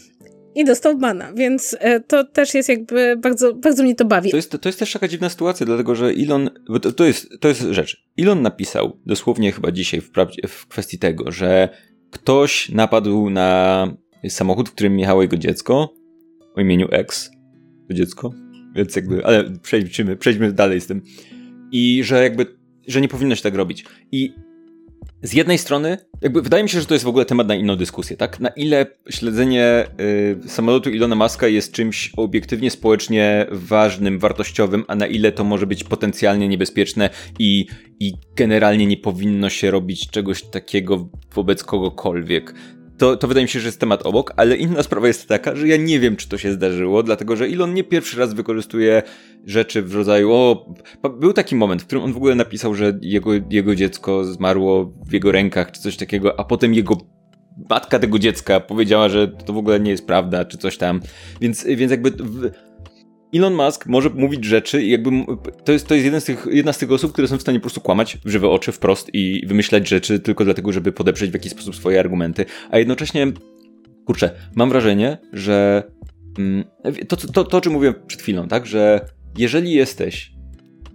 i 0.55 0.65
dostał 0.65 0.99
bana, 0.99 1.33
więc 1.33 1.77
e, 1.81 2.01
to 2.01 2.25
też 2.25 2.55
jest 2.55 2.69
jakby 2.69 3.17
bardzo, 3.17 3.55
bardzo 3.55 3.83
mnie 3.83 3.95
to 3.95 4.05
bawi. 4.05 4.31
To 4.31 4.37
jest, 4.37 4.51
to 4.61 4.69
jest 4.69 4.79
też 4.79 4.93
taka 4.93 5.09
dziwna 5.09 5.29
sytuacja, 5.29 5.67
dlatego 5.67 5.95
że 5.95 6.07
Elon, 6.07 6.51
to, 6.83 6.93
to, 6.93 7.05
jest, 7.05 7.29
to 7.41 7.49
jest 7.49 7.61
rzecz. 7.61 8.05
Elon 8.19 8.43
napisał 8.43 9.01
dosłownie 9.07 9.53
chyba 9.53 9.73
dzisiaj 9.73 10.01
w, 10.01 10.11
w 10.49 10.67
kwestii 10.67 10.99
tego, 10.99 11.33
że 11.33 11.69
ktoś 12.11 12.69
napadł 12.69 13.31
na 13.31 13.87
samochód, 14.29 14.69
w 14.69 14.73
którym 14.73 14.99
jechało 14.99 15.23
jego 15.23 15.37
dziecko 15.37 15.95
o 16.57 16.61
imieniu 16.61 16.89
X, 16.91 17.31
to 17.89 17.95
dziecko, 17.95 18.31
więc 18.75 18.97
jakby, 18.97 19.25
ale 19.25 19.45
przejdźmy, 19.63 20.17
przejdźmy 20.17 20.53
dalej 20.53 20.81
z 20.81 20.87
tym. 20.87 21.03
I 21.73 22.05
że 22.05 22.23
jakby, 22.23 22.47
że 22.87 23.01
nie 23.01 23.09
powinno 23.09 23.35
się 23.35 23.43
tak 23.43 23.55
robić. 23.55 23.85
I 24.13 24.35
z 25.23 25.33
jednej 25.33 25.59
strony, 25.59 25.99
jakby 26.21 26.43
wydaje 26.43 26.63
mi 26.63 26.69
się, 26.69 26.81
że 26.81 26.87
to 26.87 26.95
jest 26.95 27.05
w 27.05 27.09
ogóle 27.09 27.25
temat 27.25 27.47
na 27.47 27.55
inną 27.55 27.77
dyskusję, 27.77 28.17
tak? 28.17 28.41
Na 28.41 28.49
ile 28.49 28.87
śledzenie 29.11 29.87
y, 30.45 30.49
samolotu 30.49 30.91
Ilona 30.91 31.15
Maska 31.15 31.49
jest 31.49 31.73
czymś 31.73 32.13
obiektywnie 32.17 32.71
społecznie 32.71 33.47
ważnym, 33.51 34.19
wartościowym, 34.19 34.85
a 34.89 34.95
na 34.95 35.07
ile 35.07 35.33
to 35.33 35.45
może 35.45 35.67
być 35.67 35.85
potencjalnie 35.85 36.49
niebezpieczne 36.49 37.11
i, 37.39 37.67
i 38.01 38.13
generalnie 38.37 38.87
nie 38.87 38.97
powinno 38.97 39.51
się 39.51 39.71
robić 39.71 40.11
czegoś 40.11 40.43
takiego 40.43 41.09
wobec 41.35 41.65
kogokolwiek 41.65 42.55
to, 43.01 43.17
to 43.17 43.29
wydaje 43.29 43.45
mi 43.45 43.49
się, 43.49 43.61
że 43.61 43.69
jest 43.69 43.81
temat 43.81 44.07
obok, 44.07 44.33
ale 44.37 44.57
inna 44.57 44.83
sprawa 44.83 45.07
jest 45.07 45.29
taka, 45.29 45.57
że 45.57 45.69
ja 45.69 45.77
nie 45.77 46.01
wiem, 46.01 46.17
czy 46.17 46.29
to 46.29 46.39
się 46.39 46.53
zdarzyło, 46.53 47.03
dlatego 47.03 47.37
że 47.37 47.45
Elon 47.45 47.75
nie 47.75 47.85
pierwszy 47.85 48.19
raz 48.19 48.35
wykorzystuje 48.35 49.03
rzeczy 49.47 49.83
w 49.83 49.95
rodzaju, 49.95 50.33
o, 50.33 50.75
był 51.21 51.33
taki 51.33 51.57
moment, 51.57 51.83
w 51.83 51.87
którym 51.87 52.05
on 52.05 52.13
w 52.13 52.17
ogóle 52.17 52.35
napisał, 52.35 52.75
że 52.75 52.99
jego, 53.03 53.31
jego 53.51 53.75
dziecko 53.75 54.25
zmarło 54.25 54.93
w 55.07 55.13
jego 55.13 55.33
rękach, 55.33 55.73
czy 55.73 55.81
coś 55.81 55.97
takiego, 55.97 56.41
a 56.41 56.45
potem 56.45 56.75
jego 56.75 56.97
matka 57.71 57.99
tego 57.99 58.19
dziecka 58.19 58.61
powiedziała, 58.61 59.09
że 59.09 59.29
to 59.29 59.53
w 59.53 59.59
ogóle 59.59 59.81
nie 59.81 59.91
jest 59.91 60.07
prawda, 60.07 60.45
czy 60.45 60.59
coś 60.59 60.77
tam. 60.77 61.01
Więc, 61.41 61.65
więc 61.65 61.91
jakby 61.91 62.11
w, 62.11 62.51
Elon 63.35 63.55
Musk 63.55 63.87
może 63.87 64.11
mówić 64.11 64.45
rzeczy 64.45 64.83
i 64.83 64.91
jakby 64.91 65.11
to 65.65 65.73
jest, 65.73 65.87
to 65.87 65.95
jest 65.95 66.05
jeden 66.05 66.21
z 66.21 66.25
tych, 66.25 66.47
jedna 66.51 66.73
z 66.73 66.79
tych 66.79 66.93
osób, 66.93 67.13
które 67.13 67.29
są 67.29 67.39
w 67.39 67.43
stanie 67.43 67.59
po 67.59 67.63
prostu 67.63 67.81
kłamać 67.81 68.19
w 68.25 68.31
żywe 68.31 68.49
oczy 68.49 68.73
wprost 68.73 69.11
i 69.13 69.47
wymyślać 69.47 69.89
rzeczy 69.89 70.21
tylko 70.21 70.45
dlatego, 70.45 70.73
żeby 70.73 70.93
podeprzeć 70.93 71.31
w 71.31 71.35
jakiś 71.35 71.53
sposób 71.53 71.77
swoje 71.77 72.01
argumenty, 72.01 72.45
a 72.71 72.79
jednocześnie, 72.79 73.33
kurczę, 74.07 74.31
mam 74.55 74.69
wrażenie, 74.69 75.19
że 75.33 75.83
mm, 76.39 76.65
to, 77.09 77.17
to, 77.17 77.45
to, 77.45 77.57
o 77.57 77.61
czym 77.61 77.73
mówiłem 77.73 77.95
przed 78.07 78.23
chwilą, 78.23 78.49
tak, 78.49 78.67
że 78.67 79.01
jeżeli 79.39 79.73
jesteś, 79.73 80.33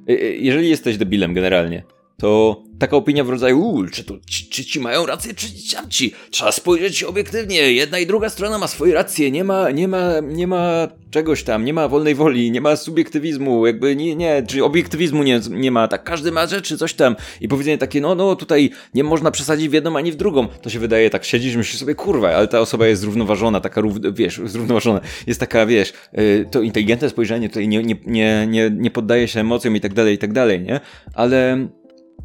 y, 0.10 0.13
y, 0.13 0.38
jeżeli 0.38 0.69
jesteś 0.69 0.98
debilem 0.98 1.34
generalnie, 1.34 1.84
to 2.17 2.63
taka 2.80 2.97
opinia 2.97 3.23
w 3.23 3.30
rodzaju, 3.30 3.86
czy, 3.91 4.04
to, 4.04 4.13
czy, 4.30 4.49
czy 4.49 4.65
ci 4.65 4.80
mają 4.80 5.06
rację, 5.06 5.34
czy 5.34 5.47
ci 5.89 6.13
Trzeba 6.32 6.51
spojrzeć 6.51 7.04
obiektywnie, 7.04 7.73
jedna 7.73 7.99
i 7.99 8.06
druga 8.06 8.30
strona 8.30 8.58
ma 8.58 8.67
swoje 8.67 8.93
racje, 8.93 9.32
nie 9.32 9.43
ma, 9.43 9.71
nie 9.71 9.88
ma, 9.88 10.12
nie 10.23 10.47
ma 10.47 10.88
czegoś 11.12 11.43
tam, 11.43 11.65
nie 11.65 11.73
ma 11.73 11.88
wolnej 11.88 12.15
woli, 12.15 12.51
nie 12.51 12.62
ma 12.62 12.75
subiektywizmu, 12.75 13.67
jakby 13.67 13.95
nie, 13.95 14.15
nie, 14.15 14.43
czy 14.47 14.63
obiektywizmu 14.63 15.23
nie, 15.23 15.41
nie 15.49 15.71
ma, 15.71 15.88
tak 15.88 16.04
każdy 16.04 16.32
ma 16.32 16.47
rzeczy, 16.47 16.78
coś 16.78 16.93
tam. 16.93 17.15
I 17.41 17.47
powiedzenie 17.47 17.78
takie, 17.78 18.01
no, 18.01 18.15
no, 18.15 18.36
tutaj 18.36 18.71
nie 18.93 19.04
można 19.04 19.32
przesadzić 19.32 19.69
w 19.69 19.73
jedną 19.73 19.97
ani 19.97 20.12
w 20.12 20.15
drugą, 20.15 20.47
to 20.62 20.69
się 20.69 20.80
wydaje, 20.80 21.10
tak 21.10 21.25
siedzisz, 21.25 21.56
myślisz 21.56 21.80
sobie, 21.80 21.95
kurwa, 21.95 22.30
ale 22.30 22.47
ta 22.47 22.60
osoba 22.60 22.88
jest 22.88 23.01
zrównoważona, 23.01 23.62
taka, 23.62 23.82
wiesz, 24.13 24.41
zrównoważona, 24.45 25.01
jest 25.28 25.39
taka, 25.39 25.66
wiesz, 25.66 25.93
y, 26.20 26.45
to 26.51 26.61
inteligentne 26.61 27.09
spojrzenie, 27.09 27.49
tutaj 27.49 27.68
nie, 27.68 27.84
nie, 27.84 27.95
nie, 28.05 28.47
nie, 28.49 28.70
nie 28.70 28.91
poddaje 28.91 29.28
się 29.28 29.39
emocjom 29.39 29.76
i 29.76 29.82
tak 29.82 29.93
dalej, 29.93 30.16
i 30.16 30.18
tak 30.18 30.34
dalej, 30.34 30.61
nie? 30.61 30.80
Ale 31.13 31.68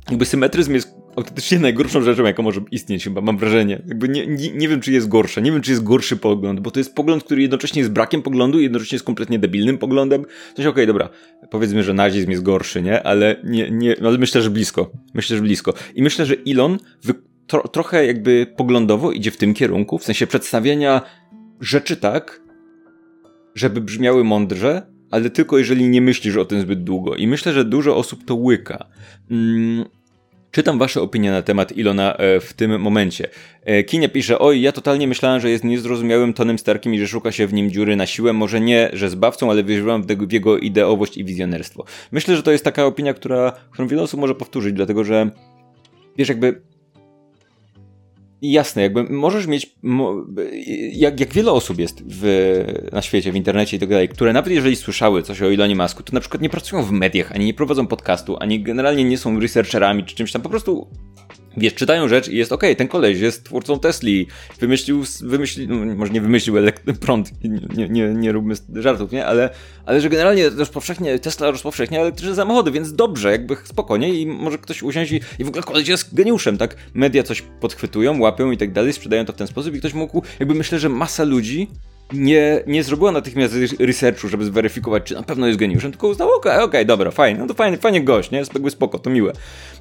jakby 0.09 0.25
symetryzm 0.25 0.75
jest 0.75 0.95
autentycznie 1.17 1.59
najgorszą 1.59 2.03
rzeczą, 2.03 2.25
jaka 2.25 2.43
może 2.43 2.61
istnieć 2.71 3.05
chyba, 3.05 3.21
mam 3.21 3.39
wrażenie. 3.39 3.83
Jakby 3.87 4.09
nie, 4.09 4.27
nie, 4.27 4.51
nie 4.51 4.69
wiem, 4.69 4.81
czy 4.81 4.93
jest 4.93 5.09
gorsze, 5.09 5.43
nie 5.43 5.53
wiem, 5.53 5.61
czy 5.61 5.71
jest 5.71 5.83
gorszy 5.83 6.17
pogląd, 6.17 6.61
bo 6.61 6.71
to 6.71 6.81
jest 6.81 6.95
pogląd, 6.95 7.25
który 7.25 7.43
jednocześnie 7.43 7.81
jest 7.81 7.93
brakiem 7.93 8.23
poglądu 8.23 8.61
i 8.61 8.63
jednocześnie 8.63 8.97
jest 8.97 9.07
kompletnie 9.07 9.39
debilnym 9.39 9.79
poglądem. 9.79 10.23
Coś 10.23 10.67
okej, 10.67 10.71
okay, 10.71 10.87
dobra, 10.87 11.09
powiedzmy, 11.51 11.83
że 11.83 11.95
nazizm 11.95 12.31
jest 12.31 12.43
gorszy, 12.43 12.83
nie? 12.83 13.03
Ale 13.03 13.37
nie, 13.45 13.71
nie, 13.71 13.97
ale 14.01 14.19
myślę, 14.19 14.43
że 14.43 14.51
blisko. 14.51 14.91
Myślę, 15.15 15.37
że 15.37 15.43
blisko. 15.43 15.75
I 15.95 16.03
myślę, 16.03 16.27
że 16.27 16.35
Elon 16.47 16.79
wy, 17.03 17.15
tro, 17.47 17.69
trochę 17.69 18.07
jakby 18.07 18.47
poglądowo 18.57 19.13
idzie 19.13 19.31
w 19.31 19.37
tym 19.37 19.55
kierunku, 19.55 19.99
w 19.99 20.05
sensie 20.05 20.27
przedstawienia 20.27 21.03
rzeczy 21.61 21.97
tak, 21.97 22.41
żeby 23.55 23.81
brzmiały 23.81 24.25
mądrze, 24.25 24.90
ale 25.11 25.31
tylko 25.31 25.59
jeżeli 25.59 25.89
nie 25.89 26.01
myślisz 26.01 26.37
o 26.37 26.45
tym 26.45 26.61
zbyt 26.61 26.85
długo. 26.85 27.17
I 27.17 27.27
myślę, 27.27 27.53
że 27.53 27.65
dużo 27.65 27.97
osób 27.97 28.25
to 28.25 28.35
łyka. 28.35 28.87
Mm, 29.31 29.85
Czytam 30.51 30.79
wasze 30.79 31.03
opinie 31.03 31.31
na 31.31 31.43
temat 31.43 31.73
Ilona 31.73 32.17
e, 32.17 32.41
w 32.41 32.53
tym 32.53 32.81
momencie. 32.81 33.29
E, 33.65 33.85
Kinia 33.85 34.09
pisze, 34.09 34.39
oj, 34.39 34.61
ja 34.61 34.73
totalnie 34.73 35.09
myślałem, 35.09 35.41
że 35.41 35.51
jest 35.51 35.65
niezrozumiałym 35.65 36.35
tonem 36.35 36.59
starkim 36.59 36.95
i 36.95 36.99
że 36.99 37.09
szuka 37.09 37.33
się 37.33 37.47
w 37.47 37.53
nim 37.53 37.71
dziury 37.71 37.97
na 37.97 38.07
siłę. 38.07 38.33
Może 38.33 38.61
nie, 38.61 38.91
że 38.93 39.11
zbawcą, 39.11 39.51
ale 39.51 39.65
wierzyłam 39.65 40.03
w 40.03 40.33
jego 40.33 40.59
ideowość 40.59 41.17
i 41.17 41.25
wizjonerstwo. 41.25 41.85
Myślę, 42.13 42.37
że 42.37 42.43
to 42.43 42.51
jest 42.51 42.65
taka 42.65 42.85
opinia, 42.85 43.15
która, 43.15 43.53
którą 43.71 43.89
wiele 43.89 44.03
osób 44.03 44.21
może 44.21 44.35
powtórzyć, 44.35 44.73
dlatego 44.73 45.05
że 45.05 45.31
wiesz, 46.17 46.29
jakby 46.29 46.61
jasne, 48.43 48.83
jakby 48.83 49.05
możesz 49.05 49.47
mieć, 49.47 49.77
jak, 50.93 51.21
jak 51.21 51.33
wiele 51.33 51.53
osób 51.53 51.79
jest 51.79 52.03
w, 52.07 52.65
na 52.93 53.03
świecie, 53.03 53.33
w 53.33 53.37
internecie 53.37 53.77
i 53.77 53.81
tak 53.81 53.89
dalej, 53.89 54.09
które 54.09 54.33
nawet 54.33 54.53
jeżeli 54.53 54.77
słyszały 54.77 55.23
coś 55.23 55.43
o 55.43 55.53
Elonie 55.53 55.77
Masku, 55.77 56.03
to 56.03 56.13
na 56.13 56.21
przykład 56.21 56.43
nie 56.43 56.51
pracują 56.51 56.83
w 56.83 56.91
mediach, 56.91 57.33
ani 57.33 57.47
nie 57.47 57.55
prowadzą 57.55 57.87
podcastu, 57.87 58.37
ani 58.41 58.63
generalnie 58.63 59.05
nie 59.05 59.19
są 59.19 59.41
researcherami 59.41 60.05
czy 60.05 60.15
czymś 60.15 60.33
tam, 60.33 60.43
po 60.43 60.49
prostu 60.49 60.89
wiesz, 61.57 61.75
czytają 61.75 62.09
rzecz 62.09 62.29
i 62.29 62.37
jest 62.37 62.53
okay, 62.53 62.77
ten 62.77 62.89
koleś 62.89 63.21
jest 63.21 63.45
twórcą 63.45 63.79
Tesli, 63.79 64.27
wymyślił, 64.61 65.05
wymyślił 65.21 65.69
no, 65.69 65.95
może 65.95 66.13
nie 66.13 66.21
wymyślił 66.21 66.57
prąd, 67.01 67.31
nie, 67.77 67.89
nie, 67.89 68.15
nie 68.15 68.33
róbmy 68.33 68.55
żartów, 68.75 69.13
nie, 69.13 69.27
ale, 69.27 69.51
ale 69.87 70.01
że 70.01 70.09
generalnie 70.09 70.51
rozpowszechnia, 70.51 71.19
Tesla 71.19 71.51
rozpowszechnia 71.51 72.01
elektryczne 72.01 72.37
samochody, 72.37 72.71
więc 72.71 72.95
dobrze, 72.95 73.33
jakby 73.33 73.57
spokojnie 73.65 74.15
i 74.15 74.27
może 74.27 74.59
ktoś 74.59 74.83
usiąść 74.83 75.13
i, 75.13 75.21
i 75.39 75.45
w 75.45 75.49
ogóle 75.49 75.63
koleś 75.63 75.89
jest 75.89 76.15
geniuszem, 76.15 76.59
tak? 76.59 76.77
Media 76.95 77.23
coś 77.23 77.43
podchwytują, 77.61 78.21
łapią 78.21 78.51
i 78.51 78.59
tak 78.59 78.73
dalej, 78.73 78.93
sprzedają 78.93 79.25
to 79.25 79.33
w 79.33 79.37
ten 79.37 79.47
sposób 79.47 79.75
i 79.75 79.79
ktoś 79.79 79.95
mógł, 79.95 80.23
jakby 80.41 80.55
myślę, 80.55 80.79
że 80.79 80.89
masa 80.89 81.25
ludzi 81.25 81.69
nie, 82.13 82.63
nie 82.67 82.83
zrobiła 82.83 83.13
natychmiast 83.13 83.55
researchu, 83.79 84.29
żeby 84.29 84.45
zweryfikować, 84.45 85.03
czy 85.05 85.15
na 85.15 85.23
pewno 85.23 85.47
jest 85.47 85.59
geniuszem, 85.59 85.91
tylko 85.91 86.09
uznała, 86.09 86.35
okej, 86.35 86.53
okay, 86.53 86.65
okay, 86.65 86.85
dobra, 86.85 87.11
fajnie, 87.11 87.41
no 87.41 87.47
to 87.47 87.55
fajnie, 87.55 87.77
fajnie 87.77 88.05
gość, 88.05 88.31
nie? 88.31 88.39
Jakby 88.39 88.71
spoko, 88.71 88.99
to 88.99 89.11
miłe. 89.11 89.33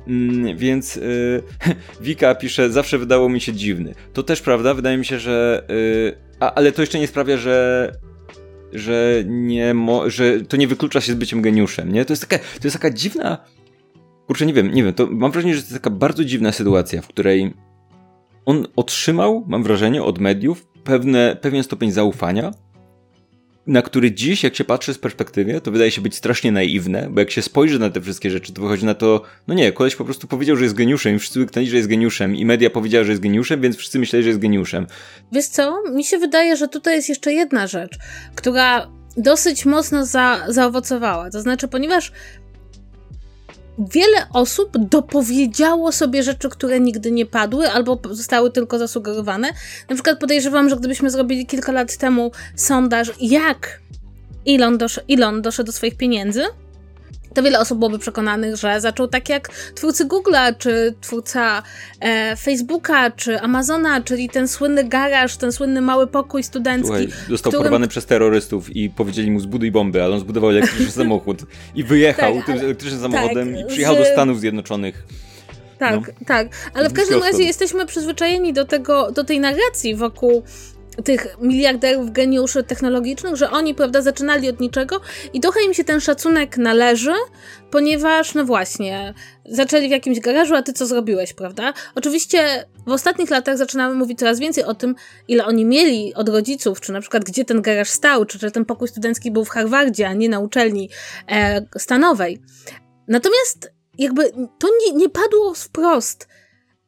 Mm, 0.07 0.57
więc 0.57 0.95
yy, 0.95 1.43
Wika 2.01 2.36
pisze, 2.36 2.69
zawsze 2.69 2.97
wydało 2.97 3.30
mi 3.30 3.41
się 3.41 3.53
dziwny. 3.53 3.95
To 4.13 4.23
też 4.23 4.41
prawda, 4.41 4.73
wydaje 4.73 4.97
mi 4.97 5.05
się, 5.05 5.19
że... 5.19 5.63
Yy, 5.69 6.17
a, 6.39 6.53
ale 6.53 6.71
to 6.71 6.82
jeszcze 6.82 6.99
nie 6.99 7.07
sprawia, 7.07 7.38
że 7.38 7.91
że 8.73 9.23
nie 9.25 9.73
mo- 9.73 10.09
że 10.09 10.41
to 10.41 10.57
nie 10.57 10.67
wyklucza 10.67 11.01
się 11.01 11.11
z 11.11 11.15
byciem 11.15 11.41
geniuszem, 11.41 11.93
nie? 11.93 12.05
To 12.05 12.13
jest 12.13 12.27
taka, 12.27 12.43
to 12.43 12.63
jest 12.63 12.75
taka 12.75 12.89
dziwna 12.89 13.38
kurczę, 14.30 14.45
nie 14.45 14.53
wiem, 14.53 14.73
nie 14.73 14.84
wiem, 14.84 14.93
to 14.93 15.07
mam 15.07 15.32
wrażenie, 15.32 15.55
że 15.55 15.61
to 15.61 15.65
jest 15.65 15.84
taka 15.84 15.89
bardzo 15.89 16.25
dziwna 16.25 16.51
sytuacja, 16.51 17.01
w 17.01 17.07
której 17.07 17.53
on 18.45 18.67
otrzymał, 18.75 19.45
mam 19.47 19.63
wrażenie, 19.63 20.03
od 20.03 20.19
mediów 20.19 20.67
pewne, 20.84 21.38
pewien 21.41 21.63
stopień 21.63 21.91
zaufania, 21.91 22.51
na 23.67 23.82
który 23.82 24.11
dziś, 24.11 24.43
jak 24.43 24.55
się 24.55 24.63
patrzy 24.63 24.93
z 24.93 24.97
perspektywy, 24.97 25.61
to 25.61 25.71
wydaje 25.71 25.91
się 25.91 26.01
być 26.01 26.15
strasznie 26.15 26.51
naiwne, 26.51 27.07
bo 27.11 27.19
jak 27.19 27.32
się 27.32 27.41
spojrzy 27.41 27.80
na 27.80 27.89
te 27.89 28.01
wszystkie 28.01 28.32
rzeczy, 28.32 28.53
to 28.53 28.61
wychodzi 28.61 28.86
na 28.86 28.93
to, 28.93 29.21
no 29.47 29.53
nie, 29.53 29.71
koleś 29.71 29.95
po 29.95 30.05
prostu 30.05 30.27
powiedział, 30.27 30.55
że 30.55 30.63
jest 30.63 30.75
geniuszem 30.75 31.15
i 31.15 31.19
wszyscy 31.19 31.39
wyknęli, 31.39 31.67
że 31.67 31.77
jest 31.77 31.89
geniuszem 31.89 32.36
i 32.36 32.45
media 32.45 32.69
powiedziały, 32.69 33.05
że 33.05 33.11
jest 33.11 33.21
geniuszem, 33.21 33.61
więc 33.61 33.77
wszyscy 33.77 33.99
myśleli, 33.99 34.23
że 34.23 34.30
jest 34.30 34.41
geniuszem. 34.41 34.88
Wiesz 35.32 35.45
co, 35.45 35.84
mi 35.91 36.03
się 36.03 36.17
wydaje, 36.17 36.57
że 36.57 36.67
tutaj 36.67 36.95
jest 36.95 37.09
jeszcze 37.09 37.34
jedna 37.34 37.67
rzecz, 37.67 37.97
która 38.36 38.91
dosyć 39.17 39.65
mocno 39.65 40.05
za, 40.05 40.45
zaowocowała. 40.47 41.30
To 41.30 41.41
znaczy, 41.41 41.67
ponieważ 41.67 42.11
wiele 43.80 44.27
osób 44.34 44.77
dopowiedziało 44.77 45.91
sobie 45.91 46.23
rzeczy, 46.23 46.49
które 46.49 46.80
nigdy 46.80 47.11
nie 47.11 47.25
padły 47.25 47.71
albo 47.71 47.99
zostały 48.11 48.51
tylko 48.51 48.80
zasugerowane. 48.80 49.47
Na 49.89 49.95
przykład 49.95 50.19
podejrzewam, 50.19 50.69
że 50.69 50.75
gdybyśmy 50.75 51.09
zrobili 51.09 51.45
kilka 51.45 51.71
lat 51.71 51.97
temu 51.97 52.32
sondaż, 52.55 53.11
jak 53.21 53.82
Elon, 54.47 54.77
dosz 54.77 54.99
Elon 55.09 55.41
doszedł 55.41 55.67
do 55.67 55.71
swoich 55.71 55.97
pieniędzy, 55.97 56.43
to 57.40 57.44
wiele 57.44 57.60
osób 57.60 57.78
byłoby 57.78 58.00
przekonanych, 58.00 58.56
że 58.56 58.82
zaczął 58.82 59.08
tak 59.08 59.30
jak 59.30 59.50
twórcy 59.76 60.06
Google'a, 60.06 60.58
czy 60.58 60.96
twórca 61.02 61.64
e, 62.00 62.36
Facebooka, 62.36 63.12
czy 63.12 63.42
Amazona, 63.42 64.02
czyli 64.02 64.30
ten 64.30 64.48
słynny 64.48 64.84
garaż, 64.84 65.38
ten 65.38 65.52
słynny 65.52 65.82
mały 65.82 66.08
pokój 66.08 66.44
studencki. 66.44 66.88
Słuchaj, 66.88 67.08
został 67.30 67.52
którym... 67.52 67.64
porwany 67.64 67.88
przez 67.88 68.06
terrorystów 68.06 68.76
i 68.76 68.90
powiedzieli 68.90 69.32
mu 69.32 69.40
zbuduj 69.40 69.72
bombę, 69.72 70.04
ale 70.04 70.14
on 70.14 70.20
zbudował 70.20 70.50
elektryczny 70.50 70.92
samochód 71.04 71.42
i 71.76 71.84
wyjechał 71.84 72.36
tak, 72.36 72.46
tym 72.46 72.56
ale... 72.56 72.64
elektrycznym 72.64 73.02
samochodem 73.02 73.56
tak, 73.56 73.62
i 73.62 73.66
przyjechał 73.66 73.96
do 73.96 74.06
Stanów 74.06 74.40
Zjednoczonych. 74.40 75.04
Tak, 75.78 75.96
no. 75.96 76.26
tak. 76.26 76.48
Ale 76.74 76.90
w 76.90 76.94
każdym 76.94 77.24
razie 77.24 77.44
jesteśmy 77.44 77.86
przyzwyczajeni 77.86 78.54
do 78.54 78.66
tego, 78.66 79.12
do 79.12 79.24
tej 79.24 79.40
narracji 79.40 79.96
wokół 79.96 80.44
tych 81.04 81.38
miliarderów, 81.41 82.12
geniuszy 82.12 82.64
technologicznych, 82.64 83.36
że 83.36 83.52
oni, 83.52 83.76
prawda, 83.76 84.02
zaczynali 84.02 84.50
od 84.50 84.60
niczego 84.60 85.02
i 85.34 85.39
trochę 85.39 85.64
im 85.64 85.74
się 85.74 85.84
ten 85.84 86.00
szacunek 86.00 86.58
należy, 86.58 87.14
ponieważ, 87.72 88.34
no 88.34 88.45
właśnie, 88.45 89.14
zaczęli 89.45 89.88
w 89.88 89.91
jakimś 89.91 90.20
garażu, 90.20 90.56
a 90.56 90.62
ty 90.62 90.74
co 90.74 90.86
zrobiłeś, 90.86 91.34
prawda? 91.34 91.74
Oczywiście 91.95 92.66
w 92.88 92.91
ostatnich 92.91 93.30
latach 93.30 93.58
zaczynamy 93.58 93.95
mówić 93.95 94.20
coraz 94.20 94.39
więcej 94.39 94.64
o 94.64 94.74
tym, 94.74 94.95
ile 95.28 95.45
oni 95.45 95.66
mieli 95.66 96.14
od 96.14 96.30
rodziców, 96.30 96.82
czy 96.82 96.91
na 96.91 97.02
przykład 97.02 97.24
gdzie 97.24 97.45
ten 97.45 97.62
garaż 97.62 97.89
stał, 97.89 98.26
czy 98.26 98.39
że 98.39 98.52
ten 98.52 98.66
pokój 98.66 98.88
studencki 98.88 99.32
był 99.32 99.45
w 99.45 99.50
Harvardzie, 99.50 100.08
a 100.08 100.14
nie 100.14 100.30
na 100.30 100.39
uczelni 100.39 100.89
e, 101.28 101.66
stanowej. 101.78 102.41
Natomiast 103.08 103.72
jakby 103.97 104.32
to 104.60 104.68
nie, 104.86 104.93
nie 104.93 105.10
padło 105.10 105.54
wprost 105.54 106.28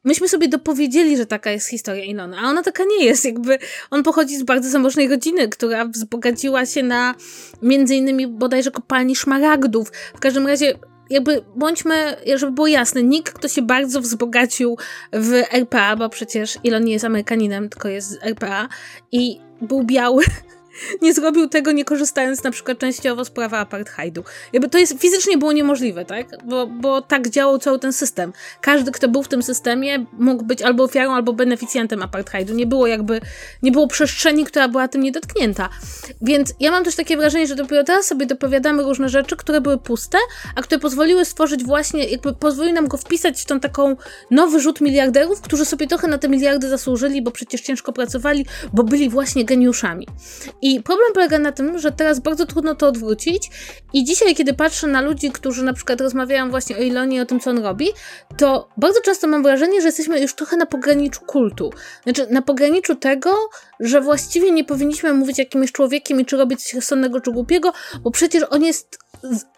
myśmy 0.03 0.27
sobie 0.29 0.47
dopowiedzieli, 0.47 1.17
że 1.17 1.25
taka 1.25 1.51
jest 1.51 1.67
historia 1.67 2.03
Ilona, 2.03 2.37
a 2.41 2.49
ona 2.49 2.63
taka 2.63 2.83
nie 2.83 3.05
jest. 3.05 3.25
Jakby 3.25 3.57
on 3.91 4.03
pochodzi 4.03 4.37
z 4.37 4.43
bardzo 4.43 4.69
zamożnej 4.69 5.07
rodziny, 5.07 5.49
która 5.49 5.85
wzbogaciła 5.85 6.65
się 6.65 6.83
na 6.83 7.15
między 7.61 7.95
innymi 7.95 8.27
bodajże 8.27 8.71
kopalni 8.71 9.15
szmaragdów. 9.15 9.91
W 10.15 10.19
każdym 10.19 10.47
razie 10.47 10.73
jakby 11.09 11.45
bądźmy, 11.55 12.17
żeby 12.35 12.51
było 12.51 12.67
jasne, 12.67 13.03
nikt, 13.03 13.33
kto 13.33 13.47
się 13.47 13.61
bardzo 13.61 14.01
wzbogacił 14.01 14.77
w 15.13 15.33
RPA, 15.51 15.95
bo 15.95 16.09
przecież 16.09 16.57
Elon 16.65 16.83
nie 16.83 16.93
jest 16.93 17.05
Amerykaninem, 17.05 17.69
tylko 17.69 17.87
jest 17.87 18.09
z 18.09 18.23
RPA 18.23 18.69
i 19.11 19.39
był 19.61 19.83
biały, 19.83 20.23
nie 21.01 21.13
zrobił 21.13 21.49
tego 21.49 21.71
nie 21.71 21.85
korzystając 21.85 22.43
na 22.43 22.51
przykład 22.51 22.77
częściowo 22.77 23.25
z 23.25 23.29
prawa 23.29 23.59
apartheidu. 23.59 24.23
Jakby 24.53 24.69
to 24.69 24.77
jest 24.77 24.99
fizycznie 24.99 25.37
było 25.37 25.51
niemożliwe, 25.51 26.05
tak? 26.05 26.27
Bo, 26.45 26.67
bo 26.67 27.01
tak 27.01 27.29
działał 27.29 27.57
cały 27.57 27.79
ten 27.79 27.93
system. 27.93 28.33
Każdy, 28.61 28.91
kto 28.91 29.07
był 29.07 29.23
w 29.23 29.27
tym 29.27 29.43
systemie, 29.43 30.05
mógł 30.13 30.43
być 30.43 30.61
albo 30.61 30.83
ofiarą, 30.83 31.13
albo 31.13 31.33
beneficjentem 31.33 32.01
apartheidu. 32.01 32.53
Nie 32.53 32.65
było 32.65 32.87
jakby, 32.87 33.21
nie 33.63 33.71
było 33.71 33.87
przestrzeni, 33.87 34.45
która 34.45 34.67
była 34.67 34.87
tym 34.87 35.03
niedotknięta. 35.03 35.69
Więc 36.21 36.53
ja 36.59 36.71
mam 36.71 36.83
też 36.83 36.95
takie 36.95 37.17
wrażenie, 37.17 37.47
że 37.47 37.55
dopiero 37.55 37.83
teraz 37.83 38.05
sobie 38.05 38.25
dopowiadamy 38.25 38.83
różne 38.83 39.09
rzeczy, 39.09 39.35
które 39.35 39.61
były 39.61 39.77
puste, 39.77 40.17
a 40.55 40.61
które 40.61 40.79
pozwoliły 40.79 41.25
stworzyć 41.25 41.63
właśnie, 41.63 42.05
jakby 42.05 42.33
pozwoliły 42.33 42.73
nam 42.73 42.87
go 42.87 42.97
wpisać 42.97 43.41
w 43.41 43.45
tą 43.45 43.59
taką 43.59 43.95
nowy 44.31 44.59
rzut 44.59 44.81
miliarderów, 44.81 45.41
którzy 45.41 45.65
sobie 45.65 45.87
trochę 45.87 46.07
na 46.07 46.17
te 46.17 46.29
miliardy 46.29 46.69
zasłużyli, 46.69 47.21
bo 47.21 47.31
przecież 47.31 47.61
ciężko 47.61 47.93
pracowali, 47.93 48.45
bo 48.73 48.83
byli 48.83 49.09
właśnie 49.09 49.45
geniuszami. 49.45 50.07
I 50.61 50.83
problem 50.83 51.13
polega 51.13 51.39
na 51.39 51.51
tym, 51.51 51.79
że 51.79 51.91
teraz 51.91 52.19
bardzo 52.19 52.45
trudno 52.45 52.75
to 52.75 52.87
odwrócić 52.87 53.49
i 53.93 54.03
dzisiaj, 54.03 54.35
kiedy 54.35 54.53
patrzę 54.53 54.87
na 54.87 55.01
ludzi, 55.01 55.31
którzy 55.31 55.63
na 55.63 55.73
przykład 55.73 56.01
rozmawiają 56.01 56.49
właśnie 56.49 56.77
o 56.77 56.79
Ilonie 56.79 57.17
i 57.17 57.19
o 57.19 57.25
tym, 57.25 57.39
co 57.39 57.49
on 57.49 57.63
robi, 57.63 57.87
to 58.37 58.69
bardzo 58.77 59.01
często 59.01 59.27
mam 59.27 59.43
wrażenie, 59.43 59.81
że 59.81 59.87
jesteśmy 59.87 60.21
już 60.21 60.35
trochę 60.35 60.57
na 60.57 60.65
pograniczu 60.65 61.21
kultu. 61.21 61.69
Znaczy, 62.03 62.27
na 62.29 62.41
pograniczu 62.41 62.95
tego, 62.95 63.49
że 63.79 64.01
właściwie 64.01 64.51
nie 64.51 64.63
powinniśmy 64.63 65.13
mówić 65.13 65.37
jakim 65.37 65.61
jest 65.61 65.73
człowiekiem 65.73 66.21
i 66.21 66.25
czy 66.25 66.37
robić 66.37 66.63
coś 66.63 66.73
rozsądnego 66.73 67.21
czy 67.21 67.31
głupiego, 67.31 67.73
bo 68.01 68.11
przecież 68.11 68.43
on 68.49 68.63
jest 68.63 68.99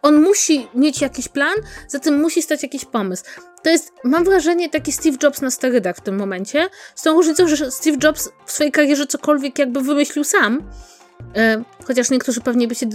on 0.02 0.22
musi 0.22 0.68
mieć 0.76 1.02
jakiś 1.02 1.28
plan, 1.28 1.54
za 1.88 2.00
tym 2.00 2.22
musi 2.22 2.42
stać 2.42 2.64
jakiś 2.64 2.86
pomysł. 2.86 3.24
To 3.64 3.70
jest, 3.70 3.94
mam 4.04 4.24
wrażenie, 4.24 4.70
taki 4.70 4.92
Steve 4.92 5.18
Jobs 5.24 5.42
na 5.42 5.52
sterydach 5.52 5.98
w 5.98 6.02
tym 6.02 6.18
momencie. 6.18 6.68
Z 6.96 7.02
tą 7.02 7.14
różnicą, 7.14 7.48
że 7.48 7.72
Steve 7.72 7.98
Jobs 8.04 8.30
w 8.46 8.52
swojej 8.52 8.72
karierze 8.72 9.08
cokolwiek 9.08 9.60
jakby 9.60 9.82
wymyślił 9.82 10.24
sam. 10.24 10.64
Chociaż 11.88 12.10
niektórzy 12.10 12.42
pewnie 12.42 12.68
by 12.68 12.76
się 12.76 12.86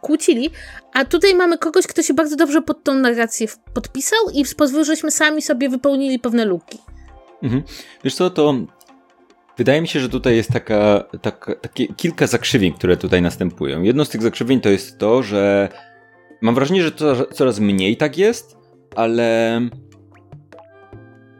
kłócili. 0.00 0.50
A 0.92 1.04
tutaj 1.04 1.34
mamy 1.34 1.58
kogoś, 1.58 1.86
kto 1.86 2.02
się 2.02 2.14
bardzo 2.14 2.36
dobrze 2.36 2.62
pod 2.62 2.84
tą 2.84 2.94
narrację 2.94 3.46
podpisał 3.74 4.18
i 4.34 4.44
pozwolił, 4.56 4.84
żeśmy 4.84 5.10
sami 5.10 5.42
sobie 5.42 5.68
wypełnili 5.68 6.18
pewne 6.18 6.44
luki. 6.44 6.78
Mhm. 7.42 7.62
Wiesz 8.04 8.14
co, 8.14 8.30
to 8.30 8.54
Wydaje 9.58 9.80
mi 9.80 9.88
się, 9.88 10.00
że 10.00 10.08
tutaj 10.08 10.36
jest 10.36 10.52
taka, 10.52 11.04
taka, 11.22 11.54
takie 11.54 11.86
kilka 11.86 12.26
zakrzywień, 12.26 12.72
które 12.72 12.96
tutaj 12.96 13.22
następują. 13.22 13.82
Jedno 13.82 14.04
z 14.04 14.08
tych 14.08 14.22
zakrzywień 14.22 14.60
to 14.60 14.68
jest 14.68 14.98
to, 14.98 15.22
że 15.22 15.68
mam 16.40 16.54
wrażenie, 16.54 16.82
że 16.82 16.92
coraz 17.34 17.60
mniej 17.60 17.96
tak 17.96 18.18
jest, 18.18 18.56
ale 18.96 19.60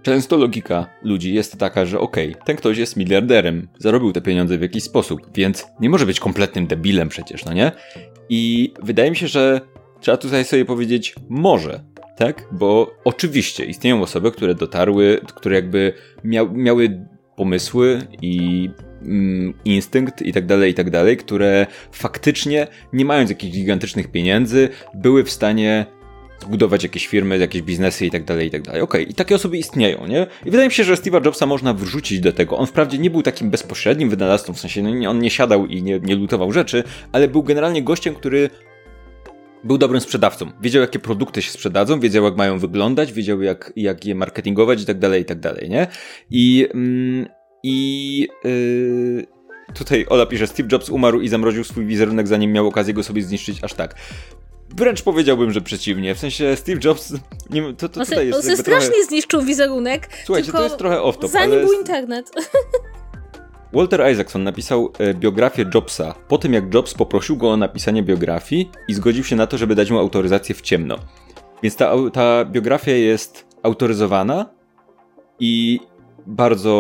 często 0.03 0.37
logika 0.37 0.87
ludzi 1.03 1.35
jest 1.35 1.59
taka, 1.59 1.87
że 1.87 2.01
okej, 2.01 2.31
okay, 2.33 2.45
ten 2.45 2.57
ktoś 2.57 2.79
jest 2.79 2.97
miliarderem, 2.97 3.69
zarobił 3.79 4.13
te 4.13 4.21
pieniądze 4.21 4.59
w 4.59 4.63
jakiś 4.63 4.83
sposób, 4.83 5.21
więc 5.35 5.67
nie 5.81 5.91
może 5.91 6.07
być 6.07 6.21
kompletnym 6.21 6.67
debilem 6.67 7.09
przecież, 7.09 7.45
no 7.45 7.53
nie? 7.53 7.73
I 8.29 8.73
wydaje 8.83 9.11
mi 9.11 9.17
się, 9.17 9.29
że 9.29 9.61
trzeba 10.01 10.17
tutaj 10.17 10.45
sobie 10.45 10.65
powiedzieć 10.65 11.15
może, 11.29 11.81
tak? 12.17 12.49
Bo 12.53 12.91
oczywiście 13.05 13.65
istnieją 13.65 14.03
osoby, 14.03 14.33
które 14.33 14.55
dotarły, 14.55 15.21
które 15.35 15.57
jakby 15.57 15.93
miał, 16.25 16.53
miały 16.53 17.07
pomysły 17.37 18.03
i 18.23 18.71
mm, 19.03 19.55
instynkt 19.65 20.23
i 20.23 20.33
tak 20.33 20.47
dalej, 20.47 20.71
i 20.71 20.75
tak 20.75 20.91
dalej, 20.91 21.17
które 21.17 21.67
faktycznie, 21.93 22.67
nie 22.93 23.05
mając 23.05 23.31
jakichś 23.31 23.55
gigantycznych 23.55 24.11
pieniędzy, 24.11 24.69
były 24.95 25.25
w 25.25 25.31
stanie 25.31 25.87
zbudować 26.41 26.83
jakieś 26.83 27.07
firmy, 27.07 27.39
jakieś 27.39 27.63
biznesy 27.63 28.07
i 28.07 28.11
tak 28.11 28.25
dalej, 28.25 28.49
i 28.49 28.51
tak 28.51 28.63
dalej. 28.63 28.81
Okej, 28.81 29.03
okay. 29.03 29.13
i 29.13 29.15
takie 29.15 29.35
osoby 29.35 29.59
istnieją, 29.59 30.07
nie? 30.07 30.27
I 30.45 30.51
wydaje 30.51 30.69
mi 30.69 30.75
się, 30.75 30.85
że 30.85 30.95
Steve'a 30.95 31.25
Jobsa 31.25 31.47
można 31.47 31.75
wrzucić 31.75 32.21
do 32.21 32.33
tego. 32.33 32.59
On 32.59 32.67
wprawdzie 32.67 32.99
nie 32.99 33.11
był 33.11 33.23
takim 33.23 33.51
bezpośrednim 33.51 34.11
wynalazcą, 34.11 34.55
w 34.55 34.61
sensie 34.61 34.83
no, 34.83 35.11
on 35.11 35.19
nie 35.19 35.31
siadał 35.31 35.67
i 35.67 35.83
nie, 35.83 36.01
nie 36.01 36.17
lutował 36.17 36.53
rzeczy, 36.53 36.85
ale 37.13 37.29
był 37.29 37.43
generalnie 37.43 37.83
gościem, 37.83 38.15
który 38.15 38.51
był 39.65 39.79
dobrym 39.79 40.01
sprzedawcą. 40.01 40.51
Wiedział, 40.61 40.83
jakie 40.83 40.99
produkty 40.99 41.43
się 41.43 41.51
sprzedadzą, 41.51 42.01
wiedział, 42.01 42.25
jak 42.25 42.37
mają 42.37 42.59
wyglądać, 42.59 43.13
wiedział, 43.13 43.43
jak, 43.43 43.73
jak 43.77 44.05
je 44.05 44.15
marketingować 44.15 44.83
i 44.83 44.87
tak 44.87 44.99
dalej, 44.99 45.23
i 45.23 45.25
tak 45.25 45.41
dalej, 45.41 45.71
nie? 45.71 45.87
I, 46.31 46.69
mm, 46.75 47.27
i 47.63 48.29
yy, 48.45 49.27
tutaj 49.75 50.07
Ola 50.09 50.27
pisze, 50.27 50.47
Steve 50.47 50.69
Jobs 50.73 50.89
umarł 50.89 51.21
i 51.21 51.29
zamroził 51.29 51.65
swój 51.65 51.87
wizerunek, 51.87 52.29
zanim 52.29 52.53
miał 52.53 52.69
okazję 52.69 52.95
go 52.95 53.03
sobie 53.03 53.23
zniszczyć 53.23 53.65
aż 53.65 53.75
tak. 53.75 53.95
Wręcz 54.77 55.03
powiedziałbym, 55.03 55.53
że 55.53 55.61
przeciwnie. 55.61 56.15
W 56.15 56.19
sensie 56.19 56.57
Steve 56.57 56.81
Jobs. 56.85 57.13
Nie, 57.51 57.63
to, 57.63 57.89
to 57.89 58.05
tutaj 58.05 58.27
jest. 58.27 58.49
On 58.49 58.57
strasznie 58.57 58.91
trochę... 58.91 59.05
zniszczył 59.05 59.43
wizerunek. 59.43 60.09
Słuchajcie, 60.25 60.53
to 60.53 60.63
jest 60.63 60.77
trochę 60.77 60.97
off-top. 60.97 61.29
Zanim 61.29 61.53
ale... 61.53 61.65
był 61.65 61.73
internet. 61.73 62.31
Walter 63.73 64.13
Isaacson 64.13 64.43
napisał 64.43 64.93
e, 64.99 65.15
biografię 65.15 65.65
Jobsa 65.75 66.15
po 66.29 66.39
tym, 66.39 66.53
jak 66.53 66.75
Jobs 66.75 66.95
poprosił 66.95 67.37
go 67.37 67.51
o 67.51 67.57
napisanie 67.57 68.03
biografii 68.03 68.71
i 68.89 68.95
zgodził 68.95 69.25
się 69.25 69.37
na 69.37 69.47
to, 69.47 69.59
żeby 69.59 69.75
dać 69.75 69.91
mu 69.91 69.99
autoryzację 69.99 70.55
w 70.55 70.61
ciemno. 70.61 70.97
Więc 71.63 71.77
ta, 71.77 71.93
ta 72.13 72.45
biografia 72.45 72.93
jest 72.93 73.47
autoryzowana 73.63 74.51
i 75.41 75.81
bardzo 76.27 76.71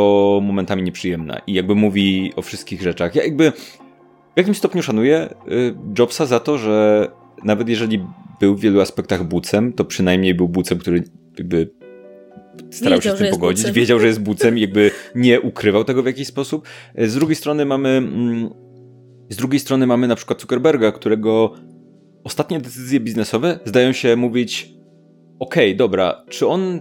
momentami 0.42 0.82
nieprzyjemna. 0.82 1.38
I 1.46 1.54
jakby 1.54 1.74
mówi 1.74 2.32
o 2.36 2.42
wszystkich 2.42 2.82
rzeczach. 2.82 3.14
Ja 3.14 3.22
jakby 3.22 3.52
w 3.52 4.36
jakimś 4.36 4.58
stopniu 4.58 4.82
szanuję 4.82 5.34
y, 5.48 5.74
Jobsa 5.98 6.26
za 6.26 6.40
to, 6.40 6.58
że 6.58 7.08
nawet 7.44 7.68
jeżeli 7.68 8.04
był 8.40 8.56
w 8.56 8.60
wielu 8.60 8.80
aspektach 8.80 9.24
bucem, 9.24 9.72
to 9.72 9.84
przynajmniej 9.84 10.34
był 10.34 10.48
bucem, 10.48 10.78
który 10.78 11.04
jakby 11.38 11.70
starał 12.70 12.98
wiedział, 12.98 13.12
się 13.12 13.16
z 13.16 13.20
tym 13.20 13.30
pogodzić, 13.30 13.62
bucem. 13.62 13.74
wiedział, 13.74 14.00
że 14.00 14.06
jest 14.06 14.20
bucem 14.20 14.58
i 14.58 14.60
jakby 14.60 14.90
nie 15.14 15.40
ukrywał 15.40 15.84
tego 15.84 16.02
w 16.02 16.06
jakiś 16.06 16.28
sposób. 16.28 16.68
Z 16.98 17.14
drugiej 17.14 17.36
strony 17.36 17.64
mamy 17.64 17.88
mm, 17.88 18.50
z 19.28 19.36
drugiej 19.36 19.60
strony 19.60 19.86
mamy 19.86 20.08
na 20.08 20.16
przykład 20.16 20.40
Zuckerberga, 20.40 20.92
którego 20.92 21.54
ostatnie 22.24 22.60
decyzje 22.60 23.00
biznesowe 23.00 23.58
zdają 23.64 23.92
się 23.92 24.16
mówić 24.16 24.70
okej, 25.38 25.68
okay, 25.68 25.76
dobra, 25.76 26.24
czy 26.28 26.46
on 26.46 26.80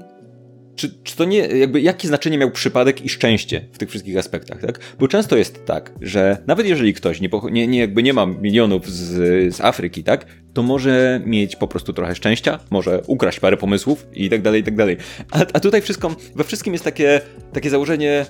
czy, 0.77 0.89
czy 1.03 1.15
to 1.15 1.25
nie, 1.25 1.37
jakby 1.37 1.81
jakie 1.81 2.07
znaczenie 2.07 2.37
miał 2.37 2.51
przypadek 2.51 3.01
i 3.01 3.09
szczęście 3.09 3.65
w 3.71 3.77
tych 3.77 3.89
wszystkich 3.89 4.17
aspektach, 4.17 4.61
tak? 4.61 4.79
Bo 4.99 5.07
często 5.07 5.37
jest 5.37 5.65
tak, 5.65 5.93
że 6.01 6.37
nawet 6.47 6.67
jeżeli 6.67 6.93
ktoś 6.93 7.21
nie, 7.21 7.29
nie, 7.51 7.67
nie 7.67 7.79
jakby 7.79 8.03
nie 8.03 8.13
ma 8.13 8.25
milionów 8.25 8.89
z, 8.89 9.55
z 9.55 9.61
Afryki, 9.61 10.03
tak? 10.03 10.25
To 10.53 10.63
może 10.63 11.21
mieć 11.25 11.55
po 11.55 11.67
prostu 11.67 11.93
trochę 11.93 12.15
szczęścia, 12.15 12.59
może 12.69 13.01
ukraść 13.07 13.39
parę 13.39 13.57
pomysłów 13.57 14.07
i 14.13 14.29
tak 14.29 14.41
dalej, 14.41 14.61
i 14.61 14.63
tak 14.63 14.75
dalej. 14.75 14.97
A, 15.31 15.39
a 15.53 15.59
tutaj 15.59 15.81
wszystko, 15.81 16.15
we 16.35 16.43
wszystkim 16.43 16.73
jest 16.73 16.85
takie, 16.85 17.21
takie 17.53 17.69
założenie, 17.69 18.25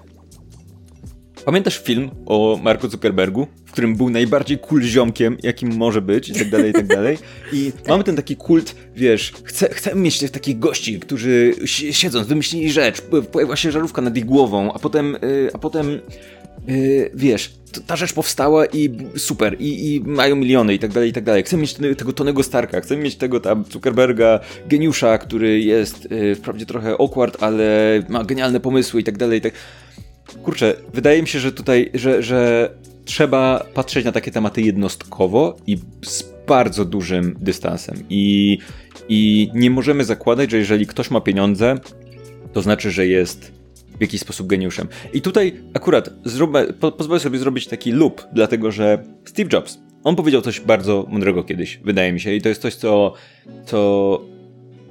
Pamiętasz 1.47 1.79
film 1.79 2.09
o 2.25 2.59
Marku 2.63 2.87
Zuckerbergu, 2.87 3.47
w 3.65 3.71
którym 3.71 3.95
był 3.95 4.09
najbardziej 4.09 4.57
cool 4.57 4.81
ziomkiem, 4.81 5.37
jakim 5.43 5.77
może 5.77 6.01
być 6.01 6.29
i 6.29 6.33
tak 6.33 6.49
dalej, 6.49 6.69
i 6.69 6.73
tak 6.73 6.87
dalej. 6.87 7.17
I 7.53 7.71
mamy 7.87 8.03
ten 8.03 8.15
taki 8.15 8.35
kult, 8.35 8.75
wiesz, 8.95 9.33
chcę, 9.43 9.69
chcemy 9.69 10.01
mieć 10.01 10.31
takich 10.31 10.59
gości, 10.59 10.99
którzy 10.99 11.53
siedząc, 11.91 12.27
wymyślili 12.27 12.71
rzecz, 12.71 13.01
pojawia 13.31 13.55
się 13.55 13.71
żarówka 13.71 14.01
nad 14.01 14.17
ich 14.17 14.25
głową, 14.25 14.73
a 14.73 14.79
potem, 14.79 15.17
yy, 15.21 15.49
a 15.53 15.57
potem 15.57 15.99
Yy, 16.67 17.11
wiesz, 17.13 17.51
ta 17.87 17.95
rzecz 17.95 18.13
powstała 18.13 18.65
i 18.65 18.97
super, 19.17 19.55
i, 19.59 19.95
i, 19.95 20.01
mają 20.01 20.35
miliony 20.35 20.73
i 20.73 20.79
tak 20.79 20.91
dalej, 20.93 21.09
i 21.09 21.13
tak 21.13 21.23
dalej. 21.23 21.43
Chcemy 21.43 21.61
mieć 21.61 21.75
tego 21.97 22.13
Tonego 22.13 22.43
Starka, 22.43 22.81
chcemy 22.81 23.03
mieć 23.03 23.15
tego 23.15 23.39
tam 23.39 23.63
Zuckerberga, 23.71 24.39
geniusza, 24.67 25.17
który 25.17 25.59
jest 25.59 26.11
yy, 26.11 26.35
wprawdzie 26.35 26.65
trochę 26.65 26.93
awkward, 26.99 27.43
ale 27.43 28.03
ma 28.09 28.23
genialne 28.23 28.59
pomysły 28.59 29.01
i 29.01 29.03
tak 29.03 29.17
dalej, 29.17 29.39
i 29.39 29.41
tak 29.41 29.53
kurczę, 30.43 30.75
wydaje 30.93 31.21
mi 31.21 31.27
się, 31.27 31.39
że 31.39 31.51
tutaj, 31.51 31.91
że, 31.93 32.23
że 32.23 32.69
trzeba 33.05 33.65
patrzeć 33.73 34.05
na 34.05 34.11
takie 34.11 34.31
tematy 34.31 34.61
jednostkowo 34.61 35.57
i 35.67 35.77
z 36.05 36.23
bardzo 36.47 36.85
dużym 36.85 37.35
dystansem. 37.41 38.03
I, 38.09 38.57
I 39.09 39.49
nie 39.53 39.71
możemy 39.71 40.03
zakładać, 40.03 40.51
że 40.51 40.57
jeżeli 40.57 40.87
ktoś 40.87 41.11
ma 41.11 41.21
pieniądze, 41.21 41.75
to 42.53 42.61
znaczy, 42.61 42.91
że 42.91 43.07
jest 43.07 43.51
w 43.97 44.01
jakiś 44.01 44.21
sposób 44.21 44.47
geniuszem. 44.47 44.87
I 45.13 45.21
tutaj 45.21 45.53
akurat 45.73 46.09
zróbmy, 46.25 46.73
po, 46.73 46.91
pozwolę 46.91 47.19
sobie 47.19 47.39
zrobić 47.39 47.67
taki 47.67 47.91
loop, 47.91 48.21
dlatego 48.33 48.71
że 48.71 49.03
Steve 49.25 49.49
Jobs, 49.53 49.79
on 50.03 50.15
powiedział 50.15 50.41
coś 50.41 50.59
bardzo 50.59 51.05
mądrego 51.09 51.43
kiedyś, 51.43 51.79
wydaje 51.83 52.13
mi 52.13 52.19
się, 52.19 52.33
i 52.33 52.41
to 52.41 52.49
jest 52.49 52.61
coś, 52.61 52.75
co, 52.75 53.13
co 53.65 54.21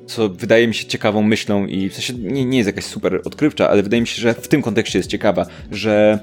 co 0.06 0.28
wydaje 0.28 0.68
mi 0.68 0.74
się 0.74 0.84
ciekawą 0.84 1.22
myślą 1.22 1.66
i 1.66 1.88
w 1.88 1.94
sensie 1.94 2.14
nie, 2.14 2.44
nie 2.44 2.58
jest 2.58 2.66
jakaś 2.66 2.84
super 2.84 3.20
odkrywcza, 3.24 3.70
ale 3.70 3.82
wydaje 3.82 4.00
mi 4.00 4.06
się, 4.06 4.22
że 4.22 4.34
w 4.34 4.48
tym 4.48 4.62
kontekście 4.62 4.98
jest 4.98 5.10
ciekawa, 5.10 5.46
że 5.70 6.18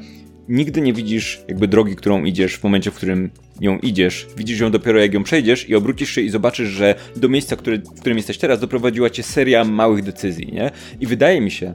nigdy 0.49 0.81
nie 0.81 0.93
widzisz 0.93 1.41
jakby 1.47 1.67
drogi, 1.67 1.95
którą 1.95 2.23
idziesz 2.23 2.55
w 2.55 2.63
momencie, 2.63 2.91
w 2.91 2.95
którym 2.95 3.29
ją 3.61 3.79
idziesz. 3.79 4.27
Widzisz 4.38 4.59
ją 4.59 4.71
dopiero 4.71 4.99
jak 4.99 5.13
ją 5.13 5.23
przejdziesz 5.23 5.69
i 5.69 5.75
obrócisz 5.75 6.09
się 6.09 6.21
i 6.21 6.29
zobaczysz, 6.29 6.69
że 6.69 6.95
do 7.15 7.29
miejsca, 7.29 7.55
w 7.55 7.59
którym 7.99 8.17
jesteś 8.17 8.38
teraz, 8.38 8.59
doprowadziła 8.59 9.09
cię 9.09 9.23
seria 9.23 9.63
małych 9.63 10.03
decyzji, 10.03 10.47
nie? 10.53 10.71
I 10.99 11.07
wydaje 11.07 11.41
mi 11.41 11.51
się, 11.51 11.73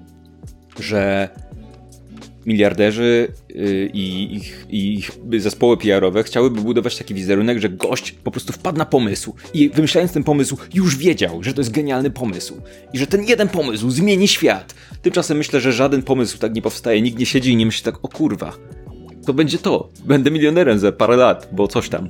że 0.81 1.29
miliarderzy 2.49 3.29
y, 3.51 3.91
i 3.95 4.35
ich, 4.35 4.67
ich 4.71 5.11
zespoły 5.39 5.77
PR-owe 5.77 6.23
chciałyby 6.23 6.61
budować 6.61 6.97
taki 6.97 7.15
wizerunek, 7.15 7.59
że 7.59 7.69
gość 7.69 8.13
po 8.13 8.31
prostu 8.31 8.53
wpadł 8.53 8.79
na 8.79 8.85
pomysł 8.85 9.35
i 9.55 9.69
wymyślając 9.69 10.13
ten 10.13 10.25
pomysł 10.25 10.57
już 10.75 10.97
wiedział, 10.97 11.43
że 11.43 11.55
to 11.55 11.61
jest 11.61 11.71
genialny 11.71 12.11
pomysł 12.11 12.61
i 12.93 12.99
że 12.99 13.07
ten 13.07 13.25
jeden 13.25 13.49
pomysł 13.49 13.91
zmieni 13.91 14.29
świat. 14.29 14.75
Tymczasem 15.03 15.39
myślę, 15.39 15.61
że 15.61 15.73
żaden 15.73 16.03
pomysł 16.03 16.39
tak 16.39 16.55
nie 16.55 16.63
powstaje, 16.63 17.03
nikt 17.03 17.19
nie 17.19 17.27
siedzi 17.27 17.53
i 17.53 17.57
nie 17.57 17.67
myśli 17.67 17.85
tak, 17.85 18.05
o 18.05 18.09
kurwa, 18.09 18.53
to 19.27 19.35
będzie 19.35 19.59
to, 19.59 19.89
będę 20.05 20.31
milionerem 20.31 20.79
za 20.79 20.93
parę 20.93 21.17
lat, 21.17 21.49
bo 21.53 21.69
coś 21.69 21.89
tam. 21.89 22.09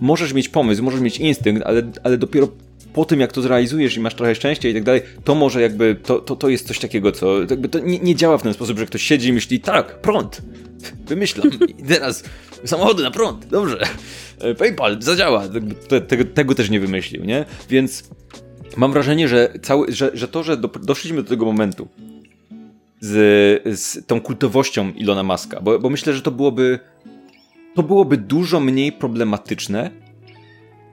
Możesz 0.00 0.32
mieć 0.32 0.48
pomysł, 0.48 0.82
możesz 0.82 1.00
mieć 1.00 1.18
instynkt, 1.18 1.62
ale, 1.62 1.82
ale 2.02 2.18
dopiero 2.18 2.48
po 2.94 3.04
tym, 3.04 3.20
jak 3.20 3.32
to 3.32 3.42
zrealizujesz 3.42 3.96
i 3.96 4.00
masz 4.00 4.14
trochę 4.14 4.34
szczęścia 4.34 4.68
i 4.68 4.74
tak 4.74 4.82
dalej, 4.82 5.02
to 5.24 5.34
może 5.34 5.62
jakby, 5.62 5.96
to, 6.02 6.18
to, 6.18 6.36
to 6.36 6.48
jest 6.48 6.66
coś 6.66 6.78
takiego, 6.78 7.12
co 7.12 7.40
jakby 7.40 7.68
to 7.68 7.78
nie, 7.78 7.98
nie 7.98 8.16
działa 8.16 8.38
w 8.38 8.42
ten 8.42 8.54
sposób, 8.54 8.78
że 8.78 8.86
ktoś 8.86 9.02
siedzi 9.02 9.28
i 9.28 9.32
myśli, 9.32 9.60
tak, 9.60 10.00
prąd, 10.00 10.42
wymyślam 11.08 11.50
i 11.78 11.84
teraz 11.84 12.24
samochody 12.64 13.02
na 13.02 13.10
prąd, 13.10 13.46
dobrze, 13.46 13.86
e, 14.40 14.54
PayPal 14.54 15.02
zadziała, 15.02 15.44
tego, 16.08 16.24
tego 16.24 16.54
też 16.54 16.70
nie 16.70 16.80
wymyślił, 16.80 17.24
nie? 17.24 17.44
Więc 17.70 18.10
mam 18.76 18.92
wrażenie, 18.92 19.28
że, 19.28 19.52
cały, 19.62 19.92
że, 19.92 20.10
że 20.14 20.28
to, 20.28 20.42
że 20.42 20.56
do, 20.56 20.68
doszliśmy 20.68 21.22
do 21.22 21.28
tego 21.28 21.44
momentu 21.44 21.88
z, 23.00 23.80
z 23.80 24.06
tą 24.06 24.20
kultowością 24.20 24.92
Ilona 24.96 25.22
Maska, 25.22 25.60
bo, 25.60 25.78
bo 25.78 25.90
myślę, 25.90 26.12
że 26.12 26.22
to 26.22 26.30
byłoby 26.30 26.78
to 27.74 27.82
byłoby 27.82 28.16
dużo 28.16 28.60
mniej 28.60 28.92
problematyczne, 28.92 29.90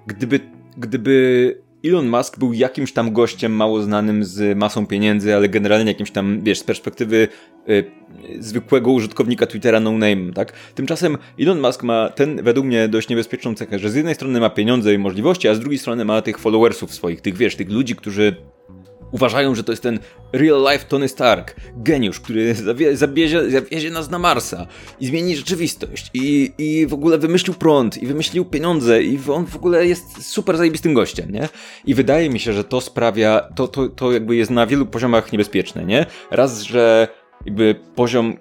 gdyby, 0.08 0.39
gdyby 0.78 1.58
Elon 1.86 2.09
Musk 2.09 2.39
był 2.39 2.53
jakimś 2.53 2.93
tam 2.93 3.13
gościem 3.13 3.51
mało 3.51 3.82
znanym 3.82 4.23
z 4.23 4.57
masą 4.57 4.88
pieniędzy, 4.88 5.36
ale 5.36 5.49
generalnie 5.49 5.91
jakimś 5.91 6.11
tam, 6.11 6.41
wiesz, 6.43 6.59
z 6.59 6.63
perspektywy 6.63 7.27
y, 7.69 7.91
zwykłego 8.39 8.91
użytkownika 8.91 9.47
Twittera 9.47 9.79
no 9.79 9.91
name, 9.91 10.34
tak? 10.34 10.53
Tymczasem 10.75 11.17
Elon 11.39 11.59
Musk 11.59 11.84
ma 11.84 12.09
ten, 12.09 12.43
według 12.43 12.65
mnie, 12.65 12.88
dość 12.88 13.09
niebezpieczną 13.09 13.55
cechę, 13.55 13.79
że 13.79 13.89
z 13.89 13.95
jednej 13.95 14.15
strony 14.15 14.39
ma 14.39 14.49
pieniądze 14.49 14.93
i 14.93 14.97
możliwości, 14.97 15.47
a 15.47 15.55
z 15.55 15.59
drugiej 15.59 15.79
strony 15.79 16.05
ma 16.05 16.21
tych 16.21 16.39
followersów 16.39 16.93
swoich, 16.93 17.21
tych, 17.21 17.38
wiesz, 17.38 17.55
tych 17.55 17.69
ludzi, 17.69 17.95
którzy 17.95 18.36
uważają, 19.12 19.55
że 19.55 19.64
to 19.64 19.72
jest 19.72 19.84
ten 19.84 19.99
real 20.34 20.62
life 20.72 20.86
Tony 20.86 21.07
Stark, 21.07 21.55
geniusz, 21.78 22.20
który 22.20 22.55
zawie, 22.55 22.97
zabiezie, 22.97 23.51
zawiezie 23.51 23.91
nas 23.91 24.09
na 24.09 24.20
Marsa 24.20 24.68
i 24.99 25.05
zmieni 25.05 25.36
rzeczywistość 25.36 26.09
i, 26.14 26.51
i 26.57 26.88
w 26.88 26.93
ogóle 26.93 27.18
wymyślił 27.18 27.53
prąd 27.53 27.97
i 28.03 28.07
wymyślił 28.07 28.45
pieniądze 28.45 29.03
i 29.03 29.20
on 29.34 29.45
w 29.45 29.55
ogóle 29.55 29.88
jest 29.88 30.26
super 30.26 30.57
zajebistym 30.57 30.93
gościem, 30.93 31.32
nie? 31.32 31.49
I 31.86 31.93
wydaje 31.93 32.30
mi 32.30 32.39
się, 32.39 32.53
że 32.53 32.64
to 32.64 32.82
sprawia, 32.82 33.49
to, 33.55 33.68
to, 33.68 33.89
to 33.89 34.12
jakby 34.12 34.36
jest 34.36 34.51
na 34.51 34.68
wielu 34.68 34.86
poziomach 34.86 35.32
niebezpieczne, 35.32 35.86
nie? 35.86 36.05
Raz, 36.32 36.62
że 36.62 37.07
jakby 37.45 37.76
poziom 37.95 38.38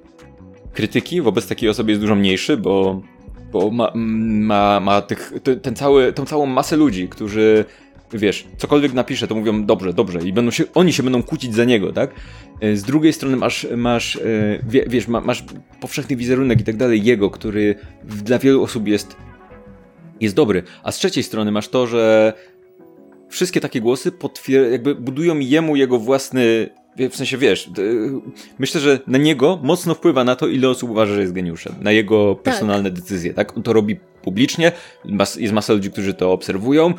krytyki 0.72 1.20
wobec 1.20 1.46
takiej 1.46 1.68
osoby 1.68 1.90
jest 1.90 2.00
dużo 2.00 2.14
mniejszy, 2.14 2.56
bo, 2.56 3.02
bo 3.52 3.70
ma, 3.70 3.92
ma, 3.94 4.80
ma 4.80 5.02
tych, 5.02 5.32
ten 5.62 5.76
cały, 5.76 6.12
tą 6.12 6.26
całą 6.26 6.46
masę 6.46 6.76
ludzi, 6.76 7.08
którzy 7.08 7.64
wiesz, 8.12 8.46
cokolwiek 8.56 8.92
napisze, 8.92 9.28
to 9.28 9.34
mówią 9.34 9.66
dobrze, 9.66 9.92
dobrze 9.92 10.20
i 10.20 10.32
będą 10.32 10.50
się, 10.50 10.64
oni 10.74 10.92
się 10.92 11.02
będą 11.02 11.22
kłócić 11.22 11.54
za 11.54 11.64
niego, 11.64 11.92
tak? 11.92 12.10
E, 12.60 12.76
z 12.76 12.82
drugiej 12.82 13.12
strony 13.12 13.36
masz, 13.36 13.66
masz 13.76 14.16
e, 14.16 14.58
wiesz, 14.86 15.08
masz 15.08 15.44
powszechny 15.80 16.16
wizerunek 16.16 16.60
i 16.60 16.64
tak 16.64 16.76
dalej 16.76 17.04
jego, 17.04 17.30
który 17.30 17.74
dla 18.04 18.38
wielu 18.38 18.62
osób 18.62 18.88
jest, 18.88 19.16
jest 20.20 20.34
dobry, 20.34 20.62
a 20.82 20.92
z 20.92 20.96
trzeciej 20.96 21.22
strony 21.22 21.52
masz 21.52 21.68
to, 21.68 21.86
że 21.86 22.32
wszystkie 23.28 23.60
takie 23.60 23.80
głosy 23.80 24.12
jakby 24.70 24.94
budują 24.94 25.38
jemu 25.38 25.76
jego 25.76 25.98
własny 25.98 26.70
w 27.10 27.16
sensie 27.16 27.38
wiesz, 27.38 27.70
myślę, 28.58 28.80
że 28.80 28.98
na 29.06 29.18
niego 29.18 29.60
mocno 29.62 29.94
wpływa 29.94 30.24
na 30.24 30.36
to, 30.36 30.46
ile 30.46 30.68
osób 30.68 30.90
uważa, 30.90 31.14
że 31.14 31.20
jest 31.20 31.32
geniuszem. 31.32 31.74
Na 31.80 31.92
jego 31.92 32.34
tak. 32.34 32.42
personalne 32.42 32.90
tak. 32.90 33.00
decyzje, 33.00 33.34
tak? 33.34 33.56
On 33.56 33.62
to 33.62 33.72
robi 33.72 33.96
publicznie, 34.22 34.72
jest 35.38 35.52
masa 35.52 35.72
ludzi, 35.72 35.90
którzy 35.90 36.14
to 36.14 36.32
obserwują. 36.32 36.94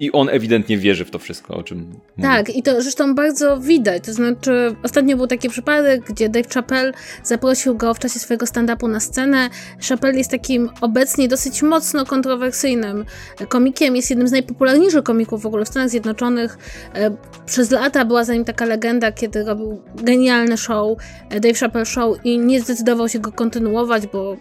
I 0.00 0.12
on 0.12 0.28
ewidentnie 0.28 0.78
wierzy 0.78 1.04
w 1.04 1.10
to 1.10 1.18
wszystko, 1.18 1.56
o 1.56 1.62
czym 1.62 1.92
Tak, 2.22 2.48
mówię. 2.48 2.58
i 2.58 2.62
to 2.62 2.82
zresztą 2.82 3.14
bardzo 3.14 3.58
widać. 3.58 4.04
To 4.04 4.12
znaczy, 4.12 4.76
ostatnio 4.82 5.16
był 5.16 5.26
taki 5.26 5.48
przypadek, 5.48 6.04
gdzie 6.04 6.28
Dave 6.28 6.48
Chappelle 6.54 6.92
zaprosił 7.24 7.76
go 7.76 7.94
w 7.94 7.98
czasie 7.98 8.18
swojego 8.18 8.46
stand-upu 8.46 8.88
na 8.88 9.00
scenę. 9.00 9.50
Chappelle 9.88 10.18
jest 10.18 10.30
takim 10.30 10.70
obecnie 10.80 11.28
dosyć 11.28 11.62
mocno 11.62 12.06
kontrowersyjnym 12.06 13.04
komikiem. 13.48 13.96
Jest 13.96 14.10
jednym 14.10 14.28
z 14.28 14.32
najpopularniejszych 14.32 15.02
komików 15.02 15.42
w 15.42 15.46
ogóle 15.46 15.64
w 15.64 15.68
Stanach 15.68 15.88
Zjednoczonych. 15.88 16.58
E, 16.94 17.16
przez 17.46 17.70
lata 17.70 18.04
była 18.04 18.24
za 18.24 18.34
nim 18.34 18.44
taka 18.44 18.64
legenda, 18.64 19.12
kiedy 19.12 19.44
robił 19.44 19.82
genialne 19.94 20.56
show, 20.56 20.98
e, 21.30 21.40
Dave 21.40 21.58
Chappelle 21.58 21.86
Show 21.86 22.16
i 22.24 22.38
nie 22.38 22.60
zdecydował 22.60 23.08
się 23.08 23.18
go 23.18 23.32
kontynuować, 23.32 24.06
bo 24.06 24.36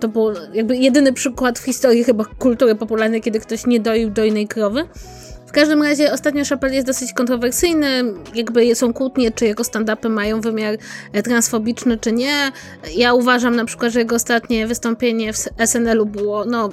to 0.00 0.08
był 0.08 0.32
jakby 0.54 0.76
jedyny 0.76 1.12
przykład 1.12 1.58
w 1.58 1.64
historii 1.64 2.04
chyba 2.04 2.24
kultury 2.24 2.74
popularnej, 2.74 3.20
kiedy 3.20 3.40
ktoś 3.40 3.66
nie 3.66 3.80
doił 3.80 4.10
dojnej 4.10 4.48
krowy. 4.48 4.84
W 5.46 5.52
każdym 5.52 5.82
razie 5.82 6.12
ostatnio 6.12 6.44
Chappelle 6.44 6.74
jest 6.74 6.86
dosyć 6.86 7.12
kontrowersyjny, 7.12 8.04
jakby 8.34 8.74
są 8.74 8.92
kłótnie, 8.92 9.32
czy 9.32 9.46
jego 9.46 9.62
stand-upy 9.62 10.10
mają 10.10 10.40
wymiar 10.40 10.78
transfobiczny, 11.24 11.98
czy 11.98 12.12
nie. 12.12 12.52
Ja 12.96 13.14
uważam 13.14 13.56
na 13.56 13.64
przykład, 13.64 13.92
że 13.92 13.98
jego 13.98 14.16
ostatnie 14.16 14.66
wystąpienie 14.66 15.32
w 15.32 15.36
SNL-u 15.66 16.06
było, 16.06 16.44
no 16.44 16.70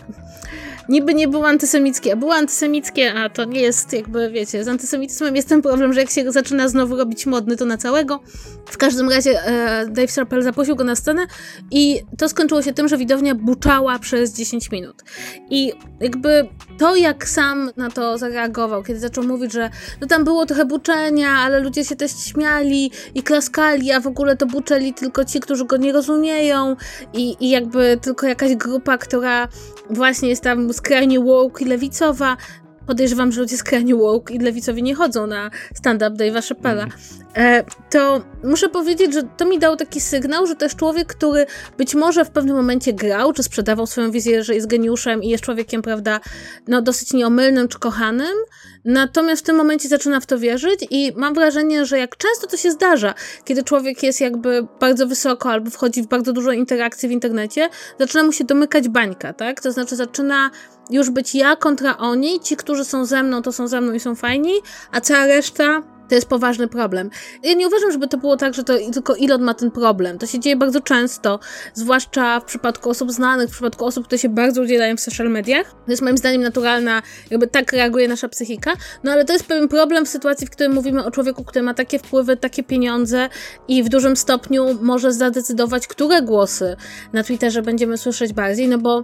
niby 0.90 1.14
nie 1.14 1.28
było 1.28 1.48
antysemickie, 1.48 2.14
a 2.14 2.16
było 2.16 2.36
antysemickie, 2.36 3.14
a 3.14 3.30
to 3.30 3.46
nie 3.46 3.62
jest 3.62 3.94
jakby, 3.94 4.32
wiecie, 4.32 4.64
z 4.64 4.68
antysemityzmem 4.68 5.36
jest 5.36 5.50
ten 5.50 5.62
problem, 5.62 5.94
że 5.94 6.00
jak 6.00 6.10
się 6.10 6.32
zaczyna 6.32 6.68
znowu 6.68 6.96
robić 6.96 7.26
modny, 7.26 7.58
to 7.58 7.66
na 7.66 7.78
całego. 7.78 8.20
W 8.66 8.78
każdym 8.78 9.10
razie 9.10 9.46
e, 9.46 9.86
Dave 9.86 10.12
Chappelle 10.16 10.44
zaprosił 10.44 10.76
go 10.76 10.84
na 10.84 10.96
scenę 10.96 11.28
i 11.72 12.02
to 12.18 12.30
skończyło 12.30 12.62
się 12.62 12.74
tym, 12.74 12.88
że 12.88 12.98
widownia 12.98 13.36
buczała 13.36 14.00
przez 14.00 14.34
10 14.34 14.72
minut. 14.72 15.04
I 15.50 15.74
jakby 16.00 16.48
to, 16.78 16.96
jak 16.96 17.30
sam 17.30 17.72
na 17.78 17.90
to 17.90 18.18
zareagował, 18.18 18.84
kiedy 18.84 19.00
zaczął 19.00 19.24
mówić, 19.24 19.54
że 19.54 19.70
no 20.02 20.08
tam 20.08 20.24
było 20.24 20.46
trochę 20.46 20.66
buczenia, 20.66 21.30
ale 21.30 21.60
ludzie 21.60 21.86
się 21.86 21.96
też 21.96 22.12
śmiali 22.12 22.92
i 23.16 23.24
klaskali, 23.24 23.92
a 23.92 24.00
w 24.00 24.08
ogóle 24.08 24.38
to 24.38 24.46
buczeli 24.46 24.94
tylko 24.94 25.26
ci, 25.26 25.40
którzy 25.40 25.66
go 25.66 25.78
nie 25.78 25.92
rozumieją 25.94 26.76
i, 27.14 27.36
i 27.40 27.50
jakby 27.50 27.98
tylko 28.02 28.28
jakaś 28.28 28.56
grupa, 28.56 28.98
która 28.98 29.48
właśnie 29.90 30.30
jest 30.30 30.42
tam 30.42 30.74
skrajnie 30.78 31.20
woke 31.20 31.64
i 31.64 31.68
lewicowa. 31.68 32.38
Podejrzewam, 32.88 33.32
że 33.32 33.42
ludzie 33.42 33.58
skrajnie 33.58 33.96
woke 33.96 34.34
i 34.34 34.40
lewicowi 34.40 34.84
nie 34.84 34.96
chodzą 34.96 35.28
na 35.28 35.52
stand-up 35.74 36.16
Dave'a 36.16 36.50
Chappella. 36.50 36.84
Mm. 36.84 36.98
E, 37.36 37.64
to 37.90 38.22
muszę 38.44 38.70
powiedzieć, 38.70 39.14
że 39.14 39.24
to 39.24 39.46
mi 39.46 39.60
dało 39.60 39.76
taki 39.76 40.02
sygnał, 40.02 40.48
że 40.48 40.56
to 40.56 40.66
jest 40.66 40.76
człowiek, 40.76 41.08
który 41.08 41.46
być 41.78 41.96
może 41.96 42.26
w 42.26 42.30
pewnym 42.30 42.56
momencie 42.56 42.94
grał, 42.94 43.34
czy 43.34 43.44
sprzedawał 43.44 43.88
swoją 43.88 44.12
wizję, 44.12 44.44
że 44.44 44.56
jest 44.56 44.68
geniuszem 44.68 45.24
i 45.24 45.30
jest 45.30 45.44
człowiekiem, 45.44 45.82
prawda, 45.82 46.20
no 46.68 46.82
dosyć 46.82 47.14
nieomylnym 47.14 47.68
czy 47.68 47.80
kochanym, 47.80 48.36
natomiast 48.88 49.42
w 49.42 49.46
tym 49.46 49.56
momencie 49.56 49.90
zaczyna 49.90 50.20
w 50.20 50.26
to 50.26 50.40
wierzyć 50.40 50.88
i 50.90 51.14
mam 51.16 51.34
wrażenie, 51.34 51.86
że 51.86 52.00
jak 52.00 52.18
często 52.18 52.48
to 52.48 52.58
się 52.58 52.72
zdarza, 52.72 53.14
kiedy 53.46 53.64
człowiek 53.64 54.04
jest 54.04 54.22
jakby 54.22 54.68
bardzo 54.80 55.08
wysoko 55.08 55.52
albo 55.52 55.70
wchodzi 55.70 56.02
w 56.04 56.08
bardzo 56.08 56.34
dużo 56.34 56.52
interakcji 56.52 57.10
w 57.10 57.12
internecie, 57.12 57.70
zaczyna 58.00 58.24
mu 58.24 58.32
się 58.32 58.44
domykać 58.44 58.90
bańka, 58.90 59.34
tak? 59.34 59.62
To 59.62 59.72
znaczy 59.72 59.96
zaczyna 59.96 60.52
już 60.90 61.10
być 61.10 61.36
ja 61.36 61.56
kontra 61.56 61.98
oni, 61.98 62.40
ci, 62.40 62.56
którzy 62.56 62.86
są 62.86 63.06
ze 63.06 63.24
mną, 63.24 63.42
to 63.42 63.52
są 63.52 63.68
ze 63.68 63.82
mną 63.82 63.94
i 63.94 64.00
są 64.00 64.16
fajni, 64.16 64.54
a 64.92 65.02
cała 65.02 65.26
reszta 65.26 65.84
to 66.10 66.16
jest 66.16 66.28
poważny 66.28 66.68
problem. 66.68 67.10
Ja 67.44 67.54
nie 67.54 67.68
uważam, 67.68 67.92
żeby 67.92 68.08
to 68.08 68.18
było 68.18 68.38
tak, 68.38 68.54
że 68.54 68.64
to 68.64 68.74
tylko 68.94 69.18
Elon 69.18 69.42
ma 69.42 69.54
ten 69.54 69.72
problem. 69.72 70.18
To 70.18 70.26
się 70.26 70.40
dzieje 70.40 70.56
bardzo 70.56 70.82
często, 70.82 71.40
zwłaszcza 71.74 72.40
w 72.40 72.46
przypadku 72.46 72.90
osób 72.90 73.12
znanych, 73.12 73.50
w 73.50 73.52
przypadku 73.52 73.86
osób, 73.86 74.06
które 74.06 74.20
się 74.20 74.30
bardzo 74.30 74.62
udzielają 74.62 74.98
w 74.98 75.00
social 75.00 75.30
mediach. 75.30 75.72
To 75.72 75.92
jest 75.92 76.02
moim 76.02 76.18
zdaniem 76.18 76.42
naturalna, 76.42 77.02
jakby 77.32 77.48
tak 77.48 77.74
reaguje 77.74 78.08
nasza 78.08 78.30
psychika. 78.30 78.74
No 79.04 79.12
ale 79.12 79.26
to 79.26 79.34
jest 79.34 79.46
pewien 79.46 79.68
problem 79.68 80.06
w 80.06 80.10
sytuacji, 80.10 80.48
w 80.48 80.50
której 80.50 80.74
mówimy 80.74 81.06
o 81.06 81.12
człowieku, 81.12 81.44
który 81.44 81.64
ma 81.64 81.74
takie 81.74 82.00
wpływy, 82.00 82.38
takie 82.38 82.64
pieniądze 82.64 83.30
i 83.68 83.84
w 83.84 83.90
dużym 83.90 84.18
stopniu 84.18 84.78
może 84.82 85.14
zadecydować, 85.14 85.88
które 85.88 86.22
głosy 86.22 86.76
na 87.14 87.24
Twitterze 87.24 87.62
będziemy 87.62 87.98
słyszeć 87.98 88.34
bardziej, 88.34 88.68
no 88.68 88.78
bo 88.78 89.04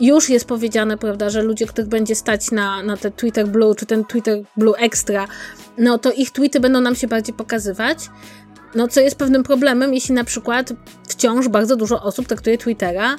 już 0.00 0.28
jest 0.28 0.44
powiedziane, 0.44 0.98
prawda, 0.98 1.30
że 1.30 1.42
ludzie, 1.42 1.66
których 1.66 1.88
będzie 1.88 2.14
stać 2.14 2.50
na, 2.50 2.82
na 2.82 2.96
te 2.96 3.10
Twitter 3.10 3.48
Blue 3.48 3.74
czy 3.74 3.86
ten 3.86 4.04
Twitter 4.04 4.42
Blue 4.56 4.76
Extra, 4.78 5.28
no 5.78 5.98
to 5.98 6.12
ich 6.12 6.30
tweety 6.30 6.60
będą 6.60 6.80
nam 6.80 6.94
się 6.94 7.06
bardziej 7.06 7.34
pokazywać. 7.34 7.98
No, 8.74 8.88
co 8.88 9.00
jest 9.00 9.16
pewnym 9.16 9.42
problemem, 9.42 9.94
jeśli 9.94 10.14
na 10.14 10.24
przykład 10.24 10.72
wciąż 11.08 11.48
bardzo 11.48 11.76
dużo 11.76 12.02
osób 12.02 12.26
traktuje 12.26 12.58
Twittera 12.58 13.16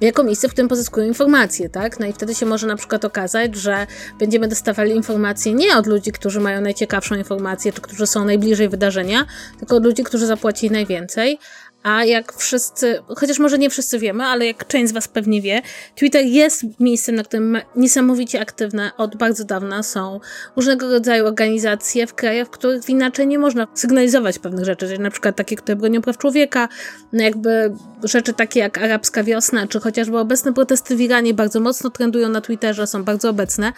jako 0.00 0.24
miejsce, 0.24 0.48
w 0.48 0.52
którym 0.52 0.68
pozyskują 0.68 1.06
informacje, 1.06 1.68
tak? 1.68 2.00
No 2.00 2.06
i 2.06 2.12
wtedy 2.12 2.34
się 2.34 2.46
może 2.46 2.66
na 2.66 2.76
przykład 2.76 3.04
okazać, 3.04 3.56
że 3.56 3.86
będziemy 4.18 4.48
dostawali 4.48 4.90
informacje 4.90 5.54
nie 5.54 5.76
od 5.76 5.86
ludzi, 5.86 6.12
którzy 6.12 6.40
mają 6.40 6.60
najciekawszą 6.60 7.14
informację, 7.14 7.72
czy 7.72 7.80
którzy 7.80 8.06
są 8.06 8.24
najbliżej 8.24 8.68
wydarzenia, 8.68 9.26
tylko 9.58 9.76
od 9.76 9.84
ludzi, 9.84 10.04
którzy 10.04 10.26
zapłacili 10.26 10.72
najwięcej, 10.72 11.38
a 11.84 12.04
jak 12.04 12.32
wszyscy, 12.32 13.02
chociaż 13.16 13.38
może 13.38 13.58
nie 13.58 13.70
wszyscy 13.70 13.98
wiemy, 13.98 14.24
ale 14.24 14.46
jak 14.46 14.66
część 14.66 14.90
z 14.90 14.92
Was 14.92 15.08
pewnie 15.08 15.42
wie, 15.42 15.62
Twitter 15.94 16.24
jest 16.24 16.64
miejscem, 16.80 17.14
na 17.14 17.22
którym 17.22 17.58
niesamowicie 17.76 18.40
aktywne 18.40 18.90
od 18.96 19.16
bardzo 19.16 19.44
dawna 19.44 19.82
są 19.82 20.20
różnego 20.56 20.90
rodzaju 20.90 21.26
organizacje 21.26 22.06
w 22.06 22.14
krajach, 22.14 22.48
w 22.48 22.50
których 22.50 22.88
inaczej 22.88 23.26
nie 23.26 23.38
można 23.38 23.66
sygnalizować 23.74 24.38
pewnych 24.38 24.64
rzeczy, 24.64 24.88
czyli 24.88 25.00
na 25.00 25.10
przykład 25.10 25.36
takie, 25.36 25.56
które 25.56 25.76
bronią 25.76 26.02
praw 26.02 26.18
człowieka, 26.18 26.68
no 27.12 27.22
jakby 27.22 27.72
rzeczy 28.02 28.32
takie 28.32 28.60
jak 28.60 28.78
arabska 28.78 29.24
wiosna, 29.24 29.66
czy 29.66 29.80
chociażby 29.80 30.18
obecne 30.18 30.52
protesty 30.52 30.96
w 30.96 31.00
Iranie 31.00 31.34
bardzo 31.34 31.60
mocno 31.60 31.90
trendują 31.90 32.28
na 32.28 32.40
Twitterze, 32.40 32.86
są 32.86 33.04
bardzo 33.04 33.30
obecne. 33.30 33.72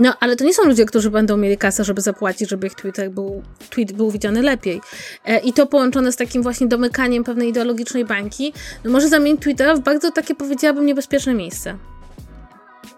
No, 0.00 0.14
ale 0.20 0.36
to 0.36 0.44
nie 0.44 0.54
są 0.54 0.64
ludzie, 0.64 0.86
którzy 0.86 1.10
będą 1.10 1.36
mieli 1.36 1.58
kasę, 1.58 1.84
żeby 1.84 2.00
zapłacić, 2.00 2.50
żeby 2.50 2.66
ich 2.66 2.74
Twitter 2.74 3.10
był, 3.10 3.42
tweet 3.70 3.92
był 3.92 4.10
widziany 4.10 4.42
lepiej. 4.42 4.80
E, 5.24 5.38
I 5.38 5.52
to 5.52 5.66
połączone 5.66 6.12
z 6.12 6.16
takim 6.16 6.42
właśnie 6.42 6.66
domykaniem 6.66 7.24
pewnej 7.24 7.48
ideologicznej 7.48 8.04
bańki, 8.04 8.52
no 8.84 8.90
może 8.90 9.08
zamienić 9.08 9.42
Twittera 9.42 9.74
w 9.74 9.80
bardzo 9.80 10.10
takie, 10.10 10.34
powiedziałabym, 10.34 10.86
niebezpieczne 10.86 11.34
miejsce. 11.34 11.76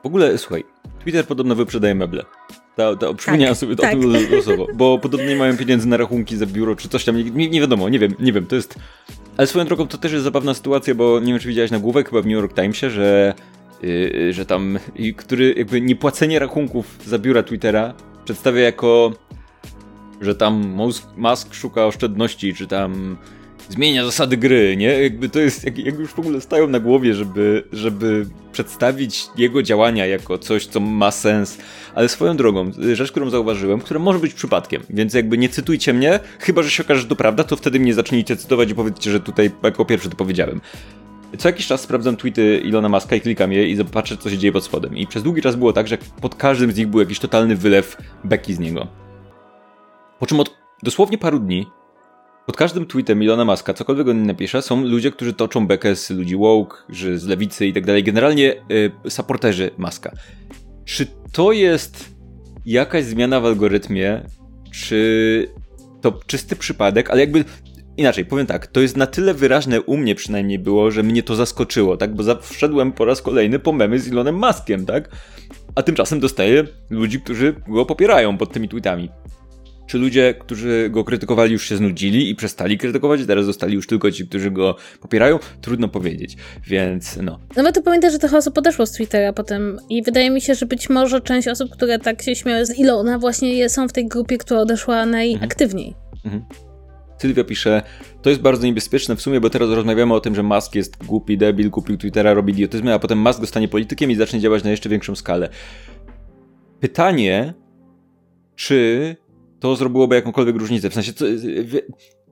W 0.03 0.07
ogóle, 0.07 0.39
słuchaj, 0.39 0.65
Twitter 1.03 1.27
podobno 1.27 1.55
wyprzedaje 1.55 1.95
meble. 1.95 2.25
Ta, 2.77 2.97
ta, 2.97 3.15
przypomniałem 3.15 3.55
tak, 3.55 3.61
sobie 3.61 3.77
to 3.77 3.83
tak. 3.83 3.95
losowo, 4.31 4.67
bo 4.75 4.99
podobno 4.99 5.27
nie 5.27 5.37
mają 5.37 5.57
pieniędzy 5.57 5.89
na 5.89 5.97
rachunki 5.97 6.37
za 6.37 6.47
biuro, 6.47 6.77
czy 6.77 6.89
coś 6.89 7.05
tam, 7.05 7.17
nie, 7.17 7.49
nie 7.49 7.61
wiadomo, 7.61 7.89
nie 7.89 7.99
wiem, 7.99 8.15
nie 8.21 8.33
wiem, 8.33 8.47
to 8.47 8.57
jest... 8.57 8.75
Ale 9.37 9.47
swoją 9.47 9.65
drogą 9.65 9.89
to 9.89 9.99
też 9.99 10.13
jest 10.13 10.25
zabawna 10.25 10.55
sytuacja, 10.55 10.95
bo 10.95 11.21
nie 11.21 11.33
wiem, 11.33 11.41
czy 11.41 11.49
widziałeś 11.49 11.71
nagłówek 11.71 12.09
chyba 12.09 12.23
w 12.23 12.27
New 12.27 12.33
York 12.33 12.55
Timesie, 12.55 12.91
że 12.91 13.35
że 14.31 14.47
tam, 14.47 14.79
który 15.17 15.55
jakby 15.57 15.81
niepłacenie 15.81 16.39
rachunków 16.39 16.99
za 17.07 17.19
biura 17.19 17.43
Twittera 17.43 17.95
przedstawia 18.25 18.61
jako, 18.61 19.13
że 20.21 20.35
tam 20.35 20.77
Musk 21.17 21.55
szuka 21.55 21.87
oszczędności, 21.87 22.55
czy 22.55 22.67
tam 22.67 23.17
zmienia 23.69 24.05
zasady 24.05 24.37
gry, 24.37 24.77
nie? 24.77 25.03
Jakby 25.03 25.29
to 25.29 25.41
jest, 25.41 25.65
jak, 25.65 25.79
jak, 25.79 25.99
już 25.99 26.11
w 26.11 26.19
ogóle 26.19 26.41
stają 26.41 26.69
na 26.69 26.81
głowie, 26.81 27.15
żeby, 27.15 27.65
żeby 27.73 28.27
przedstawić 28.53 29.27
jego 29.37 29.63
działania 29.63 30.07
jako 30.07 30.39
coś, 30.39 30.67
co 30.67 30.81
ma 30.81 31.11
sens. 31.11 31.59
Ale 31.95 32.09
swoją 32.09 32.37
drogą, 32.37 32.71
rzecz, 32.93 33.11
którą 33.11 33.31
zauważyłem, 33.31 33.81
która 33.81 34.01
może 34.01 34.19
być 34.19 34.35
przypadkiem, 34.35 34.83
więc 34.91 35.15
jakby 35.15 35.39
nie 35.39 35.49
cytujcie 35.49 35.93
mnie, 35.93 36.21
chyba, 36.39 36.63
że 36.63 36.71
się 36.71 36.83
okaże, 36.83 37.01
że 37.01 37.07
to 37.07 37.17
prawda, 37.17 37.45
to 37.45 37.57
wtedy 37.57 37.81
mnie 37.81 37.95
zacznijcie 37.95 38.37
cytować 38.37 38.71
i 38.71 38.75
powiedzcie, 38.75 39.11
że 39.11 39.21
tutaj 39.21 39.51
jako 39.63 39.85
pierwszy 39.85 40.11
to 40.11 40.17
powiedziałem. 40.17 40.61
Co 41.39 41.49
jakiś 41.49 41.67
czas 41.67 41.81
sprawdzam 41.81 42.17
tweety 42.17 42.59
Ilona 42.65 42.89
Maska 42.89 43.17
i 43.17 43.21
klikam 43.21 43.53
je 43.53 43.69
i 43.69 43.77
zobaczę, 43.77 44.17
co 44.17 44.31
się 44.31 44.39
dzieje 44.39 44.53
pod 44.53 44.65
spodem. 44.65 44.97
I 44.97 45.07
przez 45.07 45.23
długi 45.23 45.43
czas 45.43 45.57
było 45.57 45.73
tak, 45.73 45.89
że 45.89 45.99
pod 46.21 46.35
każdym 46.35 46.73
z 46.73 46.77
nich 46.77 46.89
był 46.89 47.01
jakiś 47.01 47.19
totalny 47.19 47.57
wylew 47.57 47.97
beki 48.25 48.55
z 48.55 48.59
niego. 48.59 48.87
Po 50.19 50.27
czym 50.27 50.41
od 50.41 50.57
dosłownie 50.83 51.19
paru 51.19 51.39
dni 51.39 51.67
pod 52.47 52.57
każdym 52.57 52.87
tweetem 52.87 53.23
Ilona 53.23 53.45
Maska, 53.45 53.75
cokolwiek 53.75 54.09
on 54.09 54.27
napisze, 54.27 54.63
są 54.63 54.85
ludzie, 54.85 55.11
którzy 55.11 55.33
toczą 55.33 55.67
bekę 55.67 55.97
z 55.97 56.11
ludzi 56.11 56.37
woke, 56.37 56.77
że 56.89 57.19
z 57.19 57.27
lewicy 57.27 57.67
i 57.67 57.73
tak 57.73 57.87
dalej. 57.87 58.05
Generalnie 58.05 58.55
y, 59.07 59.11
supporterzy 59.11 59.71
Maska. 59.79 60.13
Czy 60.85 61.07
to 61.33 61.53
jest 61.53 62.15
jakaś 62.67 63.05
zmiana 63.05 63.41
w 63.41 63.47
algorytmie, 63.47 64.23
czy 64.73 65.49
to 66.01 66.21
czysty 66.27 66.57
przypadek, 66.57 67.11
ale 67.11 67.21
jakby 67.21 67.45
inaczej, 67.97 68.25
powiem 68.25 68.47
tak, 68.47 68.67
to 68.67 68.81
jest 68.81 68.97
na 68.97 69.07
tyle 69.07 69.35
wyraźne 69.35 69.81
u 69.81 69.97
mnie 69.97 70.15
przynajmniej 70.15 70.59
było, 70.59 70.91
że 70.91 71.03
mnie 71.03 71.23
to 71.23 71.37
zaskoczyło, 71.37 71.97
tak, 71.97 72.15
bo 72.15 72.41
wszedłem 72.41 72.93
po 72.93 73.05
raz 73.05 73.23
kolejny 73.23 73.59
po 73.59 73.73
memy 73.73 73.99
z 73.99 74.09
Elonem 74.09 74.39
Maskiem, 74.39 74.87
tak, 74.87 75.09
a 75.75 75.83
tymczasem 75.83 76.21
dostaję 76.21 76.65
ludzi, 76.91 77.21
którzy 77.21 77.55
go 77.69 77.87
popierają 77.87 78.39
pod 78.39 78.53
tymi 78.53 78.69
tweetami. 78.69 79.11
Czy 79.87 79.99
ludzie, 79.99 80.35
którzy 80.35 80.89
go 80.91 81.05
krytykowali, 81.05 81.53
już 81.53 81.69
się 81.69 81.77
znudzili 81.77 82.31
i 82.31 82.35
przestali 82.35 82.79
krytykować, 82.79 83.21
teraz 83.27 83.47
zostali 83.47 83.75
już 83.75 83.87
tylko 83.87 84.11
ci, 84.11 84.29
którzy 84.29 84.51
go 84.51 84.77
popierają? 85.01 85.39
Trudno 85.61 85.89
powiedzieć, 85.89 86.37
więc 86.67 87.19
no. 87.23 87.39
No 87.57 87.73
to 87.73 87.83
pamiętaj, 87.83 88.11
że 88.11 88.19
trochę 88.19 88.37
osób 88.37 88.55
podeszło 88.55 88.87
z 88.87 88.93
Twittera 88.93 89.33
potem 89.33 89.79
i 89.89 90.03
wydaje 90.03 90.31
mi 90.31 90.41
się, 90.41 90.55
że 90.55 90.67
być 90.67 90.91
może 90.91 91.21
część 91.21 91.49
osób, 91.49 91.71
które 91.71 91.99
tak 91.99 92.23
się 92.23 92.37
śmiały 92.37 92.67
z 92.67 92.79
Ilona, 92.79 93.19
właśnie 93.19 93.69
są 93.69 93.89
w 93.89 93.93
tej 93.93 94.09
grupie, 94.09 94.39
która 94.39 94.61
odeszła 94.61 95.07
najaktywniej. 95.07 95.95
Mhm. 96.25 96.45
Sylwia 97.23 97.45
pisze, 97.45 97.83
to 98.23 98.31
jest 98.31 98.43
bardzo 98.43 98.67
niebezpieczne 98.67 99.17
w 99.17 99.21
sumie, 99.21 99.41
bo 99.41 99.51
teraz 99.51 99.71
rozmawiamy 99.71 100.15
o 100.15 100.21
tym, 100.21 100.35
że 100.35 100.43
Musk 100.43 100.75
jest 100.75 101.05
głupi, 101.07 101.39
debil, 101.39 101.71
kupił 101.71 101.97
Twittera, 101.97 102.35
robi 102.35 102.53
idiotyzmy, 102.53 102.95
a 102.95 102.99
potem 102.99 103.19
Musk 103.19 103.41
zostanie 103.41 103.69
politykiem 103.69 104.11
i 104.11 104.15
zacznie 104.15 104.41
działać 104.41 104.65
na 104.65 104.71
jeszcze 104.71 104.89
większą 104.89 105.15
skalę. 105.15 105.49
Pytanie, 106.81 107.55
czy 108.57 109.17
to 109.61 109.77
zrobiłoby 109.77 110.15
jakąkolwiek 110.15 110.57
różnicę. 110.57 110.91
W 110.91 110.95
sensie, 110.95 111.13
co, 111.13 111.25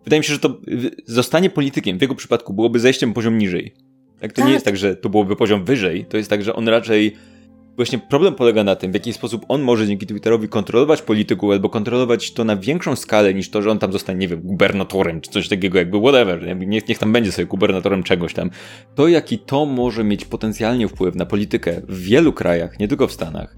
wydaje 0.05 0.21
mi 0.21 0.25
się, 0.25 0.33
że 0.33 0.39
to 0.39 0.61
zostanie 1.07 1.51
politykiem 1.51 1.99
w 1.99 2.03
jego 2.03 2.15
przypadku 2.15 2.55
byłoby 2.55 2.81
zejściem 2.81 3.13
poziom 3.13 3.39
niżej. 3.39 3.75
Tak, 4.21 4.33
to 4.33 4.37
tak. 4.37 4.47
nie 4.47 4.53
jest 4.53 4.65
tak, 4.65 4.77
że 4.77 4.97
to 4.97 5.09
byłoby 5.09 5.37
poziom 5.37 5.65
wyżej, 5.65 6.05
to 6.05 6.17
jest 6.17 6.31
tak, 6.31 6.43
że 6.43 6.55
on 6.55 6.69
raczej 6.69 7.17
Właśnie 7.81 7.99
problem 7.99 8.35
polega 8.35 8.65
na 8.65 8.77
tym, 8.77 8.91
w 8.91 8.95
jaki 8.95 9.13
sposób 9.13 9.45
on 9.49 9.63
może 9.63 9.87
dzięki 9.87 10.07
Twitterowi 10.07 10.49
kontrolować 10.49 11.03
polityków 11.03 11.51
albo 11.51 11.69
kontrolować 11.69 12.33
to 12.33 12.45
na 12.45 12.57
większą 12.57 12.97
skalę 12.97 13.35
niż 13.35 13.51
to, 13.51 13.63
że 13.63 13.71
on 13.71 13.79
tam 13.79 13.93
zostanie, 13.93 14.19
nie 14.19 14.29
wiem, 14.29 14.41
gubernatorem 14.41 15.21
czy 15.21 15.31
coś 15.31 15.49
takiego, 15.49 15.79
jakby 15.79 16.01
whatever. 16.01 16.57
Niech, 16.67 16.89
niech 16.89 16.99
tam 16.99 17.13
będzie 17.13 17.33
sobie 17.33 17.47
gubernatorem 17.47 18.03
czegoś 18.03 18.35
tam. 18.35 18.51
To, 18.95 19.09
jaki 19.09 19.39
to 19.39 19.67
może 19.67 20.05
mieć 20.05 20.25
potencjalnie 20.25 20.89
wpływ 20.89 21.15
na 21.15 21.27
politykę 21.27 21.83
w 21.89 22.01
wielu 22.03 22.33
krajach, 22.33 22.79
nie 22.79 22.89
tylko 22.89 23.07
w 23.07 23.13
Stanach, 23.13 23.57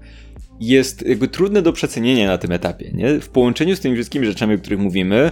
jest 0.59 1.07
jakby 1.07 1.27
trudne 1.27 1.61
do 1.61 1.73
przecenienia 1.73 2.27
na 2.27 2.37
tym 2.37 2.51
etapie. 2.51 2.91
Nie? 2.93 3.19
W 3.19 3.29
połączeniu 3.29 3.75
z 3.75 3.79
tymi 3.79 3.95
wszystkimi 3.95 4.25
rzeczami, 4.25 4.55
o 4.55 4.57
których 4.57 4.79
mówimy, 4.79 5.31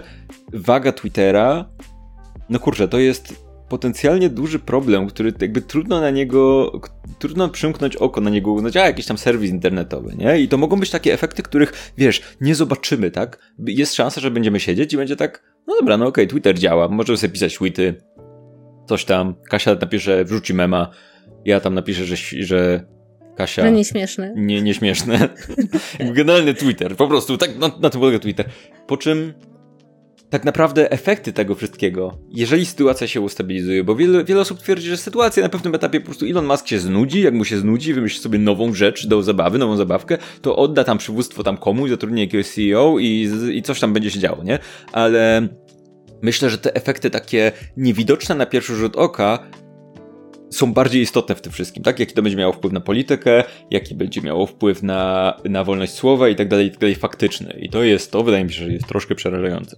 waga 0.53 0.91
Twittera, 0.91 1.69
no 2.49 2.59
kurczę, 2.59 2.87
to 2.87 2.99
jest 2.99 3.50
potencjalnie 3.71 4.29
duży 4.29 4.59
problem, 4.59 5.07
który 5.07 5.33
jakby 5.41 5.61
trudno 5.61 6.01
na 6.01 6.09
niego, 6.09 6.71
trudno 7.19 7.49
przymknąć 7.49 7.95
oko 7.95 8.21
na 8.21 8.29
niego, 8.29 8.51
uznać, 8.51 8.77
a 8.77 8.85
jakiś 8.85 9.05
tam 9.05 9.17
serwis 9.17 9.51
internetowy, 9.51 10.15
nie? 10.17 10.39
I 10.39 10.47
to 10.47 10.57
mogą 10.57 10.79
być 10.79 10.89
takie 10.89 11.13
efekty, 11.13 11.43
których, 11.43 11.93
wiesz, 11.97 12.21
nie 12.41 12.55
zobaczymy, 12.55 13.11
tak? 13.11 13.39
Jest 13.59 13.93
szansa, 13.93 14.21
że 14.21 14.31
będziemy 14.31 14.59
siedzieć 14.59 14.93
i 14.93 14.97
będzie 14.97 15.15
tak, 15.15 15.43
no 15.67 15.75
dobra, 15.79 15.97
no 15.97 16.07
okej, 16.07 16.25
okay, 16.25 16.31
Twitter 16.31 16.59
działa, 16.59 16.87
możemy 16.87 17.17
sobie 17.17 17.33
pisać 17.33 17.57
tweety, 17.57 17.93
coś 18.87 19.05
tam, 19.05 19.35
Kasia 19.49 19.75
napisze, 19.75 20.25
wrzuci 20.25 20.53
mema, 20.53 20.89
ja 21.45 21.59
tam 21.59 21.73
napiszę, 21.73 22.05
że, 22.05 22.15
że 22.45 22.85
Kasia. 23.35 23.63
No 23.63 23.69
nieśmieszne. 23.69 24.33
Nie, 24.35 24.61
nieśmieszne. 24.61 25.29
Generalny 26.17 26.53
Twitter, 26.53 26.95
po 26.95 27.07
prostu, 27.07 27.37
tak 27.37 27.57
na, 27.57 27.71
na 27.79 27.89
tym 27.89 28.01
polega 28.01 28.19
Twitter. 28.19 28.45
Po 28.87 28.97
czym 28.97 29.33
tak 30.31 30.45
naprawdę 30.45 30.91
efekty 30.91 31.33
tego 31.33 31.55
wszystkiego, 31.55 32.17
jeżeli 32.29 32.65
sytuacja 32.65 33.07
się 33.07 33.21
ustabilizuje, 33.21 33.83
bo 33.83 33.95
wiele, 33.95 34.23
wiele 34.23 34.41
osób 34.41 34.59
twierdzi, 34.59 34.89
że 34.89 34.97
sytuacja 34.97 35.43
na 35.43 35.49
pewnym 35.49 35.75
etapie 35.75 35.99
po 35.99 36.05
prostu 36.05 36.25
Elon 36.25 36.45
Musk 36.45 36.67
się 36.67 36.79
znudzi, 36.79 37.21
jak 37.21 37.33
mu 37.33 37.45
się 37.45 37.57
znudzi, 37.57 37.93
wymyśli 37.93 38.19
sobie 38.21 38.39
nową 38.39 38.73
rzecz 38.73 39.07
do 39.07 39.23
zabawy, 39.23 39.57
nową 39.57 39.77
zabawkę, 39.77 40.17
to 40.41 40.55
odda 40.55 40.83
tam 40.83 40.97
przywództwo 40.97 41.43
tam 41.43 41.57
komuś, 41.57 41.89
zatrudni 41.89 42.21
jakiegoś 42.21 42.47
CEO 42.47 42.99
i, 42.99 43.29
i 43.53 43.61
coś 43.61 43.79
tam 43.79 43.93
będzie 43.93 44.11
się 44.11 44.19
działo, 44.19 44.43
nie? 44.43 44.59
Ale 44.91 45.47
myślę, 46.21 46.49
że 46.49 46.57
te 46.57 46.75
efekty 46.75 47.09
takie 47.09 47.51
niewidoczne 47.77 48.35
na 48.35 48.45
pierwszy 48.45 48.75
rzut 48.75 48.95
oka 48.95 49.39
są 50.49 50.73
bardziej 50.73 51.01
istotne 51.01 51.35
w 51.35 51.41
tym 51.41 51.51
wszystkim, 51.51 51.83
tak? 51.83 51.99
Jaki 51.99 52.13
to 52.13 52.21
będzie 52.21 52.37
miało 52.37 52.53
wpływ 52.53 52.73
na 52.73 52.81
politykę, 52.81 53.43
jaki 53.71 53.95
będzie 53.95 54.21
miało 54.21 54.47
wpływ 54.47 54.83
na, 54.83 55.33
na 55.45 55.63
wolność 55.63 55.93
słowa 55.93 56.29
i 56.29 56.35
tak 56.35 56.47
dalej, 56.47 56.67
i 56.67 56.71
tak 56.71 56.79
dalej 56.79 56.95
faktyczny. 56.95 57.59
I 57.61 57.69
to 57.69 57.83
jest 57.83 58.11
to, 58.11 58.23
wydaje 58.23 58.43
mi 58.43 58.53
się, 58.53 58.63
że 58.63 58.73
jest 58.73 58.87
troszkę 58.87 59.15
przerażające. 59.15 59.77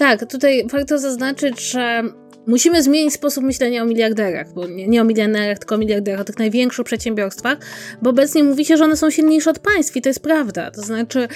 Tak, 0.00 0.30
tutaj 0.30 0.66
warto 0.70 0.98
zaznaczyć, 0.98 1.60
że 1.60 2.02
musimy 2.46 2.82
zmienić 2.82 3.14
sposób 3.14 3.44
myślenia 3.44 3.82
o 3.82 3.86
miliarderach, 3.86 4.52
bo 4.54 4.66
nie, 4.66 4.88
nie 4.88 5.02
o 5.02 5.04
milionerach, 5.04 5.58
tylko 5.58 5.74
o 5.74 5.78
miliarderach, 5.78 6.20
o 6.20 6.24
tych 6.24 6.38
największych 6.38 6.84
przedsiębiorstwach, 6.84 7.58
bo 8.02 8.10
obecnie 8.10 8.44
mówi 8.44 8.64
się, 8.64 8.76
że 8.76 8.84
one 8.84 8.96
są 8.96 9.10
silniejsze 9.10 9.50
od 9.50 9.58
państw 9.58 9.96
i 9.96 10.02
to 10.02 10.08
jest 10.08 10.20
prawda. 10.20 10.70
To 10.70 10.82
znaczy, 10.82 11.28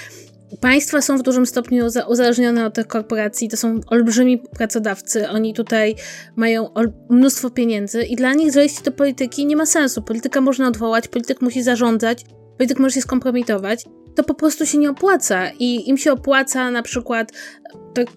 Państwa 0.61 1.01
są 1.01 1.19
w 1.19 1.23
dużym 1.23 1.47
stopniu 1.47 1.87
uzależnione 2.09 2.67
od 2.67 2.75
tych 2.75 2.87
korporacji, 2.87 3.49
to 3.49 3.57
są 3.57 3.81
olbrzymi 3.87 4.39
pracodawcy, 4.39 5.29
oni 5.29 5.55
tutaj 5.55 5.95
mają 6.37 6.69
mnóstwo 7.11 7.51
pieniędzy 7.51 8.03
i 8.03 8.17
dla 8.17 8.35
nich 8.35 8.53
zejście 8.53 8.83
do 8.83 8.93
polityki 8.93 9.47
nie 9.47 9.57
ma 9.57 9.67
sensu. 9.67 10.03
Polityka 10.03 10.41
można 10.41 10.69
odwołać, 10.69 11.09
polityk 11.09 11.41
musi 11.41 11.62
zarządzać, 11.62 12.25
polityk 12.59 12.79
może 12.79 12.95
się 12.95 13.01
skompromitować. 13.01 13.85
To 14.15 14.25
po 14.25 14.35
prostu 14.35 14.67
się 14.67 14.79
nie 14.79 14.91
opłaca 14.91 15.51
i 15.59 15.89
im 15.89 15.99
się 15.99 16.12
opłaca 16.12 16.71
na 16.71 16.83
przykład, 16.83 17.33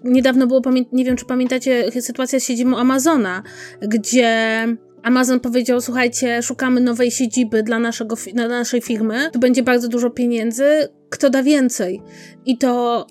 niedawno 0.04 0.46
było, 0.46 0.60
nie 0.92 1.04
wiem 1.04 1.16
czy 1.16 1.24
pamiętacie, 1.24 1.92
sytuacja 2.02 2.40
z 2.40 2.44
siedzibą 2.44 2.76
Amazona, 2.76 3.42
gdzie 3.82 4.66
Amazon 5.02 5.40
powiedział: 5.40 5.80
Słuchajcie, 5.80 6.42
szukamy 6.42 6.80
nowej 6.80 7.10
siedziby 7.10 7.62
dla, 7.62 7.78
naszego, 7.78 8.16
dla 8.34 8.48
naszej 8.48 8.82
firmy, 8.82 9.30
tu 9.32 9.38
będzie 9.38 9.62
bardzo 9.62 9.88
dużo 9.88 10.10
pieniędzy, 10.10 10.88
kto 11.10 11.30
da 11.30 11.42
więcej? 11.42 12.02
I 12.46 12.58
to 12.58 13.06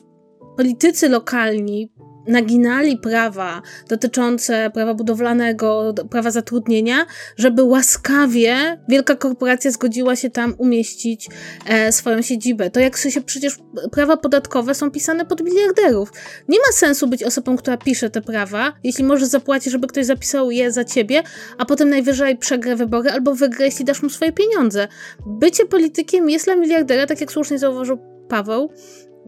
politycy 0.58 1.10
lokalni 1.10 1.92
naginali 2.28 2.98
prawa 2.98 3.62
dotyczące 3.90 4.72
prawa 4.74 4.94
budowlanego, 4.94 5.94
prawa 6.10 6.32
zatrudnienia, 6.32 7.06
żeby 7.38 7.64
łaskawie 7.64 8.82
wielka 8.90 9.16
korporacja 9.16 9.72
zgodziła 9.72 10.16
się 10.16 10.30
tam 10.30 10.56
umieścić 10.58 11.30
e, 11.66 11.92
swoją 11.92 12.22
siedzibę. 12.22 12.70
To 12.70 12.80
jak 12.80 12.98
się 12.98 13.22
przecież 13.22 13.60
prawa 13.92 14.18
podatkowe 14.18 14.76
są 14.76 14.92
pisane 14.92 15.26
pod 15.26 15.44
miliarderów. 15.44 16.12
Nie 16.48 16.60
ma 16.60 16.72
sensu 16.74 17.08
być 17.08 17.24
osobą, 17.24 17.58
która 17.58 17.78
pisze 17.78 18.10
te 18.10 18.22
prawa, 18.22 18.74
jeśli 18.84 19.04
możesz 19.04 19.28
zapłacić, 19.28 19.72
żeby 19.72 19.88
ktoś 19.88 20.06
zapisał 20.06 20.52
je 20.52 20.72
za 20.72 20.86
ciebie, 20.86 21.24
a 21.58 21.66
potem 21.66 21.90
najwyżej 21.90 22.38
przegra 22.38 22.76
wybory 22.76 23.12
albo 23.12 23.36
wygra, 23.36 23.66
jeśli 23.66 23.86
dasz 23.86 24.04
mu 24.04 24.10
swoje 24.10 24.32
pieniądze. 24.32 24.88
Bycie 25.26 25.66
politykiem 25.66 26.30
jest 26.30 26.46
dla 26.46 26.56
miliardera, 26.56 27.06
tak 27.06 27.22
jak 27.22 27.32
słusznie 27.32 27.60
zauważył 27.60 27.98
Paweł, 28.30 28.72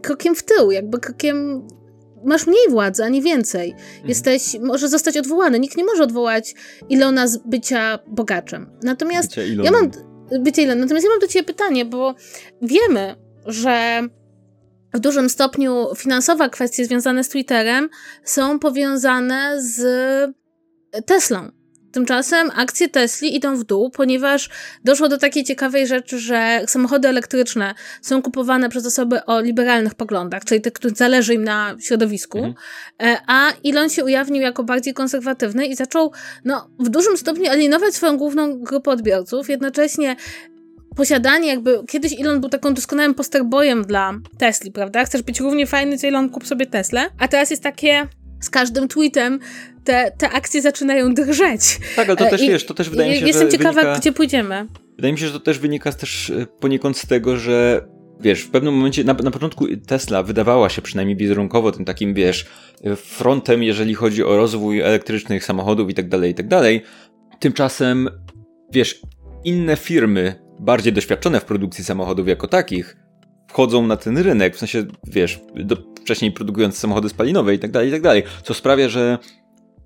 krokiem 0.02 0.34
w 0.34 0.42
tył, 0.42 0.70
jakby 0.70 0.98
krokiem 0.98 1.66
masz 2.24 2.46
mniej 2.46 2.68
władzy, 2.70 3.04
a 3.04 3.08
nie 3.08 3.22
więcej. 3.22 3.70
Mhm. 3.70 4.08
Jesteś, 4.08 4.56
może 4.60 4.88
zostać 4.88 5.16
odwołany. 5.16 5.60
Nikt 5.60 5.76
nie 5.76 5.84
może 5.84 6.02
odwołać 6.02 6.54
Ilona 6.88 7.26
z 7.26 7.36
bycia 7.36 7.98
bogaczem. 8.06 8.70
Natomiast 8.82 9.36
ja 9.36 9.70
mam 9.70 9.90
bycie 10.42 10.62
Ilona. 10.62 10.80
Natomiast 10.80 11.04
ja 11.04 11.10
mam 11.10 11.20
do 11.20 11.26
ciebie 11.26 11.44
pytanie, 11.44 11.84
bo 11.84 12.14
wiemy, 12.62 13.16
że 13.46 14.02
w 14.94 14.98
dużym 14.98 15.30
stopniu 15.30 15.86
finansowe 15.96 16.50
kwestie 16.50 16.84
związane 16.84 17.24
z 17.24 17.28
Twitterem 17.28 17.88
są 18.24 18.58
powiązane 18.58 19.62
z 19.62 19.80
Teslą. 21.06 21.59
Tymczasem 21.92 22.50
akcje 22.56 22.88
Tesli 22.88 23.36
idą 23.36 23.56
w 23.56 23.64
dół, 23.64 23.90
ponieważ 23.90 24.50
doszło 24.84 25.08
do 25.08 25.18
takiej 25.18 25.44
ciekawej 25.44 25.86
rzeczy, 25.86 26.18
że 26.18 26.60
samochody 26.66 27.08
elektryczne 27.08 27.74
są 28.02 28.22
kupowane 28.22 28.68
przez 28.68 28.86
osoby 28.86 29.24
o 29.24 29.40
liberalnych 29.40 29.94
poglądach, 29.94 30.44
czyli 30.44 30.60
te, 30.60 30.70
których 30.70 30.96
zależy 30.96 31.34
im 31.34 31.44
na 31.44 31.76
środowisku, 31.80 32.38
mhm. 32.38 32.54
E, 33.02 33.16
a 33.26 33.52
Elon 33.64 33.88
się 33.88 34.04
ujawnił 34.04 34.42
jako 34.42 34.64
bardziej 34.64 34.94
konserwatywny 34.94 35.66
i 35.66 35.76
zaczął 35.76 36.12
no, 36.44 36.70
w 36.78 36.88
dużym 36.88 37.16
stopniu 37.16 37.50
alienować 37.50 37.94
swoją 37.94 38.16
główną 38.16 38.58
grupę 38.58 38.90
odbiorców, 38.90 39.48
jednocześnie 39.48 40.16
posiadanie 40.96 41.48
jakby, 41.48 41.82
kiedyś 41.88 42.20
Elon 42.20 42.40
był 42.40 42.50
taką 42.50 42.74
doskonałym 42.74 43.14
posterbojem 43.14 43.84
dla 43.84 44.14
Tesli, 44.38 44.72
prawda? 44.72 45.04
Chcesz 45.04 45.22
być 45.22 45.40
równie 45.40 45.66
fajny, 45.66 45.98
co 45.98 46.06
Elon, 46.06 46.30
kup 46.30 46.46
sobie 46.46 46.66
Teslę, 46.66 47.10
a 47.18 47.28
teraz 47.28 47.50
jest 47.50 47.62
takie 47.62 48.06
z 48.40 48.50
każdym 48.50 48.88
tweetem 48.88 49.40
te, 49.90 50.12
te 50.18 50.30
akcje 50.30 50.62
zaczynają 50.62 51.14
drżeć. 51.14 51.78
Tak, 51.96 52.08
ale 52.08 52.16
to 52.16 52.26
też, 52.26 52.42
I, 52.42 52.48
wiesz, 52.48 52.66
to 52.66 52.74
też 52.74 52.90
wydaje 52.90 53.10
mi 53.10 53.18
się, 53.18 53.26
Jestem 53.26 53.50
że 53.50 53.58
ciekawa, 53.58 53.80
wynika, 53.80 53.98
gdzie 53.98 54.12
pójdziemy. 54.12 54.66
Wydaje 54.96 55.12
mi 55.12 55.18
się, 55.18 55.26
że 55.26 55.32
to 55.32 55.40
też 55.40 55.58
wynika 55.58 55.92
też 55.92 56.30
e, 56.30 56.46
poniekąd 56.46 56.98
z 56.98 57.06
tego, 57.06 57.36
że 57.36 57.84
wiesz, 58.20 58.40
w 58.40 58.50
pewnym 58.50 58.74
momencie, 58.74 59.04
na, 59.04 59.14
na 59.14 59.30
początku 59.30 59.66
Tesla 59.86 60.22
wydawała 60.22 60.68
się 60.68 60.82
przynajmniej 60.82 61.16
wizerunkowo 61.16 61.72
tym 61.72 61.84
takim, 61.84 62.14
wiesz, 62.14 62.46
frontem, 62.96 63.62
jeżeli 63.62 63.94
chodzi 63.94 64.24
o 64.24 64.36
rozwój 64.36 64.80
elektrycznych 64.80 65.44
samochodów 65.44 65.90
i 65.90 65.94
tak 65.94 66.08
dalej, 66.08 66.30
i 66.30 66.34
tak 66.34 66.48
dalej. 66.48 66.82
Tymczasem, 67.40 68.08
wiesz, 68.72 69.00
inne 69.44 69.76
firmy, 69.76 70.34
bardziej 70.60 70.92
doświadczone 70.92 71.40
w 71.40 71.44
produkcji 71.44 71.84
samochodów 71.84 72.28
jako 72.28 72.48
takich, 72.48 72.96
wchodzą 73.48 73.86
na 73.86 73.96
ten 73.96 74.18
rynek, 74.18 74.56
w 74.56 74.58
sensie, 74.58 74.84
wiesz, 75.06 75.40
do, 75.54 75.76
wcześniej 76.00 76.32
produkując 76.32 76.78
samochody 76.78 77.08
spalinowe 77.08 77.54
i 77.54 77.58
tak 77.58 77.70
dalej, 77.70 77.88
i 77.88 77.92
tak 77.92 78.02
dalej. 78.02 78.22
Co 78.42 78.54
sprawia, 78.54 78.88
że 78.88 79.18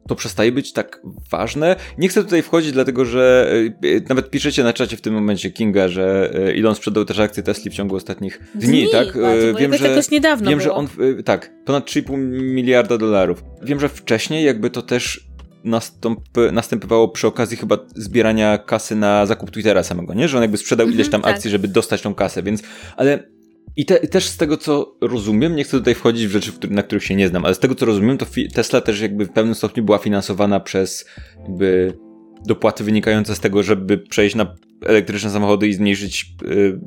to 0.09 0.15
przestaje 0.15 0.53
być 0.53 0.73
tak 0.73 1.01
ważne. 1.31 1.77
Nie 1.99 2.09
chcę 2.09 2.25
tutaj 2.25 2.43
wchodzić, 2.43 2.73
dlatego 2.73 3.05
że 3.05 3.53
e, 3.83 4.01
nawet 4.09 4.31
piszecie 4.31 4.65
na 4.65 4.73
czacie 4.73 4.97
w 4.97 5.01
tym 5.01 5.15
momencie 5.15 5.51
Kinga, 5.51 5.89
że 5.89 6.31
e, 6.35 6.55
Elon 6.55 6.75
sprzedał 6.75 7.05
też 7.05 7.19
akcje 7.19 7.43
Tesla 7.43 7.71
w 7.71 7.75
ciągu 7.75 7.97
ostatnich 7.97 8.41
dni, 8.55 8.69
Dni, 8.69 8.91
tak? 8.93 9.07
bardzo, 9.21 9.61
jakoś 9.61 9.81
jakoś 9.81 10.11
niedawno 10.11 10.51
wiem, 10.51 10.61
że 10.61 10.69
było. 10.69 10.79
on, 10.79 10.89
e, 11.19 11.23
tak, 11.23 11.51
ponad 11.65 11.87
3,5 11.91 12.19
miliarda 12.43 12.99
dolarów. 12.99 13.45
Wiem, 13.63 13.81
że 13.81 13.89
wcześniej 13.89 14.45
jakby 14.45 14.71
to 14.71 14.83
też 14.83 15.27
nastąp, 15.65 16.21
następowało 16.53 17.09
przy 17.09 17.27
okazji 17.27 17.57
chyba 17.57 17.79
zbierania 17.95 18.59
kasy 18.59 18.97
na 18.97 19.27
zakup 19.27 19.51
Twittera 19.51 19.83
samego, 19.83 20.15
nie? 20.15 20.29
Że 20.29 20.37
on 20.37 20.43
jakby 20.43 20.57
sprzedał 20.57 20.89
ileś 20.89 21.09
tam 21.09 21.19
Mhm, 21.19 21.35
akcji, 21.35 21.49
tak. 21.49 21.53
żeby 21.53 21.69
dostać 21.69 22.03
tą 22.03 22.15
kasę, 22.15 22.43
więc, 22.43 22.63
ale 22.97 23.34
i, 23.77 23.87
te, 23.87 23.99
też 23.99 24.27
z 24.27 24.37
tego, 24.37 24.57
co 24.57 24.97
rozumiem, 25.01 25.57
nie 25.57 25.65
chcę 25.65 25.79
tutaj 25.79 25.95
wchodzić 25.95 26.27
w 26.27 26.31
rzeczy, 26.31 26.53
na 26.71 26.83
których 26.83 27.05
się 27.05 27.17
nie 27.17 27.29
znam, 27.29 27.45
ale 27.45 27.55
z 27.55 27.59
tego, 27.59 27.75
co 27.75 27.87
rozumiem, 27.87 28.19
to 28.19 28.27
Tesla 28.55 28.81
też 28.81 29.01
jakby 29.01 29.27
w 29.27 29.33
pewnym 29.33 29.55
stopniu 29.55 29.85
była 29.85 29.99
finansowana 29.99 30.61
przez 30.61 31.05
jakby 31.43 31.99
dopłaty 32.47 32.85
wynikające 32.85 33.35
z 33.35 33.41
tego, 33.41 33.63
żeby 33.63 33.99
przejść 33.99 34.37
na 34.37 34.55
elektryczne 34.83 35.31
samochody 35.31 35.69
i 35.69 35.75
zmniejszyć, 35.75 36.35
yy, 36.43 36.81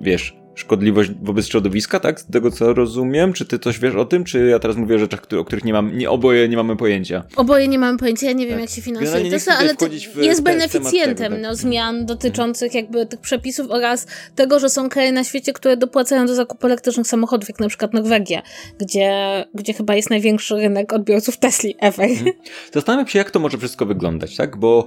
wiesz, 0.00 0.36
szkodliwość 0.56 1.10
wobec 1.22 1.48
środowiska, 1.48 2.00
tak? 2.00 2.20
Z 2.20 2.26
tego, 2.26 2.50
co 2.50 2.74
rozumiem. 2.74 3.32
Czy 3.32 3.44
ty 3.44 3.58
coś 3.58 3.78
wiesz 3.78 3.94
o 3.94 4.04
tym, 4.04 4.24
czy 4.24 4.46
ja 4.46 4.58
teraz 4.58 4.76
mówię 4.76 4.96
o 4.96 4.98
rzeczach, 4.98 5.22
o 5.40 5.44
których 5.44 5.64
nie 5.64 5.72
mam, 5.72 5.98
nie, 5.98 6.10
oboje 6.10 6.48
nie 6.48 6.56
mamy 6.56 6.76
pojęcia? 6.76 7.22
Oboje 7.36 7.68
nie 7.68 7.78
mamy 7.78 7.98
pojęcia, 7.98 8.26
ja 8.26 8.32
nie 8.32 8.46
wiem 8.46 8.54
Tak. 8.54 8.60
jak 8.60 8.70
się 8.70 8.82
finansuje 8.82 9.30
Tesla, 9.30 9.58
ale 9.58 9.74
w 9.74 10.16
jest 10.16 10.42
beneficjentem 10.42 11.16
tego, 11.16 11.34
tak. 11.34 11.42
no, 11.42 11.54
zmian 11.54 12.06
dotyczących 12.06 12.74
jakby 12.74 13.06
tych 13.06 13.20
przepisów 13.20 13.70
oraz 13.70 14.06
tego, 14.34 14.60
że 14.60 14.68
są 14.68 14.88
kraje 14.88 15.12
na 15.12 15.24
świecie, 15.24 15.52
które 15.52 15.76
dopłacają 15.76 16.26
do 16.26 16.34
zakupu 16.34 16.66
elektrycznych 16.66 17.06
samochodów, 17.06 17.48
jak 17.48 17.60
na 17.60 17.68
przykład 17.68 17.94
Norwegia, 17.94 18.42
gdzie, 18.78 19.44
gdzie 19.54 19.72
chyba 19.72 19.94
jest 19.94 20.10
największy 20.10 20.54
rynek 20.54 20.92
odbiorców 20.92 21.36
Tesli 21.36 21.76
ever. 21.80 22.10
Mhm. 22.10 22.32
Zastanawiam 22.72 23.08
się, 23.08 23.18
jak 23.18 23.30
to 23.30 23.40
może 23.40 23.58
wszystko 23.58 23.86
wyglądać, 23.86 24.36
tak? 24.36 24.56
Bo 24.56 24.86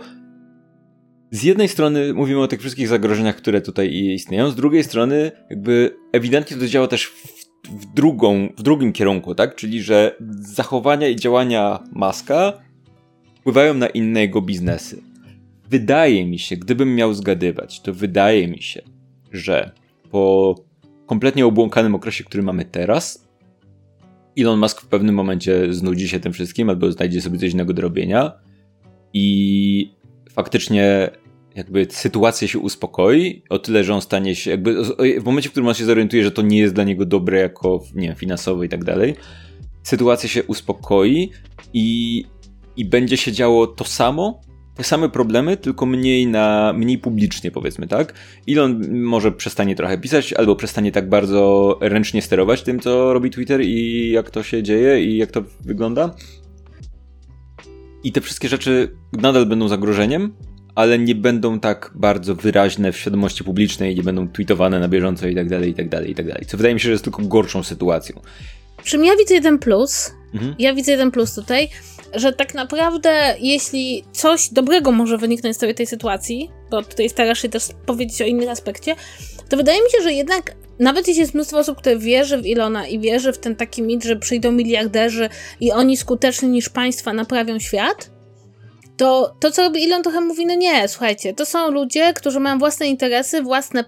z 1.32 1.43
jednej 1.43 1.67
strony 1.67 2.13
mówimy 2.13 2.41
o 2.41 2.47
tych 2.47 2.59
wszystkich 2.59 2.88
zagrożeniach, 2.88 3.36
które 3.36 3.61
tutaj 3.61 3.93
istnieją, 3.93 4.49
z 4.49 4.55
drugiej 4.55 4.84
strony 4.84 5.32
jakby 5.49 5.95
ewidentnie 6.11 6.57
to 6.57 6.67
działa 6.67 6.88
też 6.88 7.05
w, 7.05 7.27
w, 7.69 7.93
drugą, 7.93 8.49
w 8.57 8.61
drugim 8.61 8.93
kierunku, 8.93 9.36
tak? 9.36 9.55
Czyli, 9.55 9.84
że 9.84 10.15
zachowania 10.39 11.07
i 11.07 11.15
działania 11.15 11.80
Maska 11.91 12.53
wpływają 13.36 13.73
na 13.73 13.88
inne 13.88 14.21
jego 14.21 14.41
biznesy. 14.41 15.01
Wydaje 15.69 16.25
mi 16.25 16.39
się, 16.39 16.57
gdybym 16.57 16.95
miał 16.95 17.13
zgadywać, 17.13 17.82
to 17.82 17.93
wydaje 17.93 18.47
mi 18.47 18.61
się, 18.61 18.82
że 19.32 19.71
po 20.11 20.55
kompletnie 21.05 21.45
obłąkanym 21.45 21.95
okresie, 21.95 22.23
który 22.23 22.43
mamy 22.43 22.65
teraz, 22.65 23.30
Elon 24.38 24.59
Musk 24.59 24.82
w 24.82 24.88
pewnym 24.88 25.15
momencie 25.15 25.73
znudzi 25.73 26.09
się 26.09 26.19
tym 26.19 26.34
wszystkim, 26.34 26.69
albo 26.69 26.91
znajdzie 26.91 27.21
sobie 27.21 27.39
coś 27.39 27.53
innego 27.53 27.73
do 27.73 27.82
robienia 27.82 28.32
i 29.13 29.98
faktycznie 30.34 31.09
jakby 31.55 31.88
sytuacja 31.89 32.47
się 32.47 32.59
uspokoi, 32.59 33.43
o 33.49 33.59
tyle, 33.59 33.84
że 33.84 33.93
on 33.93 34.01
stanie 34.01 34.36
się 34.36 34.51
jakby 34.51 34.84
w 35.21 35.23
momencie, 35.25 35.49
w 35.49 35.51
którym 35.51 35.67
on 35.67 35.73
się 35.73 35.86
zorientuje, 35.86 36.23
że 36.23 36.32
to 36.32 36.41
nie 36.41 36.59
jest 36.59 36.73
dla 36.73 36.84
niego 36.84 37.05
dobre 37.05 37.39
jako, 37.39 37.84
nie 37.95 38.07
wiem, 38.07 38.15
finansowo 38.15 38.63
i 38.63 38.69
tak 38.69 38.84
dalej, 38.84 39.15
sytuacja 39.84 40.30
się 40.30 40.43
uspokoi 40.43 41.32
i, 41.73 42.25
i 42.77 42.86
będzie 42.86 43.17
się 43.17 43.32
działo 43.32 43.67
to 43.67 43.84
samo, 43.84 44.41
te 44.75 44.84
same 44.84 45.09
problemy, 45.09 45.57
tylko 45.57 45.86
mniej 45.86 46.27
na, 46.27 46.73
mniej 46.73 46.97
publicznie 46.97 47.51
powiedzmy, 47.51 47.88
tak? 47.88 48.13
Elon 48.47 49.01
może 49.01 49.32
przestanie 49.32 49.75
trochę 49.75 49.97
pisać, 49.97 50.34
albo 50.34 50.55
przestanie 50.55 50.91
tak 50.91 51.09
bardzo 51.09 51.77
ręcznie 51.82 52.21
sterować 52.21 52.61
tym, 52.61 52.80
co 52.80 53.13
robi 53.13 53.30
Twitter 53.30 53.61
i 53.61 54.11
jak 54.11 54.30
to 54.30 54.43
się 54.43 54.63
dzieje 54.63 55.03
i 55.03 55.17
jak 55.17 55.32
to 55.32 55.43
wygląda. 55.61 56.15
I 58.03 58.11
te 58.11 58.21
wszystkie 58.21 58.49
rzeczy 58.49 58.91
nadal 59.13 59.45
będą 59.45 59.67
zagrożeniem, 59.67 60.33
ale 60.75 60.99
nie 60.99 61.15
będą 61.15 61.59
tak 61.59 61.91
bardzo 61.95 62.35
wyraźne 62.35 62.91
w 62.91 62.97
świadomości 62.97 63.43
publicznej, 63.43 63.95
nie 63.95 64.03
będą 64.03 64.27
tweetowane 64.29 64.79
na 64.79 64.87
bieżąco 64.87 65.27
i 65.27 65.35
tak 65.35 65.49
dalej, 65.49 65.69
i 65.69 65.73
tak 65.73 65.89
dalej, 65.89 66.11
i 66.11 66.15
tak 66.15 66.27
dalej. 66.27 66.45
Co 66.45 66.57
wydaje 66.57 66.73
mi 66.75 66.79
się, 66.79 66.85
że 66.85 66.91
jest 66.91 67.03
tylko 67.03 67.21
gorszą 67.23 67.63
sytuacją. 67.63 68.21
Przy 68.83 68.91
czym 68.91 69.05
ja 69.05 69.15
widzę 69.15 69.33
jeden 69.33 69.59
plus, 69.59 70.11
Mhm. 70.33 70.55
ja 70.59 70.73
widzę 70.73 70.91
jeden 70.91 71.11
plus 71.11 71.35
tutaj, 71.35 71.69
że 72.14 72.34
tak 72.34 72.53
naprawdę 72.53 73.36
jeśli 73.39 74.03
coś 74.12 74.49
dobrego 74.49 74.91
może 74.91 75.18
wyniknąć 75.18 75.55
z 75.55 75.60
całej 75.60 75.76
tej 75.76 75.88
sytuacji, 75.88 76.49
bo 76.72 76.84
tutaj 76.84 77.10
starasz 77.10 77.41
się 77.41 77.49
też 77.49 77.64
powiedzieć 77.86 78.22
o 78.22 78.26
innym 78.26 78.49
aspekcie, 78.49 78.95
to 79.49 79.57
wydaje 79.57 79.84
mi 79.84 79.89
się, 79.91 80.03
że 80.03 80.14
jednak 80.14 80.55
nawet 80.80 81.07
jeśli 81.07 81.22
jest 81.22 81.34
mnóstwo 81.34 81.57
osób, 81.57 81.78
które 81.78 81.97
wierzy 81.97 82.38
w 82.38 82.45
Ilona 82.45 82.88
i 82.88 82.99
wierzy 82.99 83.34
w 83.34 83.38
ten 83.38 83.55
taki 83.55 83.82
mit, 83.82 84.03
że 84.03 84.16
przyjdą 84.16 84.51
miliarderzy 84.51 85.30
i 85.60 85.72
oni 85.72 85.97
skuteczniej 85.97 86.51
niż 86.51 86.70
państwa 86.70 87.14
naprawią 87.14 87.60
świat, 87.60 88.12
to 88.97 89.36
to, 89.39 89.51
co 89.51 89.62
robi 89.62 89.86
Elon, 89.86 90.03
trochę 90.03 90.22
mówi, 90.22 90.45
no 90.45 90.55
nie, 90.55 90.88
słuchajcie, 90.88 91.34
to 91.34 91.45
są 91.45 91.72
ludzie, 91.72 92.14
którzy 92.14 92.39
mają 92.39 92.60
własne 92.60 92.88
interesy, 92.88 93.41
własne 93.41 93.84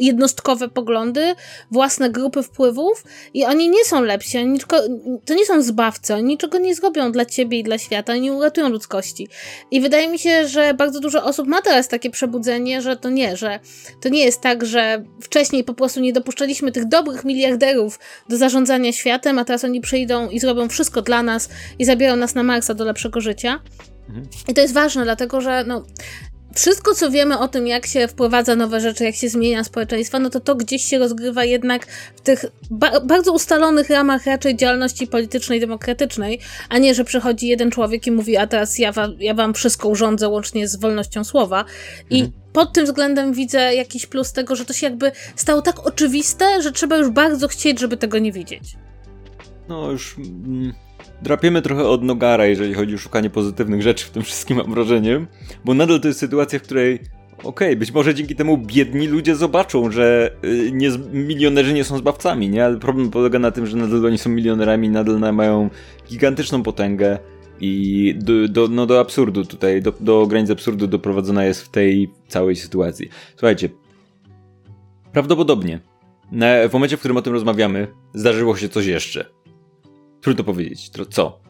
jednostkowe 0.00 0.68
poglądy, 0.68 1.34
własne 1.70 2.10
grupy 2.10 2.42
wpływów 2.42 3.04
i 3.34 3.44
oni 3.44 3.68
nie 3.68 3.84
są 3.84 4.02
lepsi, 4.02 4.38
oni 4.38 4.58
tylko, 4.58 4.76
to 5.24 5.34
nie 5.34 5.46
są 5.46 5.62
zbawcy, 5.62 6.14
oni 6.14 6.24
niczego 6.24 6.58
nie 6.58 6.74
zrobią 6.74 7.12
dla 7.12 7.24
ciebie 7.24 7.58
i 7.58 7.62
dla 7.62 7.78
świata, 7.78 8.12
oni 8.12 8.30
uratują 8.30 8.68
ludzkości. 8.68 9.28
I 9.70 9.80
wydaje 9.80 10.08
mi 10.08 10.18
się, 10.18 10.48
że 10.48 10.74
bardzo 10.74 11.00
dużo 11.00 11.24
osób 11.24 11.46
ma 11.46 11.62
teraz 11.62 11.88
takie 11.88 12.10
przebudzenie, 12.10 12.82
że 12.82 12.96
to 12.96 13.10
nie, 13.10 13.36
że 13.36 13.60
to 14.00 14.08
nie 14.08 14.24
jest 14.24 14.40
tak, 14.40 14.66
że 14.66 15.04
wcześniej 15.22 15.64
po 15.64 15.74
prostu 15.74 16.00
nie 16.00 16.12
dopuszczaliśmy 16.12 16.72
tych 16.72 16.88
dobrych 16.88 17.24
miliarderów 17.24 17.98
do 18.28 18.36
zarządzania 18.36 18.92
światem, 18.92 19.38
a 19.38 19.44
teraz 19.44 19.64
oni 19.64 19.80
przyjdą 19.80 20.28
i 20.28 20.40
zrobią 20.40 20.68
wszystko 20.68 21.02
dla 21.02 21.22
nas 21.22 21.48
i 21.78 21.84
zabiorą 21.84 22.16
nas 22.16 22.34
na 22.34 22.42
Marsa 22.42 22.74
do 22.74 22.84
lepszego 22.84 23.20
życia. 23.20 23.60
Mhm. 24.08 24.28
I 24.48 24.54
to 24.54 24.60
jest 24.60 24.74
ważne, 24.74 25.04
dlatego 25.04 25.40
że 25.40 25.64
no, 25.66 25.84
wszystko, 26.54 26.94
co 26.94 27.10
wiemy 27.10 27.38
o 27.38 27.48
tym, 27.48 27.66
jak 27.66 27.86
się 27.86 28.08
wprowadza 28.08 28.56
nowe 28.56 28.80
rzeczy, 28.80 29.04
jak 29.04 29.14
się 29.14 29.28
zmienia 29.28 29.64
społeczeństwa, 29.64 30.18
no 30.18 30.30
to 30.30 30.40
to 30.40 30.54
gdzieś 30.54 30.84
się 30.84 30.98
rozgrywa 30.98 31.44
jednak 31.44 31.86
w 32.16 32.20
tych 32.20 32.44
ba 32.70 33.00
bardzo 33.00 33.32
ustalonych 33.32 33.90
ramach 33.90 34.26
raczej 34.26 34.56
działalności 34.56 35.06
politycznej, 35.06 35.60
demokratycznej, 35.60 36.38
a 36.68 36.78
nie, 36.78 36.94
że 36.94 37.04
przychodzi 37.04 37.48
jeden 37.48 37.70
człowiek 37.70 38.06
i 38.06 38.10
mówi, 38.10 38.36
a 38.36 38.46
teraz 38.46 38.78
ja, 38.78 38.92
wa 38.92 39.08
ja 39.18 39.34
wam 39.34 39.54
wszystko 39.54 39.88
urządzę 39.88 40.28
łącznie 40.28 40.68
z 40.68 40.76
wolnością 40.76 41.24
słowa. 41.24 41.64
I 42.10 42.20
Mhm. 42.20 42.40
pod 42.52 42.72
tym 42.72 42.84
względem 42.84 43.32
widzę 43.32 43.74
jakiś 43.74 44.06
plus 44.06 44.32
tego, 44.32 44.56
że 44.56 44.64
to 44.64 44.72
się 44.72 44.86
jakby 44.86 45.12
stało 45.36 45.62
tak 45.62 45.86
oczywiste, 45.86 46.62
że 46.62 46.72
trzeba 46.72 46.96
już 46.96 47.10
bardzo 47.10 47.48
chcieć, 47.48 47.80
żeby 47.80 47.96
tego 47.96 48.18
nie 48.18 48.32
widzieć. 48.32 48.76
No 49.68 49.90
już 49.90 50.16
mm, 50.18 50.74
drapiemy 51.22 51.62
trochę 51.62 51.88
od 51.88 52.02
nogara, 52.02 52.46
jeżeli 52.46 52.74
chodzi 52.74 52.94
o 52.94 52.98
szukanie 52.98 53.30
pozytywnych 53.30 53.82
rzeczy 53.82 54.06
w 54.06 54.10
tym 54.10 54.22
wszystkim, 54.22 54.56
mam 54.56 54.74
wrażenie. 54.74 55.26
Bo 55.64 55.74
nadal 55.74 56.00
to 56.00 56.08
jest 56.08 56.20
sytuacja, 56.20 56.58
w 56.58 56.62
której 56.62 56.98
okej, 57.44 57.76
być 57.76 57.92
może 57.92 58.14
dzięki 58.14 58.36
temu 58.36 58.58
biedni 58.58 59.06
ludzie 59.06 59.36
zobaczą, 59.36 59.90
że 59.90 60.32
y, 60.44 60.70
nie, 60.72 60.88
milionerzy 61.12 61.72
nie 61.72 61.84
są 61.84 61.98
zbawcami, 61.98 62.48
nie? 62.48 62.64
Ale 62.64 62.76
problem 62.78 63.10
polega 63.10 63.38
na 63.38 63.50
tym, 63.50 63.66
że 63.66 63.76
nadal 63.76 64.06
oni 64.06 64.18
są 64.18 64.30
milionerami, 64.30 64.88
nadal 64.88 65.20
na- 65.20 65.32
mają 65.32 65.70
gigantyczną 66.08 66.62
potęgę 66.62 67.18
i 67.60 68.14
do, 68.18 68.48
do, 68.48 68.68
no 68.68 68.86
do 68.86 69.00
absurdu 69.00 69.44
tutaj, 69.44 69.82
do, 69.82 69.92
do 70.00 70.26
granic 70.26 70.50
absurdu 70.50 70.86
doprowadzona 70.86 71.44
jest 71.44 71.62
w 71.62 71.68
tej 71.68 72.10
całej 72.28 72.56
sytuacji. 72.56 73.08
Słuchajcie, 73.36 73.68
prawdopodobnie 75.12 75.80
w 76.68 76.72
momencie, 76.72 76.96
w 76.96 77.00
którym 77.00 77.16
o 77.16 77.22
tym 77.22 77.32
rozmawiamy, 77.32 77.88
zdarzyło 78.14 78.56
się 78.56 78.68
coś 78.68 78.86
jeszcze. 78.86 79.24
Trudno 80.20 80.44
powiedzieć, 80.44 80.90
co. 81.10 81.40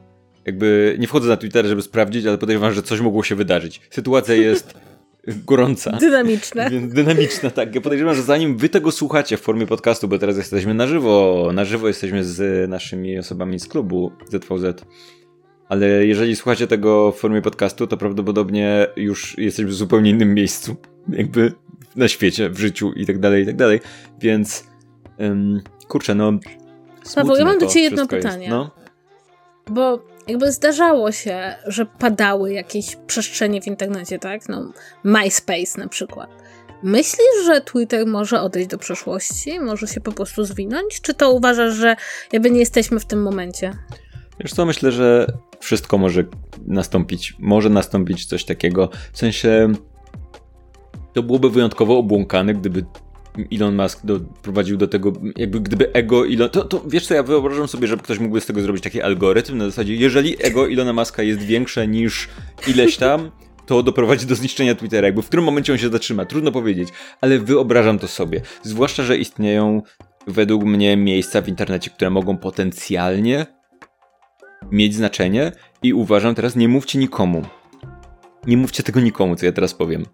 Jakby 0.46 0.96
nie 0.98 1.06
wchodzę 1.06 1.28
na 1.28 1.36
Twitter, 1.36 1.66
żeby 1.66 1.82
sprawdzić, 1.82 2.26
ale 2.26 2.38
podejrzewam, 2.38 2.72
że 2.72 2.82
coś 2.82 3.00
mogło 3.00 3.22
się 3.22 3.34
wydarzyć. 3.34 3.80
Sytuacja 3.90 4.34
jest 4.34 4.74
gorąca. 5.46 5.96
Dynamiczne. 6.00 6.70
Więc 6.70 6.94
dynamiczna, 6.94 7.50
tak. 7.50 7.74
Ja 7.74 7.80
podejrzewam, 7.80 8.14
że 8.14 8.22
zanim 8.22 8.56
wy 8.56 8.68
tego 8.68 8.92
słuchacie 8.92 9.36
w 9.36 9.40
formie 9.40 9.66
podcastu, 9.66 10.08
bo 10.08 10.18
teraz 10.18 10.36
jesteśmy 10.36 10.74
na 10.74 10.86
żywo, 10.86 11.50
na 11.54 11.64
żywo 11.64 11.88
jesteśmy 11.88 12.24
z 12.24 12.70
naszymi 12.70 13.18
osobami 13.18 13.60
z 13.60 13.68
klubu 13.68 14.12
ZVZ, 14.28 14.84
ale 15.68 16.06
jeżeli 16.06 16.36
słuchacie 16.36 16.66
tego 16.66 17.12
w 17.12 17.16
formie 17.16 17.42
podcastu, 17.42 17.86
to 17.86 17.96
prawdopodobnie 17.96 18.86
już 18.96 19.38
jesteśmy 19.38 19.70
w 19.70 19.74
zupełnie 19.74 20.10
innym 20.10 20.34
miejscu, 20.34 20.76
jakby 21.08 21.52
na 21.96 22.08
świecie, 22.08 22.50
w 22.50 22.58
życiu 22.58 22.92
i 22.92 23.06
tak 23.06 23.18
dalej, 23.18 23.42
i 23.42 23.46
tak 23.46 23.56
dalej. 23.56 23.80
Więc, 24.20 24.64
ym, 25.20 25.60
kurczę, 25.88 26.14
no. 26.14 26.32
Paweł, 27.14 27.36
ja 27.36 27.44
mam 27.44 27.58
do 27.58 27.66
ciebie 27.66 27.80
jedno 27.80 27.96
wszystko 27.96 28.16
jest. 28.16 28.28
pytanie. 28.28 28.48
No. 28.48 28.70
Bo 29.70 30.02
jakby 30.28 30.52
zdarzało 30.52 31.12
się, 31.12 31.54
że 31.66 31.86
padały 31.86 32.52
jakieś 32.52 32.96
przestrzenie 32.96 33.62
w 33.62 33.66
internecie, 33.66 34.18
tak? 34.18 34.48
No, 34.48 34.72
MySpace 35.04 35.80
na 35.80 35.88
przykład. 35.88 36.30
Myślisz, 36.82 37.44
że 37.46 37.60
Twitter 37.60 38.06
może 38.06 38.40
odejść 38.40 38.68
do 38.68 38.78
przeszłości? 38.78 39.60
Może 39.60 39.86
się 39.86 40.00
po 40.00 40.12
prostu 40.12 40.44
zwinąć? 40.44 41.00
Czy 41.00 41.14
to 41.14 41.30
uważasz, 41.32 41.74
że 41.74 41.96
jakby 42.32 42.50
nie 42.50 42.60
jesteśmy 42.60 43.00
w 43.00 43.04
tym 43.04 43.22
momencie? 43.22 43.72
Wiesz 44.40 44.52
co, 44.52 44.66
myślę, 44.66 44.92
że 44.92 45.26
wszystko 45.60 45.98
może 45.98 46.24
nastąpić. 46.66 47.36
Może 47.38 47.68
nastąpić 47.70 48.26
coś 48.26 48.44
takiego. 48.44 48.88
W 49.12 49.18
sensie 49.18 49.72
to 51.12 51.22
byłoby 51.22 51.50
wyjątkowo 51.50 51.98
obłąkane, 51.98 52.54
gdyby 52.54 52.84
Elon 53.52 53.76
Musk 53.76 54.00
doprowadził 54.04 54.76
do 54.76 54.88
tego, 54.88 55.12
jakby 55.36 55.60
gdyby 55.60 55.92
ego 55.92 56.26
Elon... 56.26 56.50
To, 56.50 56.64
to 56.64 56.82
wiesz 56.86 57.06
co, 57.06 57.14
ja 57.14 57.22
wyobrażam 57.22 57.68
sobie, 57.68 57.88
że 57.88 57.96
ktoś 57.96 58.18
mógłby 58.18 58.40
z 58.40 58.46
tego 58.46 58.60
zrobić 58.60 58.84
taki 58.84 59.02
algorytm 59.02 59.58
na 59.58 59.64
zasadzie, 59.64 59.94
jeżeli 59.94 60.36
ego 60.46 60.68
Elona 60.68 60.92
Muska 60.92 61.22
jest 61.22 61.42
większe 61.42 61.88
niż 61.88 62.28
ileś 62.66 62.96
tam, 62.96 63.30
to 63.66 63.82
doprowadzi 63.82 64.26
do 64.26 64.34
zniszczenia 64.34 64.74
Twittera. 64.74 65.06
Jakby 65.06 65.22
w 65.22 65.26
którym 65.26 65.44
momencie 65.44 65.72
on 65.72 65.78
się 65.78 65.88
zatrzyma, 65.88 66.24
trudno 66.24 66.52
powiedzieć, 66.52 66.88
ale 67.20 67.38
wyobrażam 67.38 67.98
to 67.98 68.08
sobie. 68.08 68.40
Zwłaszcza, 68.62 69.02
że 69.02 69.18
istnieją 69.18 69.82
według 70.26 70.64
mnie 70.64 70.96
miejsca 70.96 71.42
w 71.42 71.48
internecie, 71.48 71.90
które 71.90 72.10
mogą 72.10 72.36
potencjalnie 72.36 73.46
mieć 74.72 74.94
znaczenie 74.94 75.52
i 75.82 75.92
uważam 75.92 76.34
teraz, 76.34 76.56
nie 76.56 76.68
mówcie 76.68 76.98
nikomu. 76.98 77.42
Nie 78.46 78.56
mówcie 78.56 78.82
tego 78.82 79.00
nikomu, 79.00 79.36
co 79.36 79.46
ja 79.46 79.52
teraz 79.52 79.74
powiem. 79.74 80.06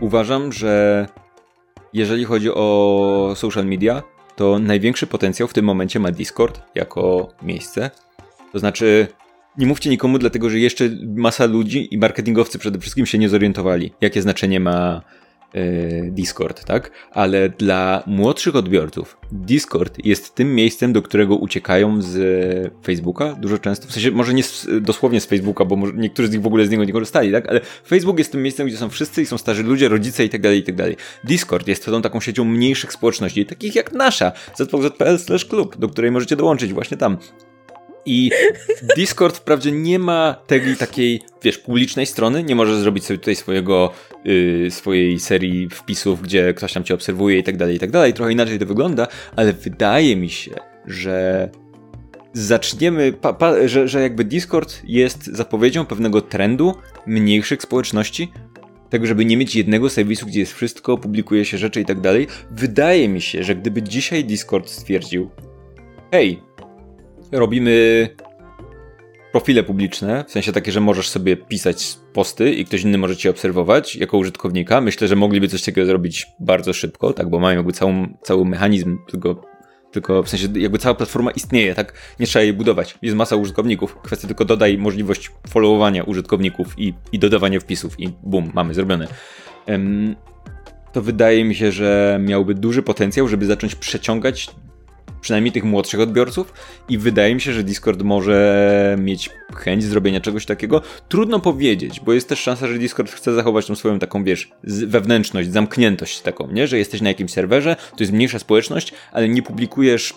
Uważam, 0.00 0.52
że 0.52 1.06
jeżeli 1.92 2.24
chodzi 2.24 2.50
o 2.50 3.32
social 3.36 3.66
media, 3.66 4.02
to 4.36 4.58
największy 4.58 5.06
potencjał 5.06 5.48
w 5.48 5.52
tym 5.52 5.64
momencie 5.64 6.00
ma 6.00 6.10
Discord 6.10 6.60
jako 6.74 7.28
miejsce. 7.42 7.90
To 8.52 8.58
znaczy, 8.58 9.06
nie 9.58 9.66
mówcie 9.66 9.90
nikomu, 9.90 10.18
dlatego 10.18 10.50
że 10.50 10.58
jeszcze 10.58 10.90
masa 11.16 11.46
ludzi 11.46 11.94
i 11.94 11.98
marketingowcy 11.98 12.58
przede 12.58 12.78
wszystkim 12.78 13.06
się 13.06 13.18
nie 13.18 13.28
zorientowali, 13.28 13.92
jakie 14.00 14.22
znaczenie 14.22 14.60
ma 14.60 15.02
Discord, 16.10 16.64
tak? 16.64 16.90
Ale 17.10 17.48
dla 17.48 18.02
młodszych 18.06 18.56
odbiorców 18.56 19.16
Discord 19.32 20.04
jest 20.04 20.34
tym 20.34 20.54
miejscem, 20.54 20.92
do 20.92 21.02
którego 21.02 21.36
uciekają 21.36 22.02
z 22.02 22.74
Facebooka 22.84 23.34
dużo 23.34 23.58
często. 23.58 23.88
W 23.88 23.92
sensie, 23.92 24.10
może 24.10 24.34
nie 24.34 24.42
z, 24.42 24.68
dosłownie 24.80 25.20
z 25.20 25.26
Facebooka, 25.26 25.64
bo 25.64 25.76
może 25.76 25.92
niektórzy 25.96 26.28
z 26.28 26.32
nich 26.32 26.42
w 26.42 26.46
ogóle 26.46 26.66
z 26.66 26.70
niego 26.70 26.84
nie 26.84 26.92
korzystali, 26.92 27.32
tak? 27.32 27.48
Ale 27.48 27.60
Facebook 27.86 28.18
jest 28.18 28.32
tym 28.32 28.42
miejscem, 28.42 28.66
gdzie 28.66 28.76
są 28.76 28.90
wszyscy 28.90 29.22
i 29.22 29.26
są 29.26 29.38
starzy 29.38 29.62
ludzie, 29.62 29.88
rodzice 29.88 30.24
i 30.24 30.28
tak 30.28 30.40
dalej, 30.40 30.58
i 30.58 30.62
tak 30.62 30.74
dalej. 30.74 30.96
Discord 31.24 31.68
jest 31.68 31.84
tą 31.84 32.02
taką 32.02 32.20
siecią 32.20 32.44
mniejszych 32.44 32.92
społeczności, 32.92 33.46
takich 33.46 33.74
jak 33.74 33.92
nasza, 33.92 34.32
zpl 34.54 35.48
klub, 35.48 35.76
do 35.76 35.88
której 35.88 36.10
możecie 36.10 36.36
dołączyć 36.36 36.72
właśnie 36.72 36.96
tam. 36.96 37.16
I 38.06 38.30
Discord 38.96 39.36
wprawdzie 39.36 39.72
nie 39.72 39.98
ma 39.98 40.36
tej 40.46 40.76
takiej, 40.76 41.20
wiesz, 41.42 41.58
publicznej 41.58 42.06
strony, 42.06 42.42
nie 42.42 42.54
możesz 42.54 42.76
zrobić 42.76 43.04
sobie 43.04 43.18
tutaj 43.18 43.36
swojego, 43.36 43.92
yy, 44.24 44.70
swojej 44.70 45.20
serii 45.20 45.68
wpisów, 45.68 46.22
gdzie 46.22 46.54
ktoś 46.54 46.72
tam 46.72 46.84
cię 46.84 46.94
obserwuje 46.94 47.38
i 47.38 47.42
tak 47.42 47.56
dalej, 47.56 47.76
i 47.76 47.78
tak 47.78 47.90
dalej. 47.90 48.12
Trochę 48.12 48.32
inaczej 48.32 48.58
to 48.58 48.66
wygląda, 48.66 49.06
ale 49.36 49.52
wydaje 49.52 50.16
mi 50.16 50.30
się, 50.30 50.50
że 50.86 51.50
zaczniemy, 52.32 53.12
pa, 53.12 53.32
pa, 53.32 53.68
że, 53.68 53.88
że 53.88 54.02
jakby 54.02 54.24
Discord 54.24 54.82
jest 54.84 55.26
zapowiedzią 55.26 55.86
pewnego 55.86 56.20
trendu 56.20 56.74
mniejszych 57.06 57.62
społeczności, 57.62 58.32
tak 58.90 59.06
żeby 59.06 59.24
nie 59.24 59.36
mieć 59.36 59.56
jednego 59.56 59.90
serwisu, 59.90 60.26
gdzie 60.26 60.40
jest 60.40 60.52
wszystko, 60.52 60.98
publikuje 60.98 61.44
się 61.44 61.58
rzeczy 61.58 61.80
i 61.80 61.84
tak 61.84 62.00
dalej. 62.00 62.26
Wydaje 62.50 63.08
mi 63.08 63.20
się, 63.20 63.42
że 63.42 63.54
gdyby 63.54 63.82
dzisiaj 63.82 64.24
Discord 64.24 64.68
stwierdził, 64.70 65.30
hej, 66.10 66.42
robimy 67.32 68.08
profile 69.32 69.62
publiczne, 69.62 70.24
w 70.28 70.30
sensie 70.30 70.52
takie, 70.52 70.72
że 70.72 70.80
możesz 70.80 71.08
sobie 71.08 71.36
pisać 71.36 71.96
posty 72.12 72.52
i 72.52 72.64
ktoś 72.64 72.82
inny 72.82 72.98
może 72.98 73.16
cię 73.16 73.30
obserwować 73.30 73.96
jako 73.96 74.18
użytkownika. 74.18 74.80
Myślę, 74.80 75.08
że 75.08 75.16
mogliby 75.16 75.48
coś 75.48 75.62
takiego 75.62 75.86
zrobić 75.86 76.26
bardzo 76.40 76.72
szybko, 76.72 77.12
tak, 77.12 77.30
bo 77.30 77.38
mają 77.38 77.56
jakby 77.56 77.72
całą, 77.72 78.16
cały 78.22 78.44
mechanizm, 78.44 78.98
tylko, 79.10 79.42
tylko 79.90 80.22
w 80.22 80.28
sensie 80.28 80.48
jakby 80.56 80.78
cała 80.78 80.94
platforma 80.94 81.30
istnieje, 81.30 81.74
tak, 81.74 81.92
nie 82.20 82.26
trzeba 82.26 82.42
jej 82.42 82.52
budować. 82.52 82.98
Jest 83.02 83.16
masa 83.16 83.36
użytkowników, 83.36 83.96
kwestia 84.02 84.28
tylko 84.28 84.44
dodaj 84.44 84.78
możliwość 84.78 85.30
followowania 85.48 86.04
użytkowników 86.04 86.74
i, 86.78 86.94
i 87.12 87.18
dodawania 87.18 87.60
wpisów 87.60 88.00
i 88.00 88.08
bum, 88.22 88.50
mamy 88.54 88.74
zrobione. 88.74 89.08
Um, 89.68 90.16
to 90.92 91.02
wydaje 91.02 91.44
mi 91.44 91.54
się, 91.54 91.72
że 91.72 92.20
miałby 92.22 92.54
duży 92.54 92.82
potencjał, 92.82 93.28
żeby 93.28 93.46
zacząć 93.46 93.74
przeciągać 93.74 94.50
przynajmniej 95.22 95.52
tych 95.52 95.64
młodszych 95.64 96.00
odbiorców 96.00 96.52
i 96.88 96.98
wydaje 96.98 97.34
mi 97.34 97.40
się, 97.40 97.52
że 97.52 97.62
Discord 97.62 98.02
może 98.02 98.96
mieć 99.00 99.30
chęć 99.56 99.84
zrobienia 99.84 100.20
czegoś 100.20 100.46
takiego. 100.46 100.82
Trudno 101.08 101.40
powiedzieć, 101.40 102.00
bo 102.00 102.12
jest 102.12 102.28
też 102.28 102.40
szansa, 102.40 102.66
że 102.66 102.78
Discord 102.78 103.10
chce 103.10 103.34
zachować 103.34 103.66
tą 103.66 103.74
swoją 103.74 103.98
taką, 103.98 104.24
wiesz, 104.24 104.50
wewnętrzność, 104.64 105.52
zamkniętość 105.52 106.20
taką, 106.20 106.50
nie? 106.50 106.66
Że 106.66 106.78
jesteś 106.78 107.00
na 107.00 107.08
jakimś 107.08 107.30
serwerze, 107.30 107.76
to 107.96 107.96
jest 108.00 108.12
mniejsza 108.12 108.38
społeczność, 108.38 108.92
ale 109.12 109.28
nie 109.28 109.42
publikujesz 109.42 110.14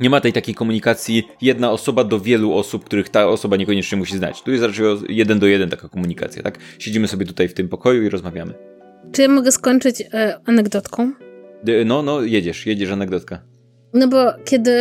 nie 0.00 0.10
ma 0.10 0.20
tej 0.20 0.32
takiej 0.32 0.54
komunikacji 0.54 1.28
jedna 1.42 1.70
osoba 1.70 2.04
do 2.04 2.20
wielu 2.20 2.54
osób, 2.54 2.84
których 2.84 3.08
ta 3.08 3.28
osoba 3.28 3.56
niekoniecznie 3.56 3.98
musi 3.98 4.16
znać. 4.16 4.42
Tu 4.42 4.50
jest 4.52 4.64
raczej 4.64 4.86
jeden 5.08 5.38
do 5.38 5.46
jeden 5.46 5.70
taka 5.70 5.88
komunikacja, 5.88 6.42
tak? 6.42 6.58
Siedzimy 6.78 7.08
sobie 7.08 7.26
tutaj 7.26 7.48
w 7.48 7.54
tym 7.54 7.68
pokoju 7.68 8.02
i 8.02 8.08
rozmawiamy. 8.08 8.54
Czy 9.12 9.22
ja 9.22 9.28
mogę 9.28 9.52
skończyć 9.52 10.02
e, 10.12 10.40
anegdotką? 10.46 11.12
No, 11.86 12.02
no, 12.02 12.22
jedziesz, 12.22 12.66
jedziesz 12.66 12.90
anegdotka. 12.90 13.57
No 13.98 14.08
bo 14.08 14.32
kiedy 14.44 14.72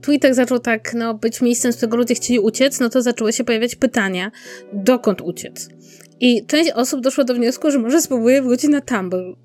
Twitter 0.00 0.34
zaczął 0.34 0.58
tak 0.58 0.94
no, 0.94 1.14
być 1.14 1.40
miejscem, 1.40 1.72
z 1.72 1.76
którego 1.76 1.96
ludzie 1.96 2.14
chcieli 2.14 2.40
uciec, 2.40 2.80
no 2.80 2.88
to 2.88 3.02
zaczęły 3.02 3.32
się 3.32 3.44
pojawiać 3.44 3.74
pytania, 3.74 4.30
dokąd 4.72 5.20
uciec. 5.20 5.68
I 6.20 6.46
część 6.46 6.70
osób 6.70 7.00
doszła 7.00 7.24
do 7.24 7.34
wniosku, 7.34 7.70
że 7.70 7.78
może 7.78 8.00
spróbuje 8.00 8.42
wrócić 8.42 8.70
na 8.70 8.80
Tumblr. 8.80 9.36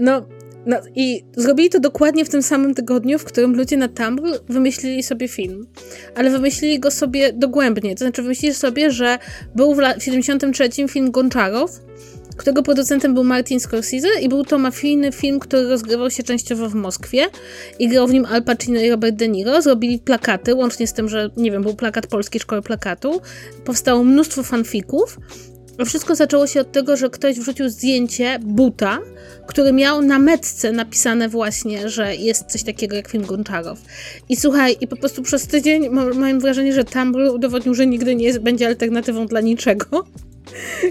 No, 0.00 0.26
no 0.66 0.76
i 0.94 1.24
zrobili 1.36 1.70
to 1.70 1.80
dokładnie 1.80 2.24
w 2.24 2.28
tym 2.28 2.42
samym 2.42 2.74
tygodniu, 2.74 3.18
w 3.18 3.24
którym 3.24 3.56
ludzie 3.56 3.76
na 3.76 3.88
Tumblr 3.88 4.40
wymyślili 4.48 5.02
sobie 5.02 5.28
film. 5.28 5.66
Ale 6.14 6.30
wymyślili 6.30 6.80
go 6.80 6.90
sobie 6.90 7.32
dogłębnie. 7.32 7.94
To 7.94 8.04
znaczy 8.04 8.22
wymyślili 8.22 8.54
sobie, 8.54 8.90
że 8.90 9.18
był 9.54 9.74
w, 9.74 9.78
w 9.98 10.02
73 10.02 10.68
film 10.88 11.10
Gonczarow, 11.10 11.70
którego 12.36 12.62
producentem 12.62 13.14
był 13.14 13.24
Martin 13.24 13.60
Scorsese 13.60 14.20
i 14.22 14.28
był 14.28 14.44
to 14.44 14.58
mafijny 14.58 15.12
film, 15.12 15.40
który 15.40 15.68
rozgrywał 15.68 16.10
się 16.10 16.22
częściowo 16.22 16.68
w 16.68 16.74
Moskwie 16.74 17.26
i 17.78 17.88
grał 17.88 18.06
w 18.06 18.12
nim 18.12 18.24
Al 18.24 18.42
Pacino 18.42 18.80
i 18.80 18.90
Robert 18.90 19.16
De 19.16 19.28
Niro. 19.28 19.62
Zrobili 19.62 19.98
plakaty, 19.98 20.54
łącznie 20.54 20.86
z 20.86 20.92
tym, 20.92 21.08
że, 21.08 21.30
nie 21.36 21.50
wiem, 21.50 21.62
był 21.62 21.74
plakat 21.74 22.06
Polskiej 22.06 22.40
Szkoły 22.40 22.62
Plakatu. 22.62 23.20
Powstało 23.64 24.04
mnóstwo 24.04 24.42
fanfików. 24.42 25.18
Wszystko 25.86 26.14
zaczęło 26.14 26.46
się 26.46 26.60
od 26.60 26.72
tego, 26.72 26.96
że 26.96 27.10
ktoś 27.10 27.38
wrzucił 27.38 27.68
zdjęcie 27.68 28.38
buta, 28.42 28.98
który 29.46 29.72
miał 29.72 30.02
na 30.02 30.18
metce 30.18 30.72
napisane 30.72 31.28
właśnie, 31.28 31.88
że 31.88 32.16
jest 32.16 32.46
coś 32.46 32.62
takiego 32.62 32.96
jak 32.96 33.08
film 33.08 33.26
Gonczarow. 33.26 33.78
I 34.28 34.36
słuchaj, 34.36 34.76
i 34.80 34.88
po 34.88 34.96
prostu 34.96 35.22
przez 35.22 35.46
tydzień 35.46 35.88
mam 36.14 36.40
wrażenie, 36.40 36.72
że 36.72 36.84
Tumblr 36.84 37.34
udowodnił, 37.34 37.74
że 37.74 37.86
nigdy 37.86 38.14
nie 38.14 38.24
jest, 38.24 38.38
będzie 38.38 38.66
alternatywą 38.66 39.26
dla 39.26 39.40
niczego. 39.40 40.04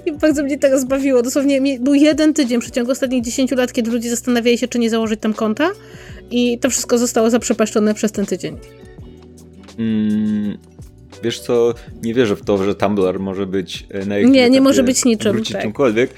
I 0.06 0.12
bardzo 0.12 0.44
mnie 0.44 0.60
to 0.60 0.70
rozbawiło. 0.70 1.22
Dosłownie 1.22 1.80
był 1.80 1.94
jeden 1.94 2.34
tydzień 2.34 2.60
w 2.60 2.64
przeciągu 2.64 2.92
ostatnich 2.92 3.24
10 3.24 3.52
lat, 3.52 3.74
kiedy 3.74 3.92
ludzie 3.92 4.10
zastanawiali 4.10 4.58
się, 4.58 4.68
czy 4.68 4.80
nie 4.80 4.90
założyć 4.90 5.20
tam 5.20 5.34
konta. 5.34 5.70
I 6.32 6.60
to 6.60 6.70
wszystko 6.70 6.98
zostało 6.98 7.30
zaprzepaszczone 7.30 7.94
przez 7.94 8.12
ten 8.12 8.26
tydzień. 8.26 8.58
Mm, 9.80 10.58
wiesz 11.24 11.40
co, 11.40 11.74
nie 12.04 12.14
wierzę 12.14 12.36
w 12.36 12.42
to, 12.42 12.64
że 12.64 12.76
Tumblr 12.76 13.20
może 13.20 13.46
być 13.46 13.88
e, 13.90 14.06
na 14.06 14.20
Nie, 14.20 14.50
nie 14.50 14.62
może 14.62 14.84
być 14.84 15.06
niczym. 15.06 15.32
Wrócić 15.32 15.54
tak. 15.54 15.62
czymkolwiek. 15.62 16.10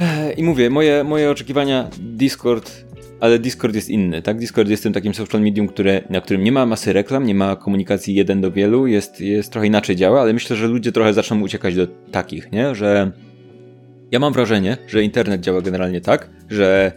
E, 0.00 0.32
I 0.32 0.42
mówię, 0.42 0.70
moje, 0.70 1.04
moje 1.04 1.30
oczekiwania 1.30 1.90
Discord 1.98 2.85
ale 3.20 3.38
Discord 3.38 3.74
jest 3.74 3.88
inny, 3.88 4.22
tak? 4.22 4.38
Discord 4.38 4.68
jest 4.68 4.82
tym 4.82 4.92
takim 4.92 5.14
social 5.14 5.40
medium, 5.40 5.68
które, 5.68 6.02
na 6.10 6.20
którym 6.20 6.44
nie 6.44 6.52
ma 6.52 6.66
masy 6.66 6.92
reklam, 6.92 7.26
nie 7.26 7.34
ma 7.34 7.56
komunikacji 7.56 8.14
jeden 8.14 8.40
do 8.40 8.52
wielu, 8.52 8.86
jest, 8.86 9.20
jest 9.20 9.52
trochę 9.52 9.66
inaczej 9.66 9.96
działa, 9.96 10.20
ale 10.20 10.32
myślę, 10.32 10.56
że 10.56 10.66
ludzie 10.66 10.92
trochę 10.92 11.14
zaczną 11.14 11.40
uciekać 11.40 11.74
do 11.74 11.86
takich, 11.86 12.52
nie? 12.52 12.74
Że 12.74 13.12
ja 14.12 14.18
mam 14.18 14.32
wrażenie, 14.32 14.76
że 14.86 15.02
internet 15.02 15.40
działa 15.40 15.62
generalnie 15.62 16.00
tak, 16.00 16.30
że 16.50 16.92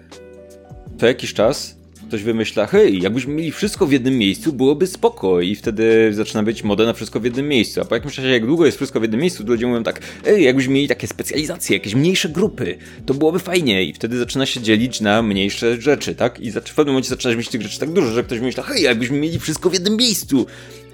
co 0.97 1.07
jakiś 1.07 1.33
czas 1.33 1.78
ktoś 2.09 2.23
wymyśla, 2.23 2.67
hej, 2.67 3.01
jakbyśmy 3.01 3.33
mieli 3.33 3.51
wszystko 3.51 3.87
w 3.87 3.91
jednym 3.91 4.17
miejscu, 4.17 4.53
byłoby 4.53 4.87
spoko 4.87 5.41
i 5.41 5.55
wtedy 5.55 6.13
zaczyna 6.13 6.43
być 6.43 6.63
moda 6.63 6.85
na 6.85 6.93
wszystko 6.93 7.19
w 7.19 7.23
jednym 7.23 7.47
miejscu. 7.47 7.81
A 7.81 7.85
po 7.85 7.95
jakimś 7.95 8.15
czasie, 8.15 8.27
jak 8.27 8.45
długo 8.45 8.65
jest 8.65 8.77
wszystko 8.77 8.99
w 8.99 9.03
jednym 9.03 9.21
miejscu, 9.21 9.43
to 9.43 9.51
ludzie 9.51 9.67
mówią 9.67 9.83
tak, 9.83 10.01
ej, 10.25 10.43
jakbyśmy 10.43 10.73
mieli 10.73 10.87
takie 10.87 11.07
specjalizacje, 11.07 11.77
jakieś 11.77 11.95
mniejsze 11.95 12.29
grupy, 12.29 12.77
to 13.05 13.13
byłoby 13.13 13.39
fajnie 13.39 13.83
i 13.83 13.93
wtedy 13.93 14.17
zaczyna 14.17 14.45
się 14.45 14.61
dzielić 14.61 15.01
na 15.01 15.21
mniejsze 15.21 15.81
rzeczy, 15.81 16.15
tak? 16.15 16.39
I 16.39 16.51
w 16.51 16.75
pewnym 16.75 16.87
momencie 16.87 17.09
zaczynasz 17.09 17.37
mieć 17.37 17.49
tych 17.49 17.61
rzeczy 17.61 17.79
tak 17.79 17.89
dużo, 17.89 18.11
że 18.11 18.23
ktoś 18.23 18.39
wymyśla, 18.39 18.63
hej, 18.63 18.83
jakbyśmy 18.83 19.19
mieli 19.19 19.39
wszystko 19.39 19.69
w 19.69 19.73
jednym 19.73 19.97
miejscu. 19.97 20.45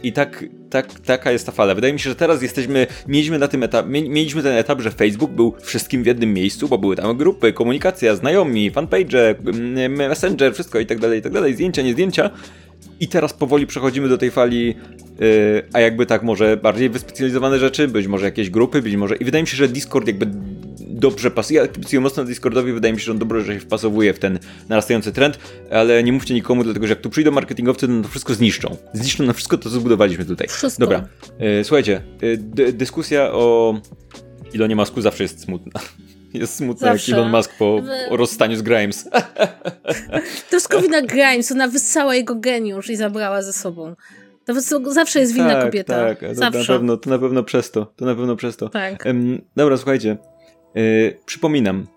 I 0.06 0.12
tak, 0.12 0.46
tak, 0.70 1.00
taka 1.00 1.32
jest 1.32 1.46
ta 1.46 1.52
fala. 1.52 1.76
Wydaje 1.76 1.94
mi 1.94 2.00
się, 2.00 2.10
że 2.10 2.16
teraz 2.16 2.42
jesteśmy, 2.42 2.88
mieliśmy 3.08 3.40
na 3.40 3.48
tym 3.48 3.64
etap, 3.64 3.86
mieliśmy 3.88 4.44
ten 4.44 4.58
etap, 4.58 4.82
że 4.82 4.92
Facebook 4.92 5.32
był 5.32 5.56
wszystkim 5.62 6.04
w 6.04 6.06
jednym 6.06 6.34
miejscu, 6.34 6.68
bo 6.68 6.78
były 6.78 6.96
tam 6.96 7.18
grupy, 7.18 7.54
komunikacja, 7.54 8.16
znajomi, 8.16 8.72
fanpage, 8.72 9.30
mm, 9.30 9.94
messenger, 9.96 10.54
wszystko 10.54 10.80
i 10.80 10.86
tak 10.86 11.00
dalej, 11.00 11.20
i 11.20 11.22
tak 11.22 11.32
dalej, 11.32 11.54
zdjęcia, 11.54 11.82
nie 11.82 11.94
zdjęcia. 11.94 12.30
I 13.00 13.08
teraz 13.08 13.34
powoli 13.34 13.68
przechodzimy 13.68 14.10
do 14.10 14.18
tej 14.18 14.32
fali, 14.32 14.68
yy, 15.20 15.64
a 15.74 15.80
jakby 15.80 16.06
tak 16.06 16.24
może 16.24 16.58
bardziej 16.58 16.90
wyspecjalizowane 16.90 17.60
rzeczy, 17.60 17.88
być 17.88 18.08
może 18.08 18.26
jakieś 18.26 18.50
grupy, 18.50 18.82
być 18.82 18.96
może... 18.96 19.16
I 19.16 19.26
wydaje 19.26 19.44
mi 19.44 19.48
się, 19.48 19.58
że 19.58 19.68
Discord 19.68 20.08
jakby 20.08 20.26
dobrze 21.10 21.32
pasuje. 21.32 21.60
Ja 21.60 21.68
kibicuję 21.68 22.00
mocno 22.00 22.26
Discordowi, 22.26 22.74
wydaje 22.74 22.94
mi 22.94 23.00
się, 23.00 23.06
że 23.06 23.12
on 23.12 23.18
dobrze 23.18 23.42
że 23.42 23.54
się 23.54 23.60
wpasowuje 23.60 24.14
w 24.14 24.20
ten 24.20 24.40
narastający 24.70 25.12
trend, 25.12 25.40
ale 25.72 26.04
nie 26.04 26.14
mówcie 26.14 26.34
nikomu, 26.34 26.64
dlatego 26.64 26.88
że 26.88 26.92
jak 26.92 27.02
tu 27.02 27.10
przyjdą 27.10 27.32
marketingowcy, 27.32 27.88
no 27.88 28.04
to 28.04 28.10
wszystko 28.10 28.34
zniszczą. 28.34 28.78
Zniszczą 28.94 29.24
na 29.24 29.34
wszystko 29.34 29.58
to, 29.58 29.64
co 29.64 29.70
zbudowaliśmy 29.70 30.26
tutaj. 30.26 30.48
Wszystko. 30.48 30.80
Dobra, 30.80 31.08
yy, 31.40 31.64
słuchajcie, 31.64 32.02
yy, 32.58 32.74
dyskusja 32.74 33.32
o 33.32 33.76
Ilonie 34.54 34.76
Masku 34.76 35.02
zawsze 35.02 35.24
jest 35.24 35.42
smutna. 35.42 35.82
Jest 36.34 36.56
smutny 36.56 36.88
jak 36.88 36.98
Elon 37.10 37.32
Musk 37.32 37.52
po 37.60 37.82
rozstaniu 38.12 38.58
z 38.58 38.62
Grimes. 38.62 39.10
To 40.50 40.50
wszystko 40.50 40.82
wina 40.82 41.02
Grimes, 41.02 41.52
ona 41.52 41.68
wyssała 41.68 42.16
jego 42.16 42.36
geniusz 42.36 42.90
i 42.90 42.96
zabrała 42.96 43.42
ze 43.42 43.54
sobą. 43.54 43.96
To 44.46 44.54
zawsze 44.94 45.20
jest 45.20 45.34
winna 45.34 45.54
tak, 45.54 45.64
kobieta. 45.64 45.94
Tak, 45.94 46.20
to 46.20 46.40
na 46.40 46.52
pewno, 46.52 46.98
to 46.98 47.10
na 47.10 47.20
pewno 47.20 47.44
przez 47.44 47.72
to. 47.72 47.86
To 47.96 48.06
na 48.06 48.16
pewno 48.16 48.36
przez 48.36 48.58
to. 48.58 48.70
Tak. 48.70 49.06
Um, 49.06 49.42
dobra, 49.56 49.78
słuchajcie. 49.78 50.18
Yy, 50.76 51.18
przypominam, 51.26 51.88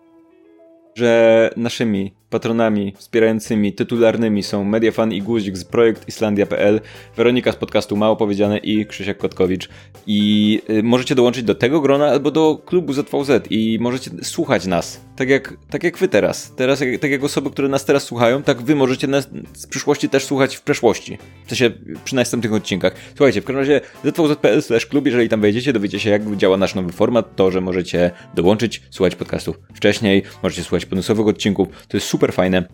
że 0.95 1.51
naszymi 1.57 2.13
patronami 2.31 2.95
wspierającymi 2.97 3.73
tytularnymi 3.73 4.43
są 4.43 4.65
Mediafan 4.65 5.13
i 5.13 5.23
Guzik 5.23 5.57
z 5.57 5.65
projekt 5.65 6.09
Islandia.pl, 6.09 6.81
Weronika 7.17 7.53
z 7.53 7.57
podcastu 7.57 7.97
Mało 7.97 8.17
Powiedziane 8.17 8.59
i 8.59 8.87
Krzysiek 8.87 9.19
Kotkowicz. 9.19 9.69
I 10.07 10.63
y, 10.71 10.83
możecie 10.83 11.15
dołączyć 11.15 11.43
do 11.43 11.55
tego 11.55 11.81
grona 11.81 12.07
albo 12.07 12.31
do 12.31 12.63
klubu 12.67 12.93
ZVZ 12.93 13.31
i 13.51 13.79
możecie 13.81 14.11
słuchać 14.23 14.67
nas, 14.67 15.01
tak 15.17 15.29
jak, 15.29 15.57
tak 15.71 15.85
jak 15.85 15.99
wy 15.99 16.09
teraz. 16.09 16.53
Teraz, 16.57 16.81
jak, 16.81 17.01
tak 17.01 17.11
jak 17.11 17.25
osoby, 17.25 17.51
które 17.51 17.69
nas 17.69 17.85
teraz 17.85 18.03
słuchają, 18.03 18.43
tak 18.43 18.63
wy 18.63 18.75
możecie 18.75 19.07
nas 19.07 19.29
z 19.53 19.67
przyszłości 19.67 20.09
też 20.09 20.25
słuchać 20.25 20.57
w 20.57 20.63
przeszłości. 20.63 21.19
W 21.47 21.49
sensie 21.49 21.71
przy 22.05 22.15
następnych 22.15 22.53
odcinkach. 22.53 22.95
Słuchajcie, 23.17 23.41
w 23.41 23.45
każdym 23.45 23.61
razie 23.61 23.81
zvz.pl 24.05 24.63
klub, 24.91 25.07
jeżeli 25.07 25.29
tam 25.29 25.41
wejdziecie, 25.41 25.73
dowiecie 25.73 26.01
się 26.01 26.11
jak 26.11 26.37
działa 26.37 26.57
nasz 26.57 26.75
nowy 26.75 26.93
format, 26.93 27.37
to, 27.37 27.51
że 27.51 27.61
możecie 27.61 28.11
dołączyć, 28.35 28.83
słuchać 28.91 29.15
podcastów 29.15 29.61
wcześniej, 29.75 30.23
możecie 30.43 30.63
słuchać 30.63 30.87
bonusowych 30.87 31.27
odcinków, 31.27 31.69
to 31.89 31.97
jest 31.97 32.07
super 32.07 32.18
super 32.19 32.33
fajne. 32.33 32.65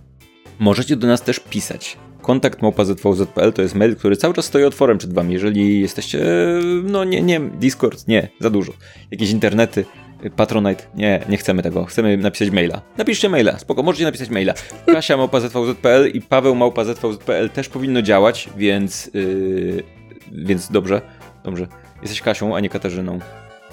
Możecie 0.59 0.97
do 0.97 1.07
nas 1.07 1.23
też 1.23 1.41
pisać. 1.41 1.97
Kontakt 2.23 2.63
małpa.zvz.pl 2.63 3.53
to 3.53 3.63
jest 3.63 3.75
mail, 3.75 3.97
który 3.97 4.17
cały 4.17 4.35
czas 4.35 4.45
stoi 4.45 4.65
otworem 4.65 4.99
przed 4.99 5.13
wami. 5.13 5.33
Jeżeli 5.35 5.81
jesteście, 5.81 6.25
no 6.85 7.05
nie, 7.05 7.23
nie, 7.23 7.41
Discord, 7.41 8.09
nie, 8.09 8.29
za 8.41 8.51
dużo. 8.51 8.73
Jakieś 9.11 9.31
internety, 9.31 9.85
Patronite, 10.37 10.85
nie, 10.95 11.25
nie 11.29 11.37
chcemy 11.37 11.63
tego. 11.63 11.85
Chcemy 11.85 12.17
napisać 12.17 12.51
maila. 12.51 12.83
Napiszcie 12.99 13.29
maila, 13.29 13.59
spoko, 13.59 13.83
możecie 13.83 14.05
napisać 14.05 14.31
maila. 14.31 14.55
Kasia 14.87 15.17
małpa.zvz.pl 15.17 16.11
i 16.11 16.21
Paweł 16.21 16.55
małpa.zvz.pl 16.55 17.51
też 17.51 17.69
powinno 17.69 18.03
działać, 18.03 18.49
więc, 18.57 19.11
yy, 19.15 19.83
więc 20.33 20.71
dobrze, 20.71 21.01
dobrze. 21.45 21.67
Jesteś 22.03 22.21
Kasią, 22.21 22.57
a 22.57 22.61
nie 22.61 22.69
Katarzyną. 22.69 23.19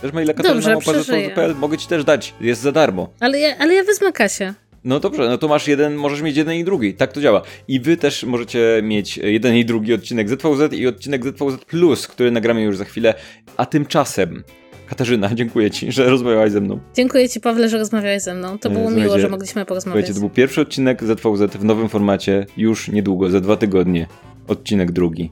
Też 0.01 0.13
maila 0.13 0.33
katarzyna 0.33 0.73
małpa.zvz.pl 0.73 1.55
mogę 1.55 1.77
ci 1.77 1.87
też 1.87 2.03
dać, 2.03 2.33
jest 2.41 2.61
za 2.61 2.71
darmo. 2.71 3.09
Ale 3.19 3.39
ja, 3.39 3.57
ale 3.59 3.73
ja 3.73 3.83
wezmę 3.83 4.11
Kasię. 4.11 4.53
No 4.83 4.99
dobrze, 4.99 5.29
no 5.29 5.37
to 5.37 5.47
masz 5.47 5.67
jeden, 5.67 5.95
możesz 5.95 6.21
mieć 6.21 6.37
jeden 6.37 6.55
i 6.55 6.63
drugi. 6.63 6.93
Tak 6.93 7.13
to 7.13 7.21
działa. 7.21 7.41
I 7.67 7.79
wy 7.79 7.97
też 7.97 8.23
możecie 8.23 8.81
mieć 8.83 9.17
jeden 9.17 9.55
i 9.55 9.65
drugi 9.65 9.93
odcinek 9.93 10.29
ZVZ 10.29 10.73
i 10.73 10.87
odcinek 10.87 11.25
ZVZ 11.25 11.65
Plus, 11.67 12.07
który 12.07 12.31
nagramy 12.31 12.61
już 12.61 12.77
za 12.77 12.85
chwilę. 12.85 13.13
A 13.57 13.65
tymczasem, 13.65 14.43
Katarzyna, 14.91 15.29
dziękuję 15.35 15.71
ci, 15.71 15.91
że 15.91 16.09
rozmawiałaś 16.09 16.51
ze 16.51 16.61
mną. 16.61 16.79
Dziękuję 16.95 17.29
ci, 17.29 17.39
Pawle, 17.39 17.69
że 17.69 17.77
rozmawiałeś 17.77 18.23
ze 18.23 18.33
mną. 18.33 18.57
To 18.59 18.69
było 18.69 18.83
Słuchajcie, 18.83 19.05
miło, 19.05 19.19
że 19.19 19.29
mogliśmy 19.29 19.65
porozmawiać. 19.65 20.05
Słuchajcie, 20.05 20.13
to 20.13 20.19
był 20.19 20.29
pierwszy 20.29 20.61
odcinek 20.61 21.03
ZVZ 21.03 21.57
w 21.57 21.65
nowym 21.65 21.89
formacie, 21.89 22.45
już 22.57 22.87
niedługo, 22.87 23.29
za 23.29 23.41
dwa 23.41 23.57
tygodnie. 23.57 24.07
Odcinek 24.47 24.91
drugi. 24.91 25.31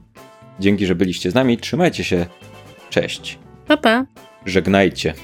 Dzięki, 0.60 0.86
że 0.86 0.94
byliście 0.94 1.30
z 1.30 1.34
nami. 1.34 1.58
Trzymajcie 1.58 2.04
się. 2.04 2.26
Cześć. 2.90 3.38
Pa, 3.66 3.76
pa. 3.76 4.06
Żegnajcie. 4.46 5.14